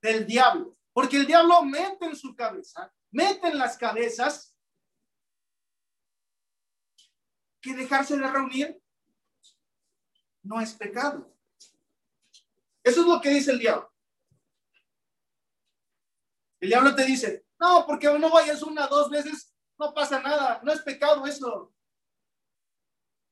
del 0.00 0.26
diablo. 0.26 0.76
Porque 0.92 1.16
el 1.16 1.26
diablo 1.26 1.62
mete 1.62 2.06
en 2.06 2.16
su 2.16 2.34
cabeza, 2.34 2.92
mete 3.10 3.48
en 3.48 3.58
las 3.58 3.76
cabezas 3.76 4.56
que 7.60 7.74
dejarse 7.74 8.16
de 8.16 8.30
reunir 8.30 8.82
no 10.42 10.60
es 10.60 10.72
pecado. 10.74 11.32
Eso 12.82 13.00
es 13.00 13.06
lo 13.06 13.20
que 13.20 13.30
dice 13.30 13.50
el 13.50 13.58
diablo. 13.58 13.92
El 16.66 16.70
diablo 16.70 16.96
te 16.96 17.04
dice, 17.04 17.46
no, 17.60 17.86
porque 17.86 18.08
no 18.18 18.28
vayas 18.28 18.60
una, 18.60 18.88
dos 18.88 19.08
veces, 19.08 19.54
no 19.78 19.94
pasa 19.94 20.20
nada, 20.20 20.60
no 20.64 20.72
es 20.72 20.82
pecado 20.82 21.24
eso. 21.24 21.72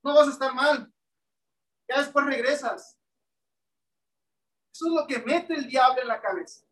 No 0.04 0.14
vas 0.14 0.28
a 0.28 0.30
estar 0.30 0.54
mal. 0.54 0.94
Ya 1.88 1.98
después 1.98 2.24
regresas. 2.26 2.96
Eso 4.72 4.86
es 4.86 4.92
lo 4.92 5.04
que 5.08 5.18
mete 5.18 5.52
el 5.52 5.66
diablo 5.66 6.00
en 6.00 6.06
la 6.06 6.20
cabeza. 6.20 6.64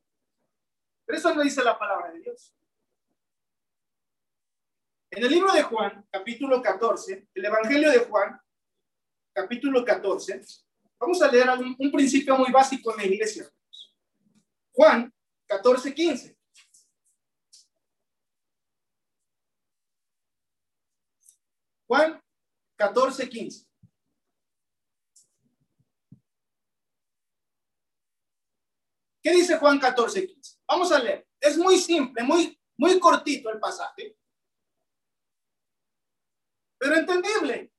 Pero 1.05 1.19
eso 1.19 1.35
no 1.35 1.43
dice 1.43 1.65
la 1.65 1.77
palabra 1.77 2.13
de 2.13 2.21
Dios. 2.21 2.55
En 5.11 5.25
el 5.25 5.31
libro 5.33 5.53
de 5.53 5.65
Juan, 5.65 6.07
capítulo 6.13 6.63
14, 6.63 7.29
el 7.35 7.45
Evangelio 7.45 7.91
de 7.91 7.99
Juan, 7.99 8.41
capítulo 9.33 9.85
14, 9.85 10.41
vamos 10.97 11.21
a 11.23 11.27
leer 11.27 11.51
un, 11.59 11.75
un 11.77 11.91
principio 11.91 12.37
muy 12.37 12.53
básico 12.53 12.93
en 12.93 12.99
la 12.99 13.05
iglesia. 13.07 13.53
Juan 14.71 15.13
14, 15.49 15.93
15. 15.93 16.42
Juan 21.93 22.19
14, 22.79 23.29
15. 23.29 23.67
¿Qué 29.23 29.31
dice 29.33 29.59
Juan 29.59 29.79
14, 29.79 30.27
15? 30.27 30.59
Vamos 30.67 30.91
a 30.91 30.99
leer. 30.99 31.29
Es 31.39 31.59
muy 31.59 31.77
simple, 31.79 32.23
muy, 32.23 32.59
muy 32.79 32.99
cortito 32.99 33.51
el 33.51 33.61
pasaje 33.61 34.17
pero 36.79 36.97
entendible. 36.97 37.73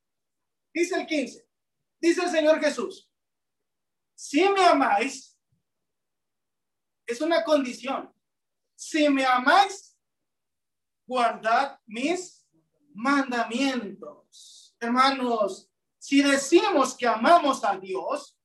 Dice 0.71 0.95
el 0.95 1.07
15, 1.07 1.49
dice 1.99 2.23
el 2.23 2.29
Señor 2.29 2.59
Jesús, 2.61 3.11
si 4.15 4.47
me 4.47 4.63
amáis, 4.63 5.37
es 7.05 7.19
una 7.19 7.43
condición. 7.43 8.15
Si 8.75 9.09
me 9.09 9.25
amáis, 9.25 9.97
guardad 11.05 11.79
mis 11.85 12.42
mandamientos. 12.93 14.75
Hermanos, 14.79 15.69
si 15.97 16.21
decimos 16.21 16.95
que 16.95 17.07
amamos 17.07 17.63
a 17.63 17.77
Dios, 17.77 18.37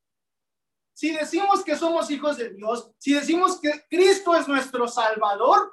si 0.93 1.11
decimos 1.11 1.63
que 1.63 1.75
somos 1.75 2.09
hijos 2.11 2.37
de 2.37 2.49
Dios, 2.49 2.91
si 2.97 3.13
decimos 3.13 3.59
que 3.59 3.85
Cristo 3.89 4.35
es 4.35 4.47
nuestro 4.47 4.87
Salvador, 4.87 5.71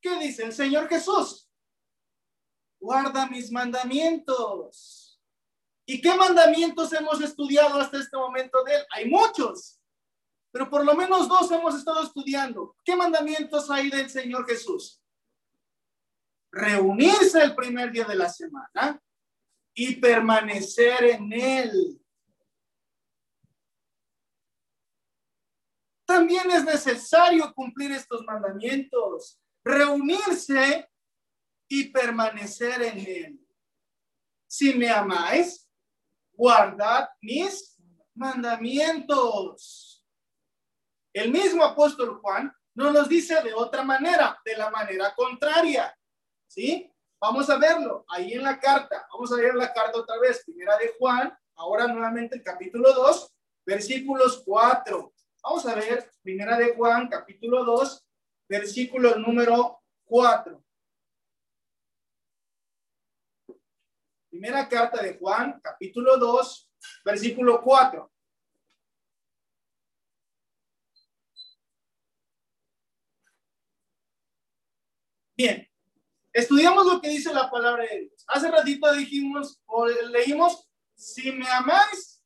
¿qué 0.00 0.18
dice 0.18 0.44
el 0.44 0.52
Señor 0.52 0.88
Jesús? 0.88 1.48
guarda 2.80 3.26
mis 3.26 3.50
mandamientos. 3.50 5.20
¿Y 5.86 6.00
qué 6.00 6.14
mandamientos 6.14 6.92
hemos 6.92 7.20
estudiado 7.20 7.80
hasta 7.80 7.98
este 7.98 8.16
momento 8.16 8.62
de 8.64 8.76
él? 8.76 8.86
Hay 8.90 9.08
muchos, 9.08 9.80
pero 10.50 10.68
por 10.68 10.84
lo 10.84 10.94
menos 10.94 11.28
dos 11.28 11.50
hemos 11.50 11.74
estado 11.74 12.02
estudiando. 12.02 12.76
¿Qué 12.84 12.94
mandamientos 12.94 13.70
hay 13.70 13.90
del 13.90 14.10
Señor 14.10 14.46
Jesús? 14.46 15.00
Reunirse 16.50 17.42
el 17.42 17.54
primer 17.54 17.92
día 17.92 18.04
de 18.04 18.16
la 18.16 18.28
semana 18.28 19.00
y 19.74 19.96
permanecer 19.96 21.04
en 21.04 21.32
él. 21.32 22.00
También 26.06 26.50
es 26.50 26.64
necesario 26.64 27.52
cumplir 27.54 27.92
estos 27.92 28.24
mandamientos. 28.24 29.38
Reunirse 29.62 30.90
y 31.68 31.90
permanecer 31.90 32.82
en 32.82 32.98
él. 32.98 33.46
Si 34.46 34.72
me 34.72 34.88
amáis, 34.88 35.68
guardad 36.32 37.08
mis 37.20 37.76
mandamientos. 38.14 40.02
El 41.12 41.30
mismo 41.30 41.64
apóstol 41.64 42.18
Juan 42.20 42.52
no 42.74 42.92
nos 42.92 43.08
dice 43.08 43.42
de 43.42 43.52
otra 43.52 43.82
manera, 43.82 44.40
de 44.44 44.56
la 44.56 44.70
manera 44.70 45.12
contraria. 45.14 45.97
¿Sí? 46.48 46.90
Vamos 47.20 47.48
a 47.50 47.58
verlo 47.58 48.04
ahí 48.08 48.32
en 48.32 48.42
la 48.42 48.58
carta. 48.58 49.06
Vamos 49.12 49.32
a 49.32 49.36
leer 49.36 49.54
la 49.54 49.72
carta 49.72 49.98
otra 49.98 50.18
vez. 50.18 50.42
Primera 50.44 50.76
de 50.78 50.94
Juan, 50.98 51.36
ahora 51.54 51.86
nuevamente 51.86 52.36
el 52.36 52.42
capítulo 52.42 52.92
2, 52.92 53.32
versículos 53.66 54.42
4. 54.44 55.12
Vamos 55.42 55.66
a 55.66 55.74
ver, 55.74 56.10
primera 56.22 56.56
de 56.56 56.74
Juan, 56.74 57.08
capítulo 57.08 57.64
2, 57.64 58.06
versículo 58.48 59.16
número 59.16 59.82
4. 60.04 60.64
Primera 64.30 64.68
carta 64.68 65.02
de 65.02 65.18
Juan, 65.18 65.60
capítulo 65.60 66.16
2, 66.16 66.70
versículo 67.04 67.60
4. 67.62 68.10
Bien, 75.36 75.67
estudiamos 76.38 76.86
lo 76.86 77.00
que 77.00 77.08
dice 77.08 77.32
la 77.32 77.50
palabra 77.50 77.84
de 77.84 78.00
Dios. 78.00 78.24
Hace 78.28 78.50
ratito 78.50 78.92
dijimos 78.92 79.60
o 79.66 79.86
leímos, 79.86 80.68
si 80.94 81.32
me 81.32 81.48
amáis, 81.48 82.22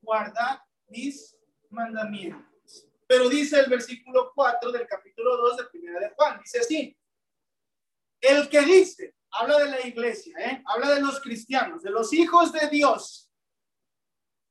guardad 0.00 0.60
mis 0.88 1.36
mandamientos. 1.70 2.88
Pero 3.06 3.28
dice 3.28 3.60
el 3.60 3.70
versículo 3.70 4.32
4 4.34 4.72
del 4.72 4.86
capítulo 4.86 5.36
2 5.36 5.56
de 5.56 5.64
Primera 5.64 6.00
de 6.00 6.10
Juan, 6.10 6.40
dice 6.40 6.60
así, 6.60 6.96
el 8.20 8.48
que 8.48 8.60
dice, 8.62 9.14
habla 9.30 9.58
de 9.58 9.70
la 9.70 9.86
iglesia, 9.86 10.36
¿eh? 10.38 10.62
habla 10.66 10.94
de 10.94 11.00
los 11.00 11.20
cristianos, 11.20 11.82
de 11.82 11.90
los 11.90 12.12
hijos 12.12 12.52
de 12.52 12.68
Dios. 12.68 13.30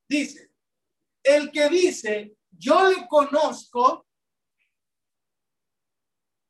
Dice, 0.08 0.52
el 1.24 1.52
que 1.52 1.68
dice, 1.70 2.36
yo 2.52 2.90
le 2.90 3.08
conozco 3.08 4.05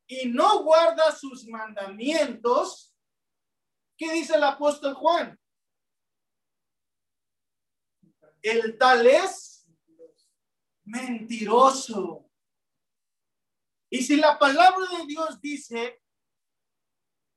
y 0.06 0.28
no 0.28 0.62
guarda 0.62 1.10
sus 1.12 1.46
mandamientos, 1.46 2.94
¿qué 3.96 4.12
dice 4.12 4.36
el 4.36 4.44
apóstol 4.44 4.94
Juan? 4.94 5.38
El 8.42 8.78
tal 8.78 9.06
es 9.06 9.66
mentiroso. 10.84 12.30
Y 13.90 14.02
si 14.02 14.16
la 14.16 14.38
palabra 14.38 14.86
de 14.98 15.06
Dios 15.06 15.40
dice 15.40 16.00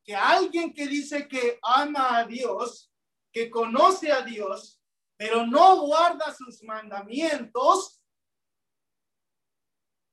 que 0.03 0.15
alguien 0.15 0.73
que 0.73 0.87
dice 0.87 1.27
que 1.27 1.59
ama 1.63 2.17
a 2.17 2.25
Dios, 2.25 2.91
que 3.31 3.49
conoce 3.49 4.11
a 4.11 4.21
Dios, 4.21 4.81
pero 5.17 5.45
no 5.45 5.81
guarda 5.85 6.33
sus 6.35 6.63
mandamientos, 6.63 8.03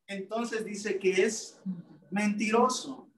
entonces 0.08 0.64
dice 0.64 0.98
que 0.98 1.10
es 1.10 1.60
mentiroso. 2.10 3.10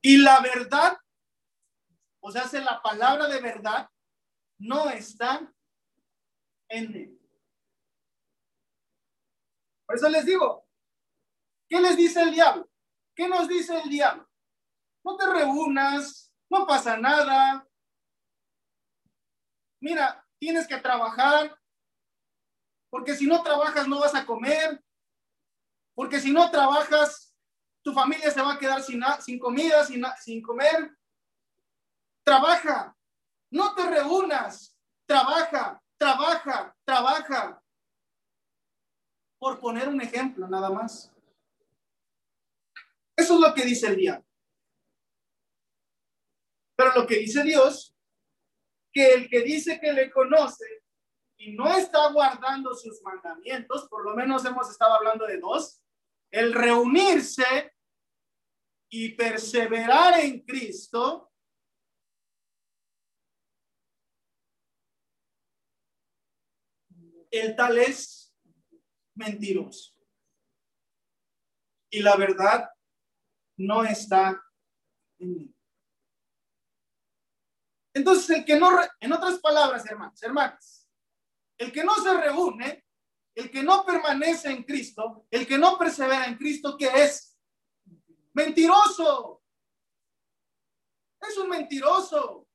Y 0.00 0.16
la 0.18 0.40
verdad, 0.40 0.96
o 2.20 2.30
sea, 2.30 2.46
la 2.60 2.80
palabra 2.82 3.26
de 3.28 3.40
verdad, 3.40 3.90
no 4.58 4.88
está 4.88 5.52
en 6.68 6.94
él. 6.94 7.20
Por 9.86 9.96
eso 9.96 10.08
les 10.08 10.24
digo, 10.24 10.68
¿Qué 11.68 11.80
les 11.80 11.96
dice 11.96 12.22
el 12.22 12.32
diablo? 12.32 12.68
¿Qué 13.14 13.28
nos 13.28 13.46
dice 13.46 13.78
el 13.78 13.90
diablo? 13.90 14.28
No 15.04 15.16
te 15.16 15.26
reúnas, 15.26 16.32
no 16.48 16.66
pasa 16.66 16.96
nada. 16.96 17.66
Mira, 19.80 20.26
tienes 20.38 20.66
que 20.66 20.78
trabajar, 20.78 21.57
porque 22.90 23.14
si 23.14 23.26
no 23.26 23.42
trabajas 23.42 23.86
no 23.86 24.00
vas 24.00 24.14
a 24.14 24.24
comer, 24.24 24.82
porque 25.94 26.20
si 26.20 26.32
no 26.32 26.50
trabajas, 26.50 27.34
tu 27.82 27.92
familia 27.92 28.30
se 28.30 28.40
va 28.40 28.54
a 28.54 28.58
quedar 28.58 28.82
sin, 28.82 29.38
comida, 29.38 29.84
sin, 29.84 30.04
sin 30.20 30.42
comer. 30.42 30.96
trabaja. 32.24 32.94
No 33.50 33.74
te 33.74 33.88
reúnas, 33.88 34.78
trabaja, 35.06 35.82
trabaja, 35.96 36.76
trabaja. 36.84 37.62
Por 39.38 39.58
poner 39.58 39.88
un 39.88 40.00
ejemplo, 40.00 40.46
nada 40.46 40.70
más. 40.70 41.10
Eso 43.16 43.34
es 43.34 43.40
lo 43.40 43.54
que 43.54 43.64
dice 43.64 43.86
el 43.88 43.96
diablo. 43.96 44.26
Pero 46.76 46.92
lo 46.94 47.06
que 47.06 47.16
dice 47.16 47.42
Dios, 47.42 47.96
que 48.92 49.14
el 49.14 49.28
que 49.28 49.40
dice 49.40 49.80
que 49.80 49.92
le 49.92 50.10
conoce 50.10 50.64
y 51.38 51.52
no 51.52 51.68
está 51.68 52.12
guardando 52.12 52.74
sus 52.74 53.00
mandamientos, 53.02 53.88
por 53.88 54.04
lo 54.04 54.14
menos 54.14 54.44
hemos 54.44 54.68
estado 54.68 54.94
hablando 54.94 55.24
de 55.24 55.38
dos, 55.38 55.80
el 56.30 56.52
reunirse 56.52 57.74
y 58.90 59.10
perseverar 59.10 60.18
en 60.18 60.44
Cristo, 60.44 61.32
el 67.30 67.54
tal 67.54 67.78
es 67.78 68.34
mentiroso. 69.14 69.94
Y 71.90 72.02
la 72.02 72.16
verdad 72.16 72.68
no 73.58 73.84
está 73.84 74.42
en 75.18 75.36
mí. 75.36 75.54
Entonces, 77.94 78.30
el 78.30 78.44
que 78.44 78.58
no, 78.58 78.70
en 79.00 79.12
otras 79.12 79.38
palabras, 79.38 79.84
hermanos, 79.86 80.22
hermanas, 80.22 80.77
el 81.58 81.72
que 81.72 81.84
no 81.84 81.94
se 81.96 82.14
reúne, 82.16 82.86
el 83.34 83.50
que 83.50 83.62
no 83.62 83.84
permanece 83.84 84.50
en 84.50 84.62
Cristo, 84.62 85.26
el 85.30 85.46
que 85.46 85.58
no 85.58 85.76
persevera 85.76 86.26
en 86.26 86.36
Cristo, 86.36 86.76
¿qué 86.78 86.86
es? 86.86 87.36
Mentiroso. 88.32 89.42
Es 91.20 91.36
un 91.36 91.48
mentiroso. 91.48 92.48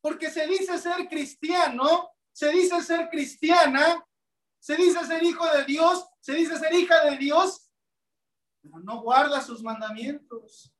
Porque 0.00 0.30
se 0.30 0.46
dice 0.46 0.78
ser 0.78 1.08
cristiano, 1.08 2.10
se 2.32 2.50
dice 2.50 2.80
ser 2.82 3.10
cristiana, 3.10 4.04
se 4.58 4.76
dice 4.76 5.04
ser 5.04 5.22
hijo 5.22 5.46
de 5.46 5.64
Dios, 5.64 6.08
se 6.20 6.34
dice 6.34 6.58
ser 6.58 6.72
hija 6.72 7.04
de 7.04 7.18
Dios, 7.18 7.70
pero 8.62 8.78
no 8.80 9.02
guarda 9.02 9.40
sus 9.40 9.62
mandamientos. 9.62 10.72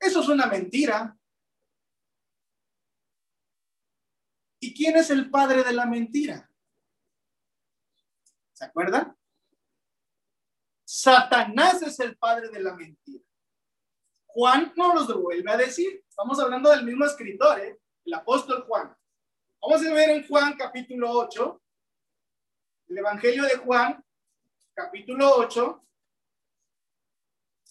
Eso 0.00 0.20
es 0.20 0.28
una 0.28 0.46
mentira. 0.46 1.18
¿Y 4.64 4.72
quién 4.72 4.96
es 4.96 5.10
el 5.10 5.28
padre 5.28 5.62
de 5.62 5.74
la 5.74 5.84
mentira? 5.84 6.50
¿Se 8.54 8.64
acuerdan? 8.64 9.14
Satanás 10.82 11.82
es 11.82 12.00
el 12.00 12.16
padre 12.16 12.48
de 12.48 12.62
la 12.62 12.74
mentira. 12.74 13.22
Juan 14.24 14.72
no 14.74 14.94
los 14.94 15.20
vuelve 15.20 15.50
a 15.50 15.58
decir. 15.58 16.02
Estamos 16.08 16.40
hablando 16.40 16.70
del 16.70 16.82
mismo 16.82 17.04
escritor, 17.04 17.60
¿eh? 17.60 17.78
el 18.06 18.14
apóstol 18.14 18.64
Juan. 18.66 18.96
Vamos 19.60 19.84
a 19.84 19.92
ver 19.92 20.08
en 20.08 20.26
Juan 20.26 20.56
capítulo 20.56 21.10
8, 21.10 21.62
el 22.88 22.98
Evangelio 22.98 23.42
de 23.42 23.58
Juan, 23.58 24.02
capítulo 24.72 25.30
8, 25.40 25.86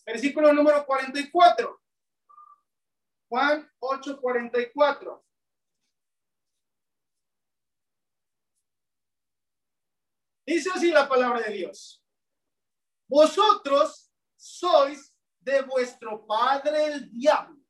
versículo 0.06 0.54
número 0.54 0.86
44. 0.86 1.82
Juan 3.30 3.68
8:44. 3.80 5.24
Dice 10.46 10.70
así 10.74 10.92
la 10.92 11.08
palabra 11.08 11.42
de 11.42 11.54
Dios. 11.54 12.04
Vosotros 13.08 14.12
sois 14.36 15.14
de 15.40 15.62
vuestro 15.62 16.26
padre 16.26 16.86
el 16.86 17.12
diablo. 17.12 17.62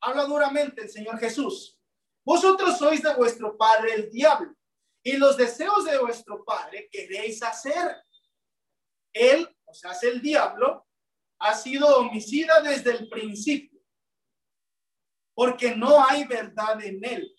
Habla 0.00 0.24
duramente 0.24 0.82
el 0.82 0.90
Señor 0.90 1.18
Jesús. 1.18 1.78
Vosotros 2.24 2.78
sois 2.78 3.02
de 3.02 3.14
vuestro 3.14 3.56
padre 3.56 3.94
el 3.94 4.10
diablo 4.10 4.54
y 5.02 5.16
los 5.16 5.36
deseos 5.36 5.84
de 5.84 5.98
vuestro 5.98 6.44
padre 6.44 6.88
queréis 6.90 7.42
hacer. 7.42 7.96
Él, 9.12 9.48
o 9.64 9.72
sea, 9.72 9.92
es 9.92 10.02
el 10.02 10.20
diablo, 10.20 10.86
ha 11.38 11.54
sido 11.54 11.98
homicida 11.98 12.60
desde 12.60 12.90
el 12.90 13.08
principio 13.08 13.76
porque 15.36 15.76
no 15.76 16.02
hay 16.02 16.24
verdad 16.24 16.82
en 16.82 17.04
él. 17.04 17.35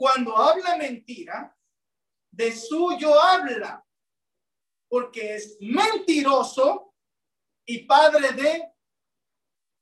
Cuando 0.00 0.34
habla 0.34 0.78
mentira, 0.78 1.54
de 2.30 2.56
suyo 2.56 3.20
habla, 3.20 3.86
porque 4.88 5.34
es 5.34 5.58
mentiroso 5.60 6.94
y 7.66 7.80
padre 7.80 8.32
de 8.32 8.72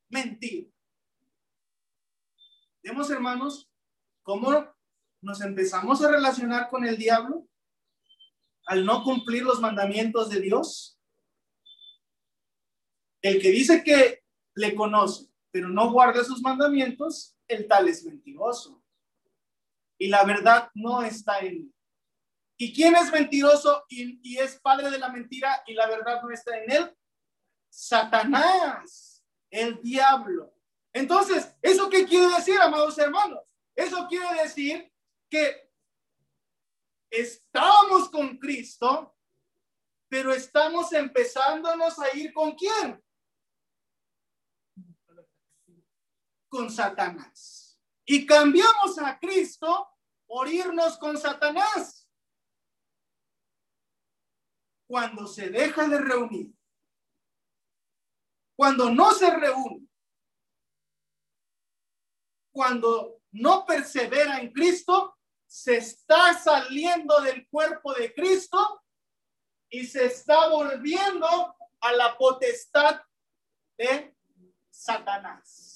mentir. 0.09 0.75
Vemos, 2.83 3.09
hermanos, 3.11 3.71
cómo 4.25 4.75
nos 5.21 5.41
empezamos 5.41 6.03
a 6.03 6.11
relacionar 6.11 6.69
con 6.69 6.85
el 6.85 6.97
diablo 6.97 7.47
al 8.67 8.85
no 8.85 9.05
cumplir 9.05 9.45
los 9.45 9.61
mandamientos 9.61 10.31
de 10.31 10.41
Dios. 10.41 10.99
El 13.23 13.41
que 13.41 13.51
dice 13.51 13.85
que 13.85 14.25
le 14.57 14.75
conoce, 14.75 15.31
pero 15.53 15.69
no 15.69 15.93
guarda 15.93 16.25
sus 16.25 16.43
mandamientos, 16.43 17.37
el 17.47 17.69
tal 17.69 17.87
es 17.87 18.05
mentiroso. 18.05 18.78
Y 19.99 20.09
la 20.09 20.25
verdad 20.25 20.71
no 20.75 21.03
está 21.03 21.41
en 21.41 21.47
él. 21.47 21.75
¿Y 22.57 22.73
quién 22.73 22.97
es 22.97 23.13
mentiroso 23.13 23.85
y, 23.89 24.21
y 24.23 24.39
es 24.39 24.59
padre 24.61 24.91
de 24.91 24.99
la 24.99 25.09
mentira 25.09 25.63
y 25.67 25.75
la 25.75 25.87
verdad 25.87 26.23
no 26.23 26.31
está 26.31 26.57
en 26.59 26.71
él? 26.71 26.97
Satanás, 27.69 29.25
el 29.51 29.81
diablo. 29.81 30.55
Entonces, 30.93 31.55
¿eso 31.63 31.89
qué 31.89 32.05
quiere 32.05 32.35
decir, 32.35 32.59
amados 32.61 32.99
hermanos? 32.99 33.43
Eso 33.77 34.07
quiere 34.09 34.43
decir 34.43 34.93
que 35.31 35.71
estamos 37.11 38.09
con 38.11 38.39
Cristo, 38.39 39.17
pero 40.09 40.33
estamos 40.33 40.93
empezándonos 40.93 41.99
a 41.99 42.17
ir 42.17 42.33
con 42.33 42.57
quién? 42.57 43.01
con 46.49 46.71
Satanás. 46.71 47.58
Y 48.11 48.25
cambiamos 48.25 48.99
a 49.01 49.19
Cristo 49.19 49.87
por 50.27 50.49
irnos 50.49 50.97
con 50.97 51.19
Satanás. 51.19 52.09
Cuando 54.87 55.27
se 55.27 55.51
deja 55.51 55.87
de 55.87 55.99
reunir, 56.01 56.55
cuando 58.57 58.89
no 58.89 59.13
se 59.13 59.31
reúne, 59.31 59.87
cuando 62.51 63.21
no 63.33 63.67
persevera 63.67 64.41
en 64.41 64.55
Cristo, 64.55 65.19
se 65.47 65.77
está 65.77 66.33
saliendo 66.33 67.21
del 67.21 67.47
cuerpo 67.49 67.93
de 67.93 68.15
Cristo 68.15 68.83
y 69.69 69.87
se 69.87 70.07
está 70.07 70.49
volviendo 70.49 71.27
a 71.81 71.93
la 71.93 72.17
potestad 72.17 73.03
de 73.77 74.17
Satanás. 74.71 75.68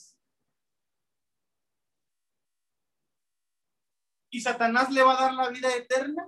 Y 4.33 4.41
Satanás 4.41 4.91
le 4.91 5.03
va 5.03 5.13
a 5.13 5.21
dar 5.21 5.35
la 5.35 5.49
vida 5.51 5.69
eterna? 5.77 6.27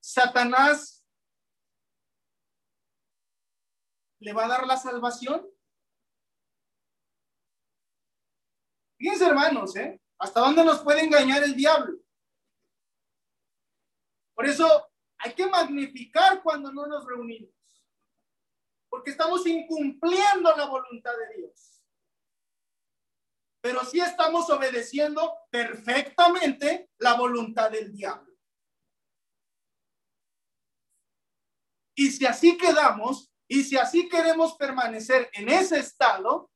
Satanás 0.00 1.04
le 4.20 4.32
va 4.32 4.44
a 4.44 4.48
dar 4.48 4.66
la 4.66 4.76
salvación. 4.76 5.44
Fíjense, 8.98 9.26
hermanos, 9.26 9.74
¿eh? 9.76 10.00
¿Hasta 10.16 10.40
dónde 10.40 10.64
nos 10.64 10.82
puede 10.82 11.00
engañar 11.00 11.42
el 11.42 11.56
diablo? 11.56 11.98
Por 14.34 14.46
eso 14.46 14.88
hay 15.18 15.34
que 15.34 15.48
magnificar 15.48 16.40
cuando 16.40 16.72
no 16.72 16.86
nos 16.86 17.04
reunimos, 17.04 17.50
porque 18.88 19.10
estamos 19.10 19.44
incumpliendo 19.44 20.54
la 20.56 20.66
voluntad 20.66 21.12
de 21.18 21.36
Dios 21.38 21.75
pero 23.66 23.84
sí 23.84 23.98
estamos 23.98 24.48
obedeciendo 24.48 25.38
perfectamente 25.50 26.88
la 26.98 27.14
voluntad 27.14 27.68
del 27.68 27.90
diablo. 27.90 28.32
Y 31.96 32.12
si 32.12 32.26
así 32.26 32.56
quedamos, 32.56 33.34
y 33.48 33.64
si 33.64 33.76
así 33.76 34.08
queremos 34.08 34.54
permanecer 34.54 35.28
en 35.32 35.48
ese 35.48 35.80
estado, 35.80 36.48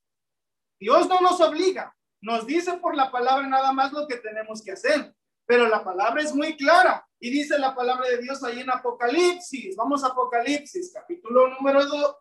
Dios 0.79 1.09
no 1.09 1.21
nos 1.21 1.41
obliga, 1.41 1.93
nos 2.23 2.47
dice 2.47 2.75
por 2.75 2.95
la 2.95 3.11
palabra 3.11 3.45
nada 3.49 3.73
más 3.73 3.91
lo 3.91 4.07
que 4.07 4.19
tenemos 4.19 4.63
que 4.63 4.71
hacer, 4.71 5.13
pero 5.45 5.67
la 5.67 5.83
palabra 5.83 6.23
es 6.23 6.33
muy 6.33 6.57
clara 6.57 7.05
y 7.19 7.31
dice 7.31 7.59
la 7.59 7.75
palabra 7.75 8.09
de 8.09 8.19
Dios 8.19 8.41
ahí 8.45 8.61
en 8.61 8.71
Apocalipsis. 8.71 9.75
Vamos 9.75 10.05
a 10.05 10.09
Apocalipsis, 10.09 10.93
capítulo 10.95 11.49
número 11.49 11.85
2, 11.85 12.17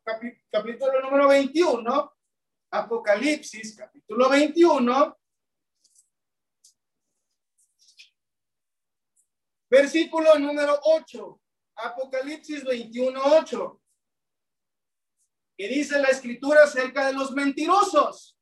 capítulo 0.49 0.99
número 1.03 1.27
21, 1.27 2.11
Apocalipsis 2.71 3.75
capítulo 3.75 4.29
21. 4.29 5.17
Versículo 9.69 10.37
número 10.39 10.79
8, 10.83 11.41
Apocalipsis 11.75 12.63
21, 12.63 13.21
8. 13.23 13.81
Que 15.57 15.67
dice 15.67 15.99
la 15.99 16.07
escritura 16.07 16.63
acerca 16.63 17.05
de 17.07 17.13
los 17.13 17.31
mentirosos. 17.31 18.35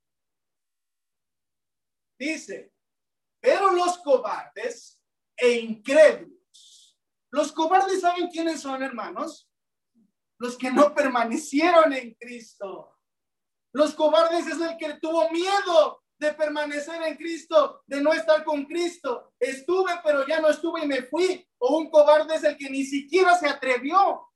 Dice, 2.17 2.71
pero 3.41 3.71
los 3.71 3.97
cobardes 3.99 5.01
e 5.35 5.51
incrédulos. 5.51 6.97
Los 7.31 7.51
cobardes 7.51 8.01
saben 8.01 8.29
quiénes 8.29 8.61
son, 8.61 8.81
hermanos? 8.81 9.49
Los 10.39 10.57
que 10.57 10.71
no 10.71 10.93
permanecieron 10.93 11.91
en 11.93 12.13
Cristo. 12.15 12.96
Los 13.77 13.93
cobardes 13.93 14.47
es 14.47 14.59
el 14.59 14.75
que 14.75 14.95
tuvo 14.95 15.29
miedo 15.29 16.03
de 16.17 16.33
permanecer 16.33 16.99
en 17.03 17.15
Cristo, 17.15 17.83
de 17.85 18.01
no 18.01 18.11
estar 18.11 18.43
con 18.43 18.65
Cristo. 18.65 19.35
Estuve, 19.39 19.91
pero 20.03 20.25
ya 20.25 20.41
no 20.41 20.49
estuve 20.49 20.83
y 20.83 20.87
me 20.87 21.03
fui. 21.03 21.47
O 21.59 21.77
un 21.77 21.91
cobarde 21.91 22.33
es 22.33 22.43
el 22.43 22.57
que 22.57 22.71
ni 22.71 22.83
siquiera 22.83 23.37
se 23.37 23.47
atrevió 23.47 24.27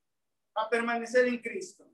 a 0.54 0.70
permanecer 0.70 1.26
en 1.26 1.40
Cristo. 1.40 1.92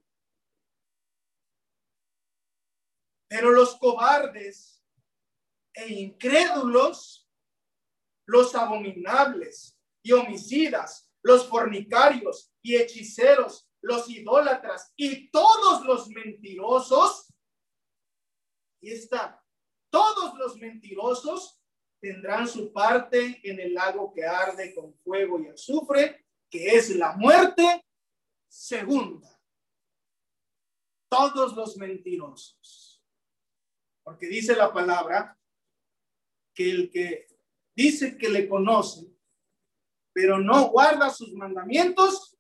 Pero 3.30 3.52
los 3.52 3.78
cobardes 3.78 4.84
e 5.74 5.88
incrédulos, 5.88 7.30
los 8.26 8.54
abominables 8.56 9.80
y 10.04 10.12
homicidas, 10.12 11.10
los 11.22 11.48
fornicarios 11.48 12.52
y 12.62 12.76
hechiceros, 12.76 13.70
los 13.80 14.10
idólatras 14.10 14.92
y 14.98 15.30
todos 15.32 15.86
los 15.86 16.10
mentirosos, 16.10 17.17
está, 18.92 19.44
todos 19.90 20.38
los 20.38 20.58
mentirosos 20.58 21.62
tendrán 22.00 22.48
su 22.48 22.72
parte 22.72 23.40
en 23.44 23.60
el 23.60 23.74
lago 23.74 24.14
que 24.14 24.26
arde 24.26 24.74
con 24.76 24.94
fuego 25.00 25.40
y 25.40 25.48
azufre, 25.48 26.26
que 26.50 26.76
es 26.76 26.96
la 26.96 27.16
muerte 27.16 27.86
segunda. 28.48 29.30
Todos 31.10 31.56
los 31.56 31.78
mentirosos. 31.78 33.04
Porque 34.04 34.28
dice 34.28 34.56
la 34.56 34.72
palabra 34.72 35.38
que 36.54 36.70
el 36.70 36.90
que 36.90 37.28
dice 37.76 38.18
que 38.18 38.30
le 38.30 38.48
conoce, 38.48 39.06
pero 40.14 40.40
no 40.40 40.70
guarda 40.70 41.10
sus 41.10 41.32
mandamientos, 41.34 42.36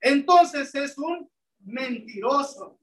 entonces 0.00 0.74
es 0.74 0.98
un 0.98 1.30
mentiroso. 1.60 2.78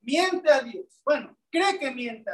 Miente 0.00 0.50
a 0.52 0.62
Dios. 0.62 1.00
Bueno, 1.04 1.35
cree 1.50 1.78
que 1.78 1.90
miente 1.90 2.30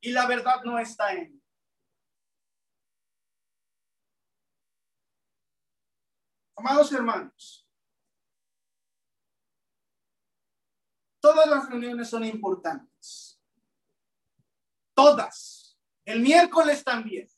y 0.00 0.12
la 0.12 0.26
verdad 0.26 0.62
no 0.64 0.78
está 0.78 1.12
en 1.12 1.18
él. 1.18 1.42
Amados 6.56 6.92
hermanos, 6.92 7.68
todas 11.20 11.48
las 11.48 11.68
reuniones 11.68 12.10
son 12.10 12.24
importantes. 12.24 13.40
Todas. 14.94 15.78
El 16.04 16.20
miércoles 16.20 16.82
también. 16.82 17.28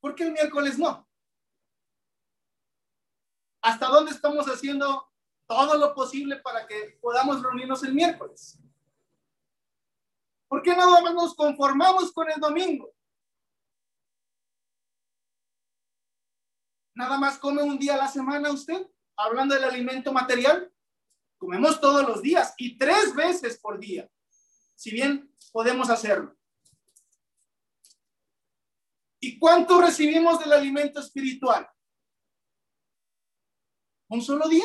¿Por 0.00 0.14
qué 0.14 0.24
el 0.24 0.32
miércoles 0.32 0.78
no? 0.78 1.08
¿Hasta 3.62 3.86
dónde 3.86 4.10
estamos 4.10 4.44
haciendo 4.46 5.11
todo 5.52 5.76
lo 5.76 5.94
posible 5.94 6.36
para 6.38 6.66
que 6.66 6.98
podamos 7.02 7.42
reunirnos 7.42 7.84
el 7.84 7.92
miércoles? 7.92 8.58
¿Por 10.48 10.62
qué 10.62 10.74
nada 10.74 11.02
más 11.02 11.12
nos 11.12 11.34
conformamos 11.34 12.10
con 12.10 12.30
el 12.30 12.40
domingo? 12.40 12.90
¿Nada 16.94 17.18
más 17.18 17.38
come 17.38 17.62
un 17.62 17.78
día 17.78 17.94
a 17.94 17.98
la 17.98 18.08
semana 18.08 18.50
usted? 18.50 18.86
Hablando 19.14 19.54
del 19.54 19.64
alimento 19.64 20.10
material. 20.10 20.72
Comemos 21.36 21.78
todos 21.78 22.08
los 22.08 22.22
días 22.22 22.54
y 22.56 22.78
tres 22.78 23.14
veces 23.14 23.58
por 23.58 23.78
día. 23.78 24.10
Si 24.74 24.90
bien 24.90 25.34
podemos 25.52 25.90
hacerlo. 25.90 26.34
¿Y 29.20 29.38
cuánto 29.38 29.82
recibimos 29.82 30.38
del 30.38 30.52
alimento 30.54 31.00
espiritual? 31.00 31.68
¿Un 34.08 34.22
solo 34.22 34.48
día? 34.48 34.64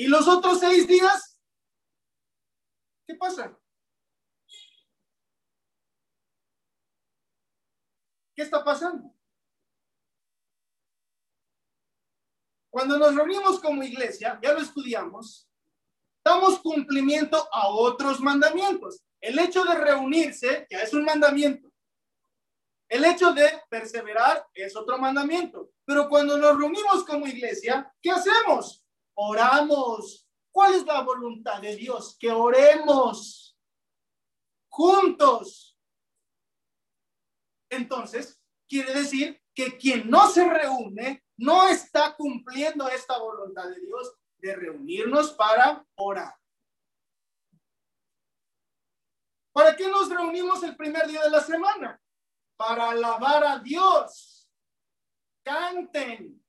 ¿Y 0.00 0.06
los 0.06 0.28
otros 0.28 0.60
seis 0.60 0.86
días? 0.86 1.40
¿Qué 3.04 3.16
pasa? 3.16 3.58
¿Qué 8.34 8.42
está 8.42 8.62
pasando? 8.62 9.12
Cuando 12.70 12.96
nos 12.96 13.12
reunimos 13.12 13.58
como 13.58 13.82
iglesia, 13.82 14.38
ya 14.40 14.52
lo 14.52 14.60
estudiamos, 14.60 15.50
damos 16.24 16.60
cumplimiento 16.60 17.48
a 17.52 17.68
otros 17.68 18.20
mandamientos. 18.20 19.02
El 19.20 19.36
hecho 19.40 19.64
de 19.64 19.74
reunirse 19.74 20.68
ya 20.70 20.82
es 20.82 20.94
un 20.94 21.04
mandamiento. 21.04 21.72
El 22.88 23.04
hecho 23.04 23.32
de 23.32 23.62
perseverar 23.68 24.46
es 24.54 24.76
otro 24.76 24.96
mandamiento. 24.96 25.72
Pero 25.84 26.08
cuando 26.08 26.38
nos 26.38 26.56
reunimos 26.56 27.04
como 27.04 27.26
iglesia, 27.26 27.92
¿qué 28.00 28.12
hacemos? 28.12 28.84
Oramos. 29.18 30.28
¿Cuál 30.50 30.74
es 30.74 30.86
la 30.86 31.02
voluntad 31.02 31.60
de 31.60 31.76
Dios? 31.76 32.16
Que 32.18 32.30
oremos 32.30 33.56
juntos. 34.68 35.76
Entonces, 37.70 38.40
quiere 38.68 38.94
decir 38.94 39.42
que 39.54 39.76
quien 39.76 40.08
no 40.08 40.28
se 40.30 40.48
reúne 40.48 41.24
no 41.36 41.68
está 41.68 42.14
cumpliendo 42.16 42.88
esta 42.88 43.18
voluntad 43.18 43.68
de 43.68 43.80
Dios 43.80 44.14
de 44.38 44.54
reunirnos 44.54 45.32
para 45.32 45.84
orar. 45.96 46.34
¿Para 49.52 49.74
qué 49.74 49.88
nos 49.88 50.08
reunimos 50.08 50.62
el 50.62 50.76
primer 50.76 51.08
día 51.08 51.22
de 51.22 51.30
la 51.30 51.40
semana? 51.40 52.00
Para 52.56 52.90
alabar 52.90 53.44
a 53.44 53.58
Dios. 53.58 54.48
Canten, 55.42 56.40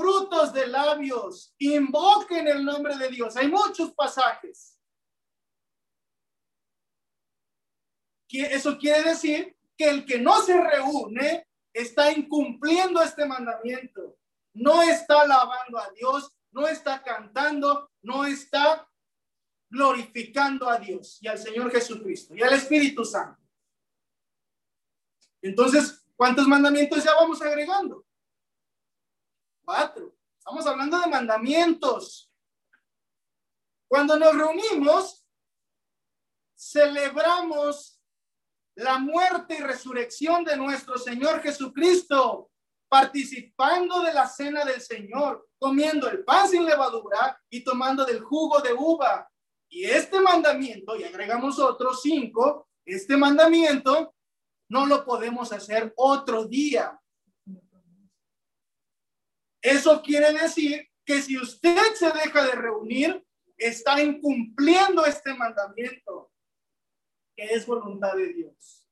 frutos 0.00 0.52
de 0.54 0.66
labios, 0.66 1.54
invoquen 1.58 2.48
el 2.48 2.64
nombre 2.64 2.96
de 2.96 3.08
Dios. 3.08 3.36
Hay 3.36 3.48
muchos 3.48 3.92
pasajes. 3.92 4.78
Eso 8.32 8.78
quiere 8.78 9.10
decir 9.10 9.54
que 9.76 9.90
el 9.90 10.06
que 10.06 10.18
no 10.18 10.40
se 10.40 10.58
reúne 10.58 11.46
está 11.74 12.10
incumpliendo 12.12 13.02
este 13.02 13.26
mandamiento. 13.26 14.16
No 14.54 14.82
está 14.82 15.22
alabando 15.22 15.78
a 15.78 15.90
Dios, 15.90 16.32
no 16.52 16.66
está 16.66 17.02
cantando, 17.02 17.90
no 18.02 18.24
está 18.24 18.88
glorificando 19.68 20.68
a 20.68 20.78
Dios 20.78 21.18
y 21.20 21.28
al 21.28 21.38
Señor 21.38 21.70
Jesucristo 21.70 22.34
y 22.34 22.42
al 22.42 22.54
Espíritu 22.54 23.04
Santo. 23.04 23.40
Entonces, 25.42 26.04
¿cuántos 26.16 26.46
mandamientos 26.48 27.04
ya 27.04 27.14
vamos 27.14 27.40
agregando? 27.42 28.04
Estamos 30.38 30.66
hablando 30.66 30.98
de 30.98 31.06
mandamientos. 31.06 32.32
Cuando 33.88 34.18
nos 34.18 34.36
reunimos, 34.36 35.24
celebramos 36.56 38.00
la 38.76 38.98
muerte 38.98 39.56
y 39.58 39.60
resurrección 39.60 40.44
de 40.44 40.56
nuestro 40.56 40.98
Señor 40.98 41.40
Jesucristo, 41.42 42.50
participando 42.88 44.02
de 44.02 44.12
la 44.12 44.26
cena 44.26 44.64
del 44.64 44.80
Señor, 44.80 45.48
comiendo 45.58 46.08
el 46.08 46.24
pan 46.24 46.48
sin 46.48 46.64
levadura 46.64 47.40
y 47.48 47.62
tomando 47.62 48.04
del 48.04 48.20
jugo 48.20 48.60
de 48.60 48.72
uva. 48.72 49.30
Y 49.68 49.84
este 49.84 50.20
mandamiento, 50.20 50.96
y 50.96 51.04
agregamos 51.04 51.60
otros 51.60 52.02
cinco, 52.02 52.68
este 52.84 53.16
mandamiento 53.16 54.14
no 54.68 54.86
lo 54.86 55.04
podemos 55.04 55.52
hacer 55.52 55.92
otro 55.96 56.46
día. 56.46 56.99
Eso 59.62 60.00
quiere 60.02 60.32
decir 60.32 60.88
que 61.04 61.20
si 61.20 61.36
usted 61.36 61.94
se 61.94 62.10
deja 62.12 62.44
de 62.44 62.52
reunir, 62.52 63.26
está 63.56 64.02
incumpliendo 64.02 65.04
este 65.04 65.34
mandamiento, 65.34 66.32
que 67.36 67.44
es 67.44 67.66
voluntad 67.66 68.14
de 68.14 68.32
Dios. 68.32 68.88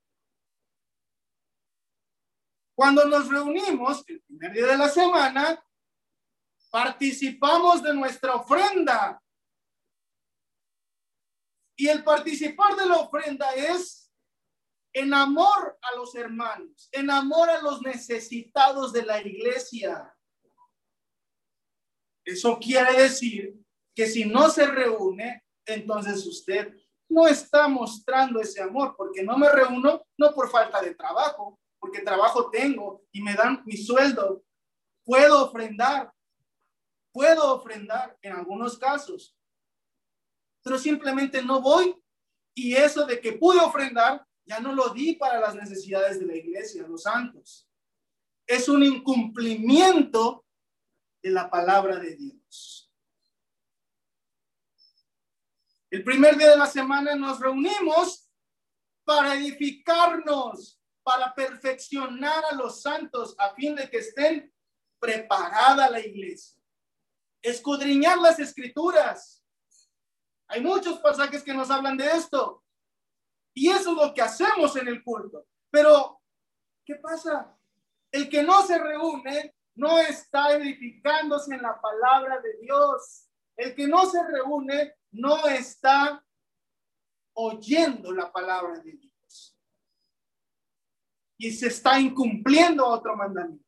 Cuando 2.75 3.05
nos 3.07 3.29
reunimos, 3.29 4.05
el 4.09 4.23
primer 4.23 4.53
día 4.53 4.67
de 4.67 4.79
la 4.79 4.89
semana, 4.89 5.65
participamos 6.71 7.83
de 7.83 7.95
nuestra 7.95 8.35
ofrenda. 8.35 9.23
Y 11.77 11.89
el 11.89 12.05
participar 12.05 12.77
de 12.77 12.87
la 12.87 12.97
ofrenda 12.97 13.51
es 13.55 14.13
en 14.93 15.15
amor 15.15 15.79
a 15.81 15.97
los 15.97 16.15
hermanos, 16.15 16.89
en 16.93 17.11
amor 17.11 17.49
a 17.51 17.61
los 17.61 17.81
necesitados 17.83 18.93
de 18.93 19.05
la 19.05 19.21
iglesia. 19.21 20.15
Eso 22.29 22.59
quiere 22.59 23.03
decir 23.03 23.55
que 23.95 24.07
si 24.07 24.27
no 24.27 24.51
se 24.51 24.67
reúne, 24.67 25.43
entonces 25.67 26.27
usted 26.27 26.75
no 27.09 27.27
está 27.27 27.69
mostrando 27.69 28.39
ese 28.39 28.61
amor, 28.61 28.95
porque 28.99 29.23
no 29.23 29.39
me 29.39 29.51
reúno 29.51 30.03
no 30.19 30.35
por 30.35 30.51
falta 30.51 30.83
de 30.83 30.95
trabajo, 30.95 31.59
porque 31.81 32.03
trabajo 32.03 32.51
tengo 32.51 33.03
y 33.13 33.23
me 33.23 33.33
dan 33.33 33.63
mi 33.65 33.79
sueldo. 33.79 34.45
Puedo 35.07 35.47
ofrendar, 35.47 36.13
puedo 37.15 37.55
ofrendar 37.55 38.15
en 38.21 38.35
algunos 38.35 38.79
casos, 38.79 39.35
pero 40.63 40.79
simplemente 40.79 41.43
no 41.43 41.63
voy 41.63 41.99
y 42.55 42.75
eso 42.75 43.07
de 43.07 43.21
que 43.21 43.33
pude 43.33 43.59
ofrendar 43.59 44.23
ya 44.45 44.61
no 44.61 44.75
lo 44.75 44.91
di 44.91 45.15
para 45.15 45.41
las 45.41 45.55
necesidades 45.55 46.21
de 46.21 46.27
la 46.27 46.37
iglesia, 46.37 46.87
los 46.87 47.05
santos. 47.05 47.67
Es 48.47 48.69
un 48.69 48.83
incumplimiento 48.83 50.45
de 51.23 51.31
la 51.31 51.51
palabra 51.51 51.97
de 51.97 52.17
Dios. 52.17 52.93
El 55.91 56.05
primer 56.05 56.37
día 56.37 56.51
de 56.51 56.57
la 56.57 56.67
semana 56.67 57.15
nos 57.15 57.41
reunimos 57.41 58.31
para 59.05 59.35
edificarnos, 59.35 60.79
para 61.03 61.35
perfeccionar 61.35 62.45
a 62.51 62.55
los 62.55 62.83
santos 62.83 63.35
a 63.39 63.55
fin 63.55 63.75
de 63.75 63.89
que 63.89 63.99
estén 63.99 64.53
preparada 65.01 65.89
la 65.89 66.01
iglesia. 66.01 66.59
Escudriñar 67.41 68.19
las 68.19 68.39
escrituras. 68.39 69.43
Hay 70.49 70.61
muchos 70.61 70.99
pasajes 70.99 71.43
que 71.43 71.55
nos 71.55 71.71
hablan 71.71 71.97
de 71.97 72.07
esto. 72.07 72.63
Y 73.55 73.71
eso 73.71 73.91
es 73.91 73.97
lo 73.97 74.15
que 74.15 74.23
hacemos 74.23 74.77
en 74.77 74.89
el 74.89 75.03
culto. 75.03 75.47
Pero, 75.71 76.21
¿qué 76.85 76.97
pasa? 76.97 77.57
El 78.13 78.29
que 78.29 78.43
no 78.43 78.63
se 78.67 78.79
reúne 78.79 79.55
no 79.79 79.97
está 80.01 80.55
edificándose 80.55 81.55
en 81.55 81.63
la 81.63 81.81
palabra 81.81 82.41
de 82.41 82.59
Dios. 82.59 83.29
El 83.57 83.77
que 83.77 83.87
no 83.87 84.05
se 84.07 84.21
reúne 84.27 84.97
no 85.13 85.47
está 85.47 86.25
oyendo 87.35 88.13
la 88.13 88.31
palabra 88.33 88.81
de 88.81 88.93
Dios. 88.93 89.57
Y 91.39 91.53
se 91.53 91.69
está 91.69 92.01
incumpliendo 92.01 92.85
otro 92.85 93.17
mandamiento. 93.17 93.65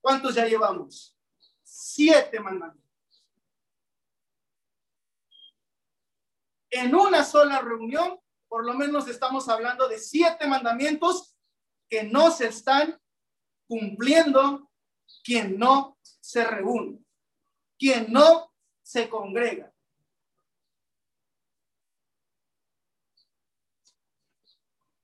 ¿Cuántos 0.00 0.34
ya 0.34 0.46
llevamos? 0.46 1.16
Siete 1.62 2.40
mandamientos. 2.40 2.82
En 6.70 6.92
una 6.92 7.22
sola 7.22 7.60
reunión, 7.60 8.18
por 8.48 8.66
lo 8.66 8.74
menos 8.74 9.06
estamos 9.06 9.48
hablando 9.48 9.86
de 9.86 10.00
siete 10.00 10.48
mandamientos 10.48 11.38
que 11.88 12.02
no 12.02 12.32
se 12.32 12.48
están 12.48 13.00
cumpliendo 13.68 14.71
quien 15.24 15.58
no 15.58 15.98
se 16.02 16.44
reúne, 16.44 17.04
quien 17.78 18.12
no 18.12 18.52
se 18.82 19.08
congrega. 19.08 19.72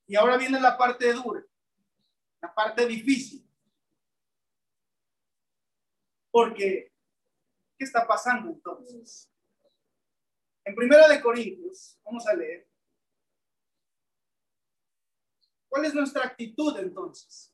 Y 0.06 0.16
ahora 0.16 0.38
viene 0.38 0.58
la 0.58 0.76
parte 0.76 1.12
dura, 1.12 1.44
la 2.40 2.54
parte 2.54 2.86
difícil. 2.86 3.46
Porque, 6.30 6.92
¿qué 7.76 7.84
está 7.84 8.06
pasando 8.06 8.48
entonces? 8.48 9.30
En 10.64 10.74
Primera 10.74 11.08
de 11.08 11.20
Corintios, 11.20 11.98
vamos 12.04 12.26
a 12.26 12.34
leer. 12.34 12.68
¿Cuál 15.68 15.84
es 15.84 15.94
nuestra 15.94 16.24
actitud 16.24 16.76
entonces? 16.78 17.47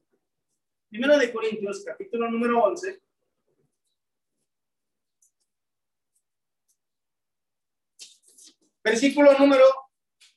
Primera 0.94 1.18
de 1.18 1.32
Corintios, 1.32 1.82
capítulo 1.84 2.30
número 2.30 2.62
11. 2.62 3.02
Versículo 8.80 9.36
número 9.36 9.64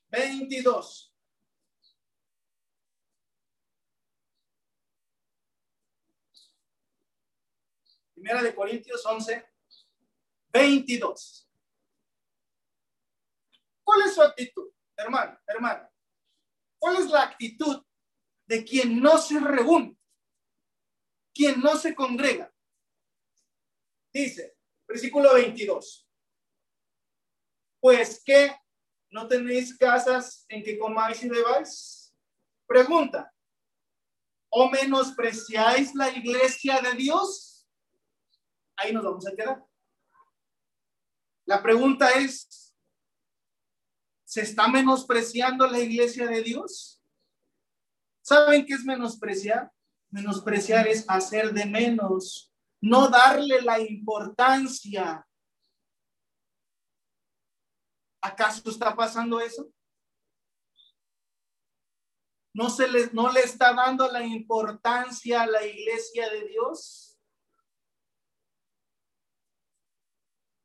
22. 0.09 1.13
Primera 8.15 8.41
de 8.41 8.55
Corintios 8.55 9.05
11, 9.05 9.47
22. 10.53 11.51
¿Cuál 13.83 14.01
es 14.07 14.15
su 14.15 14.23
actitud, 14.23 14.71
hermano, 14.95 15.39
hermano? 15.45 15.87
¿Cuál 16.79 16.95
es 16.95 17.11
la 17.11 17.21
actitud 17.25 17.85
de 18.47 18.65
quien 18.65 18.99
no 18.99 19.19
se 19.19 19.39
reúne? 19.39 19.96
Quien 21.37 21.61
no 21.61 21.77
se 21.77 21.93
congrega. 21.93 22.51
Dice, 24.11 24.57
versículo 24.87 25.35
22. 25.35 26.09
Pues 27.79 28.23
que 28.23 28.55
no 29.11 29.27
tenéis 29.27 29.77
casas 29.77 30.45
en 30.49 30.63
que 30.63 30.79
comáis 30.79 31.23
y 31.23 31.29
bebáis. 31.29 32.15
Pregunta, 32.65 33.31
¿o 34.49 34.69
menospreciáis 34.69 35.93
la 35.93 36.09
iglesia 36.09 36.81
de 36.81 36.93
Dios? 36.93 37.69
Ahí 38.75 38.91
nos 38.91 39.03
vamos 39.03 39.27
a 39.27 39.35
quedar. 39.35 39.63
La 41.45 41.61
pregunta 41.61 42.09
es, 42.13 42.75
¿se 44.25 44.41
está 44.41 44.67
menospreciando 44.67 45.67
la 45.67 45.79
iglesia 45.79 46.25
de 46.25 46.41
Dios? 46.41 47.01
¿Saben 48.21 48.65
qué 48.65 48.73
es 48.73 48.83
menospreciar? 48.83 49.71
Menospreciar 50.09 50.87
es 50.87 51.05
hacer 51.09 51.53
de 51.53 51.65
menos, 51.65 52.53
no 52.81 53.09
darle 53.09 53.61
la 53.61 53.79
importancia. 53.79 55.27
¿Acaso 58.21 58.69
está 58.69 58.95
pasando 58.95 59.39
eso? 59.39 59.69
¿No, 62.53 62.69
se 62.69 62.87
le, 62.87 63.09
¿No 63.11 63.31
le 63.31 63.41
está 63.41 63.73
dando 63.73 64.11
la 64.11 64.25
importancia 64.25 65.43
a 65.43 65.47
la 65.47 65.65
iglesia 65.65 66.29
de 66.29 66.47
Dios? 66.47 67.19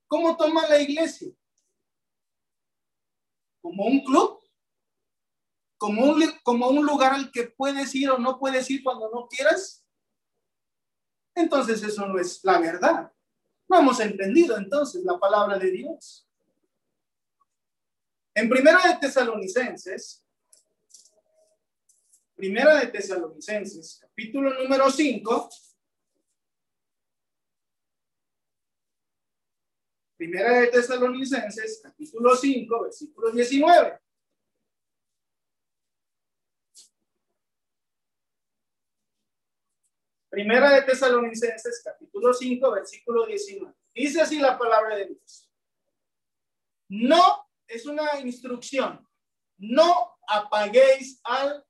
¿Cómo 0.09 0.37
toma 0.37 0.67
la 0.69 0.79
iglesia? 0.79 1.33
¿Como 3.61 3.85
un 3.85 4.05
club? 4.05 4.42
Como 5.83 6.05
un, 6.05 6.23
como 6.45 6.69
un 6.69 6.87
lugar 6.87 7.13
al 7.13 7.33
que 7.33 7.49
puedes 7.49 7.93
ir 7.97 8.09
o 8.09 8.17
no 8.17 8.39
puedes 8.39 8.71
ir 8.71 8.85
cuando 8.85 9.11
no 9.11 9.27
quieras, 9.27 9.85
entonces 11.35 11.83
eso 11.83 12.07
no 12.07 12.21
es 12.21 12.39
la 12.45 12.61
verdad. 12.61 13.13
No 13.69 13.81
hemos 13.81 13.99
entendido 13.99 14.57
entonces 14.57 15.03
la 15.03 15.19
palabra 15.19 15.59
de 15.59 15.73
Dios. 15.73 16.25
En 18.33 18.49
Primera 18.49 18.79
de 18.87 18.97
Tesalonicenses, 19.01 20.25
Primera 22.37 22.77
de 22.77 22.87
Tesalonicenses, 22.87 23.99
capítulo 24.01 24.55
número 24.63 24.89
5, 24.89 25.51
Primera 30.17 30.61
de 30.61 30.69
Tesalonicenses, 30.69 31.81
capítulo 31.83 32.37
5, 32.37 32.83
versículo 32.85 33.33
19. 33.33 34.02
Primera 40.33 40.71
de 40.71 40.81
Tesalonicenses, 40.81 41.83
capítulo 41.85 42.33
5, 42.33 42.73
versículo 42.73 43.27
19. 43.27 43.71
Dice 43.95 44.23
así 44.23 44.39
la 44.39 44.59
palabra 44.59 44.97
de 44.97 45.09
Dios. 45.09 45.53
No, 46.89 47.51
es 47.67 47.85
una 47.85 48.19
instrucción. 48.19 49.07
No 49.59 50.17
apaguéis 50.27 51.21
al 51.23 51.63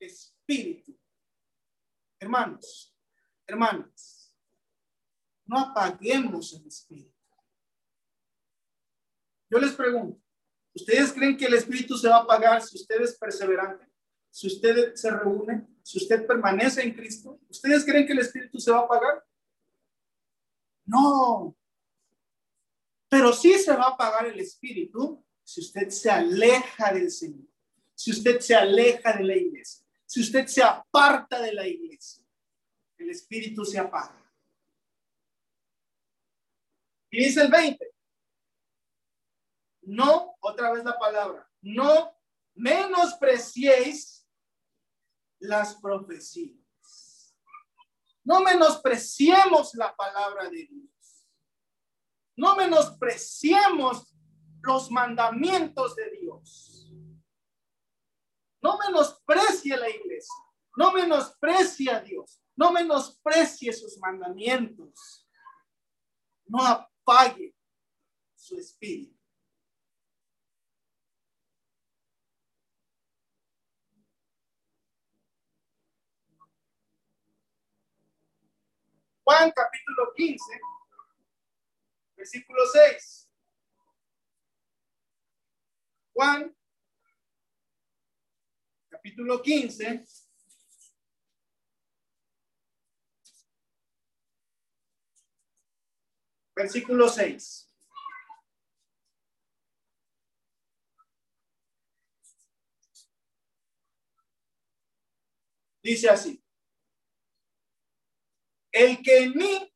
espíritu. 0.00 0.98
Hermanos, 2.18 2.96
hermanas, 3.46 4.34
no 5.44 5.58
apaguemos 5.58 6.54
el 6.54 6.66
espíritu. 6.66 7.14
Yo 9.50 9.58
les 9.58 9.72
pregunto, 9.72 10.18
¿ustedes 10.72 11.12
creen 11.12 11.36
que 11.36 11.44
el 11.44 11.52
espíritu 11.52 11.98
se 11.98 12.08
va 12.08 12.16
a 12.16 12.22
apagar 12.22 12.62
si 12.62 12.76
usted 12.76 13.02
es 13.02 13.18
perseverante? 13.18 13.86
Si 14.30 14.46
usted 14.46 14.94
se 14.94 15.10
reúne, 15.10 15.73
si 15.84 15.98
usted 15.98 16.26
permanece 16.26 16.82
en 16.82 16.94
Cristo, 16.94 17.38
¿ustedes 17.46 17.84
creen 17.84 18.06
que 18.06 18.14
el 18.14 18.20
Espíritu 18.20 18.58
se 18.58 18.70
va 18.70 18.78
a 18.78 18.84
apagar? 18.84 19.22
No. 20.86 21.54
Pero 23.06 23.34
sí 23.34 23.58
se 23.58 23.76
va 23.76 23.84
a 23.84 23.90
apagar 23.90 24.26
el 24.26 24.40
Espíritu 24.40 25.22
si 25.44 25.60
usted 25.60 25.90
se 25.90 26.10
aleja 26.10 26.90
del 26.90 27.10
Señor, 27.10 27.46
si 27.94 28.12
usted 28.12 28.40
se 28.40 28.54
aleja 28.54 29.12
de 29.12 29.24
la 29.24 29.36
iglesia, 29.36 29.86
si 30.06 30.22
usted 30.22 30.46
se 30.46 30.62
aparta 30.62 31.42
de 31.42 31.52
la 31.52 31.68
iglesia, 31.68 32.24
el 32.96 33.10
Espíritu 33.10 33.62
se 33.66 33.78
apaga. 33.78 34.24
Y 37.10 37.24
dice 37.24 37.42
el 37.42 37.50
20. 37.50 37.94
No, 39.82 40.34
otra 40.40 40.72
vez 40.72 40.82
la 40.82 40.98
palabra, 40.98 41.46
no 41.60 42.16
menospreciéis 42.54 44.23
las 45.40 45.74
profecías. 45.76 47.36
No 48.24 48.40
menospreciemos 48.40 49.74
la 49.74 49.94
palabra 49.94 50.48
de 50.48 50.66
Dios. 50.66 51.26
No 52.36 52.56
menospreciemos 52.56 54.14
los 54.62 54.90
mandamientos 54.90 55.94
de 55.94 56.10
Dios. 56.10 56.74
No 58.62 58.78
menosprecie 58.78 59.76
la 59.76 59.90
iglesia, 59.90 60.42
no 60.78 60.90
menosprecie 60.90 61.90
a 61.90 62.00
Dios, 62.00 62.40
no 62.56 62.72
menosprecie 62.72 63.70
sus 63.74 63.98
mandamientos. 63.98 65.28
No 66.46 66.64
apague 66.64 67.54
su 68.34 68.56
espíritu. 68.56 69.13
Juan 79.24 79.50
capítulo 79.52 80.12
15, 80.14 80.60
versículo 82.14 82.66
6. 82.66 83.30
Juan 86.12 86.54
capítulo 88.90 89.40
15. 89.40 90.04
Versículo 96.54 97.08
6. 97.08 97.70
Dice 105.82 106.08
así. 106.08 106.43
El 108.74 109.00
que 109.02 109.22
en 109.22 109.34
mí 109.34 109.72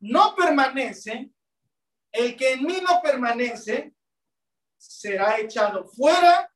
no 0.00 0.34
permanece, 0.34 1.30
el 2.10 2.34
que 2.34 2.54
en 2.54 2.64
mí 2.64 2.80
no 2.80 3.02
permanece, 3.02 3.94
será 4.78 5.38
echado 5.38 5.86
fuera 5.86 6.50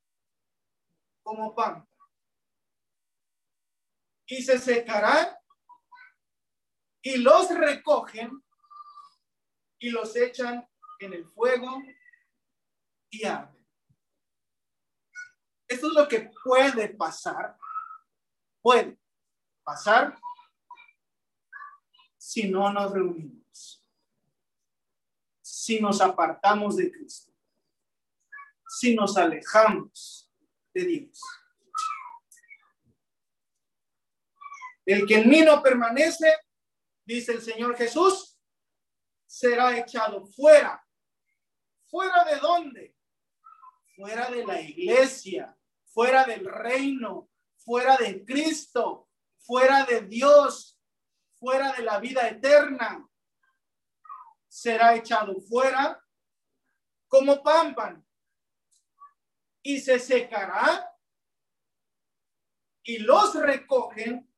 como 1.23 1.55
pan. 1.55 1.87
Y 4.27 4.43
se 4.43 4.59
secará 4.59 5.39
y 7.03 7.19
los 7.19 7.51
recogen 7.51 8.43
y 9.79 9.91
los 9.91 10.17
echan 10.17 10.67
en 10.99 11.13
el 11.13 11.27
fuego 11.27 11.83
y 13.11 13.27
arden. 13.27 13.69
Esto 15.69 15.89
es 15.89 15.93
lo 15.93 16.09
que 16.09 16.31
puede 16.43 16.89
pasar. 16.89 17.59
Puede 18.63 18.99
pasar 19.63 20.19
si 22.19 22.51
no 22.51 22.73
nos 22.73 22.93
reunimos, 22.93 23.87
si 25.41 25.81
nos 25.81 26.01
apartamos 26.01 26.77
de 26.77 26.91
Cristo, 26.91 27.33
si 28.69 28.95
nos 28.95 29.17
alejamos 29.17 30.31
de 30.75 30.85
Dios. 30.85 31.21
El 34.85 35.07
que 35.07 35.17
en 35.17 35.29
mí 35.29 35.43
no 35.43 35.63
permanece, 35.63 36.35
dice 37.05 37.33
el 37.33 37.43
Señor 37.43 37.77
Jesús, 37.77 38.39
será 39.27 39.79
echado 39.79 40.27
fuera. 40.27 40.85
¿Fuera 41.87 42.25
de 42.25 42.37
dónde? 42.37 42.97
Fuera 43.97 44.31
de 44.31 44.45
la 44.45 44.61
iglesia, 44.61 45.57
fuera 45.85 46.25
del 46.25 46.47
reino, 46.47 47.31
fuera 47.57 47.97
de 47.97 48.25
Cristo, 48.25 49.09
fuera 49.39 49.85
de 49.85 50.03
Dios, 50.03 50.78
fuera 51.39 51.73
de 51.73 51.83
la 51.83 51.99
vida 51.99 52.29
eterna, 52.29 53.09
será 54.49 54.95
echado 54.95 55.41
fuera 55.41 56.03
como 57.07 57.43
pámpano 57.43 58.05
y 59.63 59.81
se 59.81 59.99
secará 59.99 60.91
y 62.83 62.99
los 62.99 63.35
recogen 63.35 64.29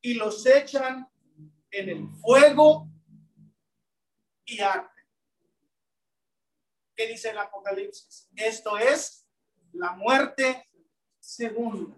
y 0.00 0.14
los 0.14 0.44
echan 0.46 1.08
en 1.70 1.88
el 1.88 2.08
fuego 2.20 2.88
y 4.44 4.60
arden. 4.60 4.88
¿Qué 6.94 7.06
dice 7.06 7.30
el 7.30 7.38
Apocalipsis? 7.38 8.28
Esto 8.34 8.76
es 8.76 9.26
la 9.72 9.92
muerte 9.92 10.68
segunda. 11.20 11.96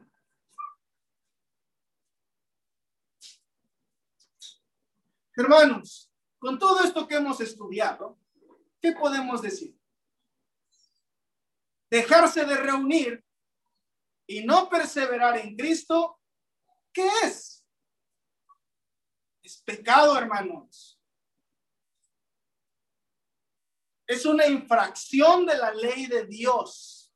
Hermanos, 5.40 6.12
con 6.38 6.58
todo 6.58 6.84
esto 6.84 7.08
que 7.08 7.14
hemos 7.14 7.40
estudiado, 7.40 8.18
¿qué 8.78 8.92
podemos 8.92 9.40
decir? 9.40 9.74
Dejarse 11.88 12.44
de 12.44 12.56
reunir 12.58 13.24
y 14.26 14.44
no 14.44 14.68
perseverar 14.68 15.38
en 15.38 15.56
Cristo, 15.56 16.20
¿qué 16.92 17.08
es? 17.24 17.64
Es 19.42 19.62
pecado, 19.62 20.18
hermanos. 20.18 21.00
Es 24.06 24.26
una 24.26 24.46
infracción 24.46 25.46
de 25.46 25.56
la 25.56 25.72
ley 25.72 26.06
de 26.06 26.26
Dios. 26.26 27.14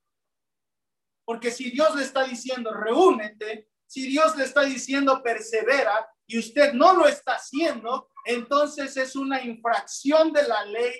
Porque 1.26 1.50
si 1.50 1.70
Dios 1.70 1.94
le 1.94 2.04
está 2.04 2.24
diciendo, 2.24 2.72
reúnete, 2.72 3.68
si 3.86 4.06
Dios 4.08 4.34
le 4.36 4.44
está 4.44 4.62
diciendo, 4.62 5.22
persevera, 5.22 6.13
y 6.26 6.38
usted 6.38 6.72
no 6.72 6.94
lo 6.94 7.06
está 7.06 7.34
haciendo, 7.34 8.10
entonces 8.24 8.96
es 8.96 9.14
una 9.16 9.42
infracción 9.42 10.32
de 10.32 10.48
la 10.48 10.64
ley 10.64 10.92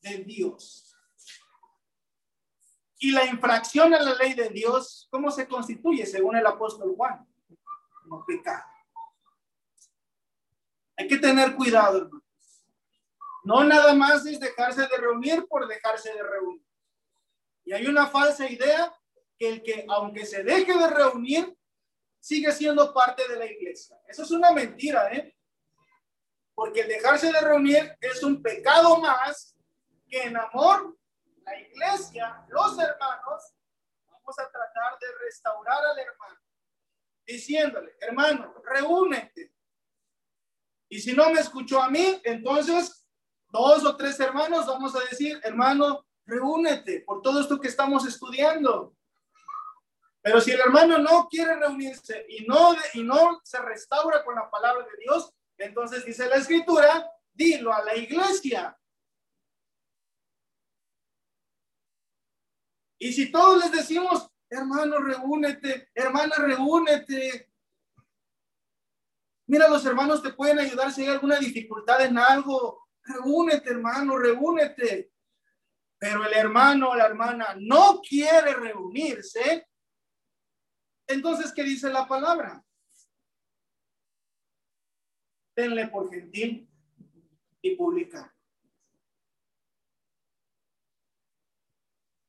de 0.00 0.18
Dios. 0.24 0.96
Y 2.98 3.10
la 3.10 3.26
infracción 3.26 3.92
a 3.94 4.00
la 4.00 4.14
ley 4.14 4.34
de 4.34 4.48
Dios, 4.48 5.08
¿cómo 5.10 5.30
se 5.30 5.46
constituye 5.46 6.06
según 6.06 6.36
el 6.36 6.46
apóstol 6.46 6.94
Juan? 6.96 7.26
Como 8.02 8.24
pecado. 8.24 8.64
Hay 10.96 11.08
que 11.08 11.18
tener 11.18 11.54
cuidado, 11.54 11.98
hermanos. 11.98 12.22
No 13.44 13.62
nada 13.62 13.94
más 13.94 14.24
es 14.24 14.40
dejarse 14.40 14.82
de 14.82 14.96
reunir 14.96 15.46
por 15.46 15.68
dejarse 15.68 16.12
de 16.14 16.22
reunir. 16.22 16.64
Y 17.64 17.72
hay 17.72 17.86
una 17.86 18.06
falsa 18.06 18.50
idea 18.50 18.94
que 19.38 19.48
el 19.48 19.62
que, 19.62 19.84
aunque 19.88 20.24
se 20.24 20.42
deje 20.42 20.72
de 20.72 20.88
reunir, 20.88 21.54
sigue 22.24 22.50
siendo 22.52 22.94
parte 22.94 23.28
de 23.28 23.36
la 23.36 23.44
iglesia. 23.44 24.00
Eso 24.08 24.22
es 24.22 24.30
una 24.30 24.50
mentira, 24.50 25.12
¿eh? 25.12 25.36
Porque 26.54 26.80
el 26.80 26.88
dejarse 26.88 27.30
de 27.30 27.38
reunir 27.38 27.98
es 28.00 28.22
un 28.22 28.42
pecado 28.42 28.96
más 28.96 29.54
que 30.08 30.22
en 30.22 30.34
amor, 30.34 30.96
la 31.44 31.60
iglesia, 31.60 32.46
los 32.48 32.78
hermanos, 32.78 33.54
vamos 34.06 34.38
a 34.38 34.50
tratar 34.50 34.98
de 34.98 35.06
restaurar 35.22 35.84
al 35.84 35.98
hermano, 35.98 36.40
diciéndole, 37.26 37.94
hermano, 38.00 38.54
reúnete. 38.64 39.52
Y 40.88 41.00
si 41.00 41.12
no 41.12 41.28
me 41.28 41.40
escuchó 41.40 41.82
a 41.82 41.90
mí, 41.90 42.22
entonces 42.24 43.06
dos 43.50 43.84
o 43.84 43.96
tres 43.98 44.18
hermanos 44.18 44.66
vamos 44.66 44.96
a 44.96 45.00
decir, 45.10 45.38
hermano, 45.44 46.06
reúnete 46.24 47.02
por 47.02 47.20
todo 47.20 47.42
esto 47.42 47.60
que 47.60 47.68
estamos 47.68 48.06
estudiando. 48.06 48.96
Pero 50.24 50.40
si 50.40 50.52
el 50.52 50.60
hermano 50.60 50.96
no 50.96 51.28
quiere 51.28 51.54
reunirse 51.54 52.24
y 52.30 52.46
no, 52.46 52.74
y 52.94 53.02
no 53.02 53.42
se 53.44 53.60
restaura 53.60 54.24
con 54.24 54.34
la 54.34 54.50
palabra 54.50 54.82
de 54.86 54.96
Dios, 55.02 55.30
entonces 55.58 56.02
dice 56.02 56.26
la 56.26 56.36
escritura, 56.36 57.06
dilo 57.30 57.70
a 57.70 57.84
la 57.84 57.94
iglesia. 57.94 58.74
Y 62.98 63.12
si 63.12 63.30
todos 63.30 63.64
les 63.64 63.72
decimos, 63.72 64.26
hermano, 64.48 64.98
reúnete, 64.98 65.90
hermana, 65.94 66.36
reúnete. 66.38 67.52
Mira, 69.46 69.68
los 69.68 69.84
hermanos 69.84 70.22
te 70.22 70.32
pueden 70.32 70.58
ayudar 70.58 70.90
si 70.90 71.02
hay 71.02 71.08
alguna 71.08 71.36
dificultad 71.36 72.00
en 72.00 72.16
algo. 72.16 72.88
Reúnete, 73.02 73.68
hermano, 73.68 74.16
reúnete. 74.16 75.12
Pero 75.98 76.24
el 76.24 76.32
hermano 76.32 76.92
o 76.92 76.94
la 76.94 77.04
hermana 77.04 77.54
no 77.58 78.00
quiere 78.00 78.54
reunirse, 78.54 79.68
entonces, 81.06 81.52
¿qué 81.52 81.62
dice 81.62 81.90
la 81.90 82.06
palabra? 82.06 82.64
Tenle 85.54 85.88
por 85.88 86.10
gentil 86.10 86.68
y 87.62 87.76
publicar. 87.76 88.32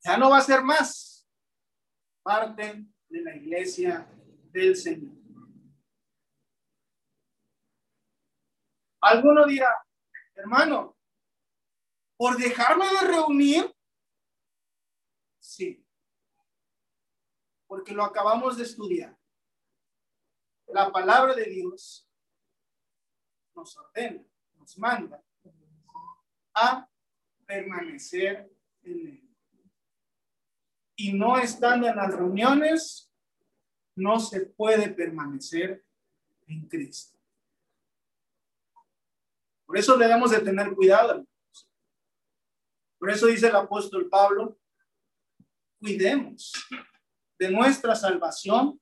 Ya 0.03 0.17
no 0.17 0.29
va 0.29 0.37
a 0.37 0.41
ser 0.41 0.61
más 0.61 1.27
parte 2.21 2.85
de 3.09 3.21
la 3.21 3.35
iglesia 3.35 4.07
del 4.51 4.75
Señor. 4.75 5.15
Alguno 9.01 9.45
dirá, 9.45 9.69
hermano, 10.33 10.97
por 12.17 12.37
dejarme 12.37 12.85
de 12.87 13.07
reunir, 13.07 13.75
sí, 15.39 15.85
porque 17.75 17.93
lo 17.93 18.05
acabamos 18.05 18.55
de 18.55 18.63
estudiar. 18.63 19.19
La 20.67 20.89
palabra 20.93 21.35
de 21.35 21.43
Dios 21.43 22.09
nos 23.53 23.75
ordena, 23.75 24.23
nos 24.53 24.77
manda 24.77 25.21
a 26.53 26.89
permanecer 27.45 28.49
en 28.81 29.07
Él. 29.07 29.35
Y 30.95 31.11
no 31.11 31.37
estando 31.37 31.85
en 31.85 31.97
las 31.97 32.15
reuniones, 32.15 33.11
no 33.93 34.21
se 34.21 34.45
puede 34.45 34.87
permanecer 34.87 35.85
en 36.47 36.69
Cristo. 36.69 37.19
Por 39.65 39.77
eso 39.77 39.97
debemos 39.97 40.31
de 40.31 40.39
tener 40.39 40.73
cuidado. 40.73 41.27
Por 42.97 43.11
eso 43.11 43.27
dice 43.27 43.49
el 43.49 43.55
apóstol 43.57 44.07
Pablo, 44.07 44.57
cuidemos 45.77 46.53
de 47.37 47.51
nuestra 47.51 47.95
salvación 47.95 48.79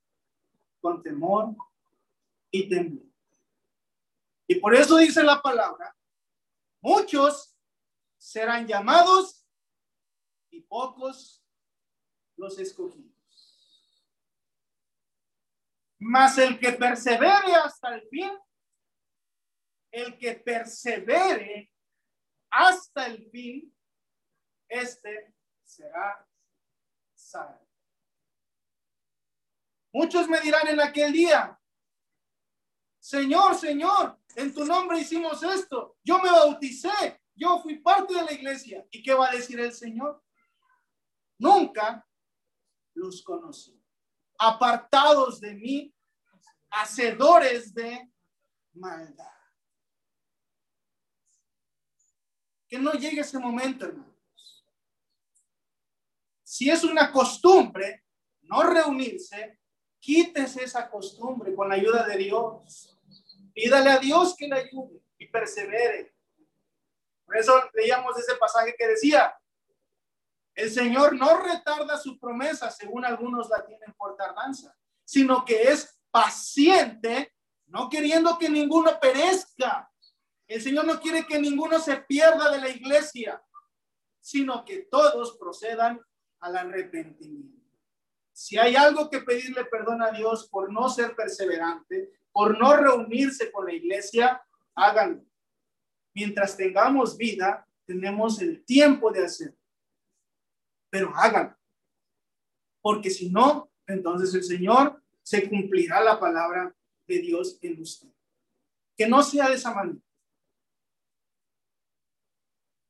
con 0.80 1.02
temor 1.02 1.56
y 2.52 2.70
temor. 2.70 3.04
Y 4.48 4.56
por 4.56 4.76
eso 4.76 4.98
dice 4.98 5.24
la 5.24 5.42
palabra, 5.42 5.96
muchos 6.82 7.58
serán 8.18 8.68
llamados 8.68 9.46
y 10.50 10.62
pocos 10.62 11.44
los 12.36 12.60
escogidos. 12.60 13.12
Mas 16.00 16.38
el 16.38 16.60
que 16.60 16.74
persevere 16.74 17.56
hasta 17.56 17.96
el 17.96 18.08
fin, 18.10 18.32
el 19.92 20.18
que 20.18 20.36
persevere 20.36 21.72
hasta 22.50 23.06
el 23.06 23.30
fin, 23.32 23.76
este 24.68 25.34
será 25.64 26.28
salvo. 27.14 27.73
Muchos 29.94 30.28
me 30.28 30.42
dirán 30.42 30.68
en 30.68 30.82
aquel 30.82 31.14
día, 31.14 31.60
Señor, 33.00 33.56
Señor, 33.56 34.20
en 34.36 34.54
tu 34.54 34.66
nombre 34.66 35.00
hicimos 35.00 35.44
esto, 35.44 35.98
yo 36.04 36.18
me 36.20 36.32
bauticé, 36.32 37.22
yo 37.36 37.62
fui 37.62 37.80
parte 37.80 38.16
de 38.16 38.24
la 38.24 38.32
iglesia. 38.32 38.86
¿Y 38.90 39.04
qué 39.04 39.14
va 39.14 39.30
a 39.30 39.36
decir 39.36 39.60
el 39.60 39.72
Señor? 39.72 40.24
Nunca 41.38 42.08
los 42.96 43.22
conocí 43.22 43.80
apartados 44.40 45.40
de 45.40 45.54
mí, 45.54 45.96
hacedores 46.70 47.74
de 47.74 48.12
maldad. 48.74 49.28
Que 52.68 52.80
no 52.80 52.94
llegue 52.94 53.22
ese 53.22 53.38
momento, 53.38 53.86
hermanos. 53.86 54.66
Si 56.44 56.70
es 56.70 56.84
una 56.84 57.12
costumbre 57.12 58.04
no 58.42 58.64
reunirse, 58.64 59.60
quítese 60.04 60.66
esa 60.66 60.90
costumbre 60.90 61.56
con 61.56 61.70
la 61.70 61.76
ayuda 61.76 62.06
de 62.06 62.18
Dios. 62.18 63.00
Pídale 63.54 63.90
a 63.90 64.00
Dios 64.00 64.36
que 64.36 64.50
le 64.50 64.56
ayude 64.56 65.02
y 65.18 65.28
persevere. 65.28 66.14
Por 67.26 67.38
eso 67.38 67.54
leíamos 67.74 68.18
ese 68.20 68.36
pasaje 68.36 68.76
que 68.78 68.86
decía, 68.86 69.34
el 70.56 70.70
Señor 70.70 71.16
no 71.16 71.38
retarda 71.38 71.98
su 71.98 72.20
promesa, 72.20 72.70
según 72.70 73.06
algunos 73.06 73.50
la 73.50 73.66
tienen 73.66 73.94
por 73.94 74.18
tardanza, 74.18 74.76
sino 75.06 75.46
que 75.46 75.64
es 75.72 75.98
paciente, 76.12 77.34
no 77.68 77.90
queriendo 77.90 78.38
que 78.38 78.50
ninguno 78.50 79.00
perezca. 79.00 79.90
El 80.48 80.62
Señor 80.62 80.86
no 80.86 81.00
quiere 81.00 81.26
que 81.26 81.40
ninguno 81.40 81.80
se 81.80 81.96
pierda 81.96 82.52
de 82.52 82.60
la 82.60 82.68
iglesia, 82.68 83.42
sino 84.20 84.66
que 84.66 84.80
todos 84.80 85.38
procedan 85.38 86.02
al 86.42 86.58
arrepentimiento. 86.58 87.63
Si 88.34 88.58
hay 88.58 88.76
algo 88.76 89.10
que 89.10 89.22
pedirle 89.22 89.66
perdón 89.66 90.02
a 90.02 90.12
Dios 90.12 90.50
por 90.50 90.72
no 90.72 90.90
ser 90.90 91.16
perseverante, 91.16 92.12
por 92.32 92.58
no 92.60 92.76
reunirse 92.76 93.52
con 93.52 93.68
la 93.68 93.74
iglesia, 93.74 94.42
háganlo. 94.76 95.24
Mientras 96.16 96.58
tengamos 96.58 97.16
vida, 97.16 97.68
tenemos 97.86 98.42
el 98.42 98.66
tiempo 98.66 99.12
de 99.12 99.26
hacerlo 99.26 99.64
pero 100.94 101.12
háganlo. 101.16 101.58
Porque 102.80 103.10
si 103.10 103.32
no, 103.32 103.72
entonces 103.88 104.32
el 104.36 104.44
Señor 104.44 105.02
se 105.24 105.50
cumplirá 105.50 106.04
la 106.04 106.20
palabra 106.20 106.76
de 107.08 107.18
Dios 107.18 107.58
en 107.64 107.82
usted. 107.82 108.10
Que 108.96 109.08
no 109.08 109.24
sea 109.24 109.50
de 109.50 109.56
esa 109.56 109.74
manera. 109.74 110.00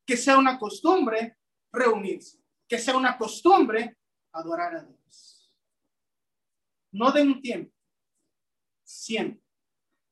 Que 0.06 0.18
sea 0.18 0.38
una 0.38 0.60
costumbre 0.60 1.38
reunirse. 1.72 2.44
Que 2.68 2.78
sea 2.78 2.98
una 2.98 3.18
costumbre 3.18 3.98
adorar 4.34 4.76
a 4.76 4.84
Dios. 4.84 5.00
No 6.94 7.12
de 7.12 7.22
un 7.24 7.42
tiempo, 7.42 7.76
siempre, 8.84 9.44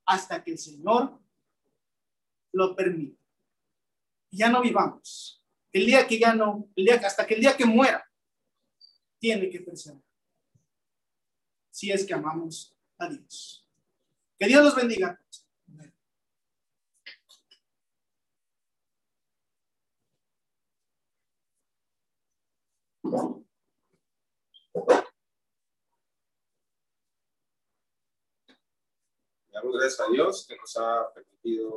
hasta 0.05 0.43
que 0.43 0.51
el 0.51 0.57
Señor 0.57 1.17
lo 2.51 2.75
permita. 2.75 3.17
Ya 4.31 4.49
no 4.49 4.61
vivamos 4.61 5.41
el 5.73 5.85
día 5.85 6.05
que 6.05 6.19
ya 6.19 6.33
no, 6.33 6.69
el 6.75 6.85
día, 6.85 6.95
hasta 6.95 7.25
que 7.25 7.35
el 7.35 7.41
día 7.41 7.55
que 7.55 7.65
muera, 7.65 8.05
tiene 9.19 9.49
que 9.49 9.61
perseverar. 9.61 10.03
Si 11.69 11.91
es 11.91 12.05
que 12.05 12.13
amamos 12.13 12.75
a 12.97 13.07
Dios. 13.07 13.67
Que 14.37 14.47
Dios 14.47 14.63
los 14.63 14.75
bendiga. 14.75 15.17
Gracias 29.53 29.99
a 29.99 30.11
Dios 30.11 30.45
que 30.47 30.55
nos 30.55 30.77
ha 30.77 31.13
permitido 31.13 31.69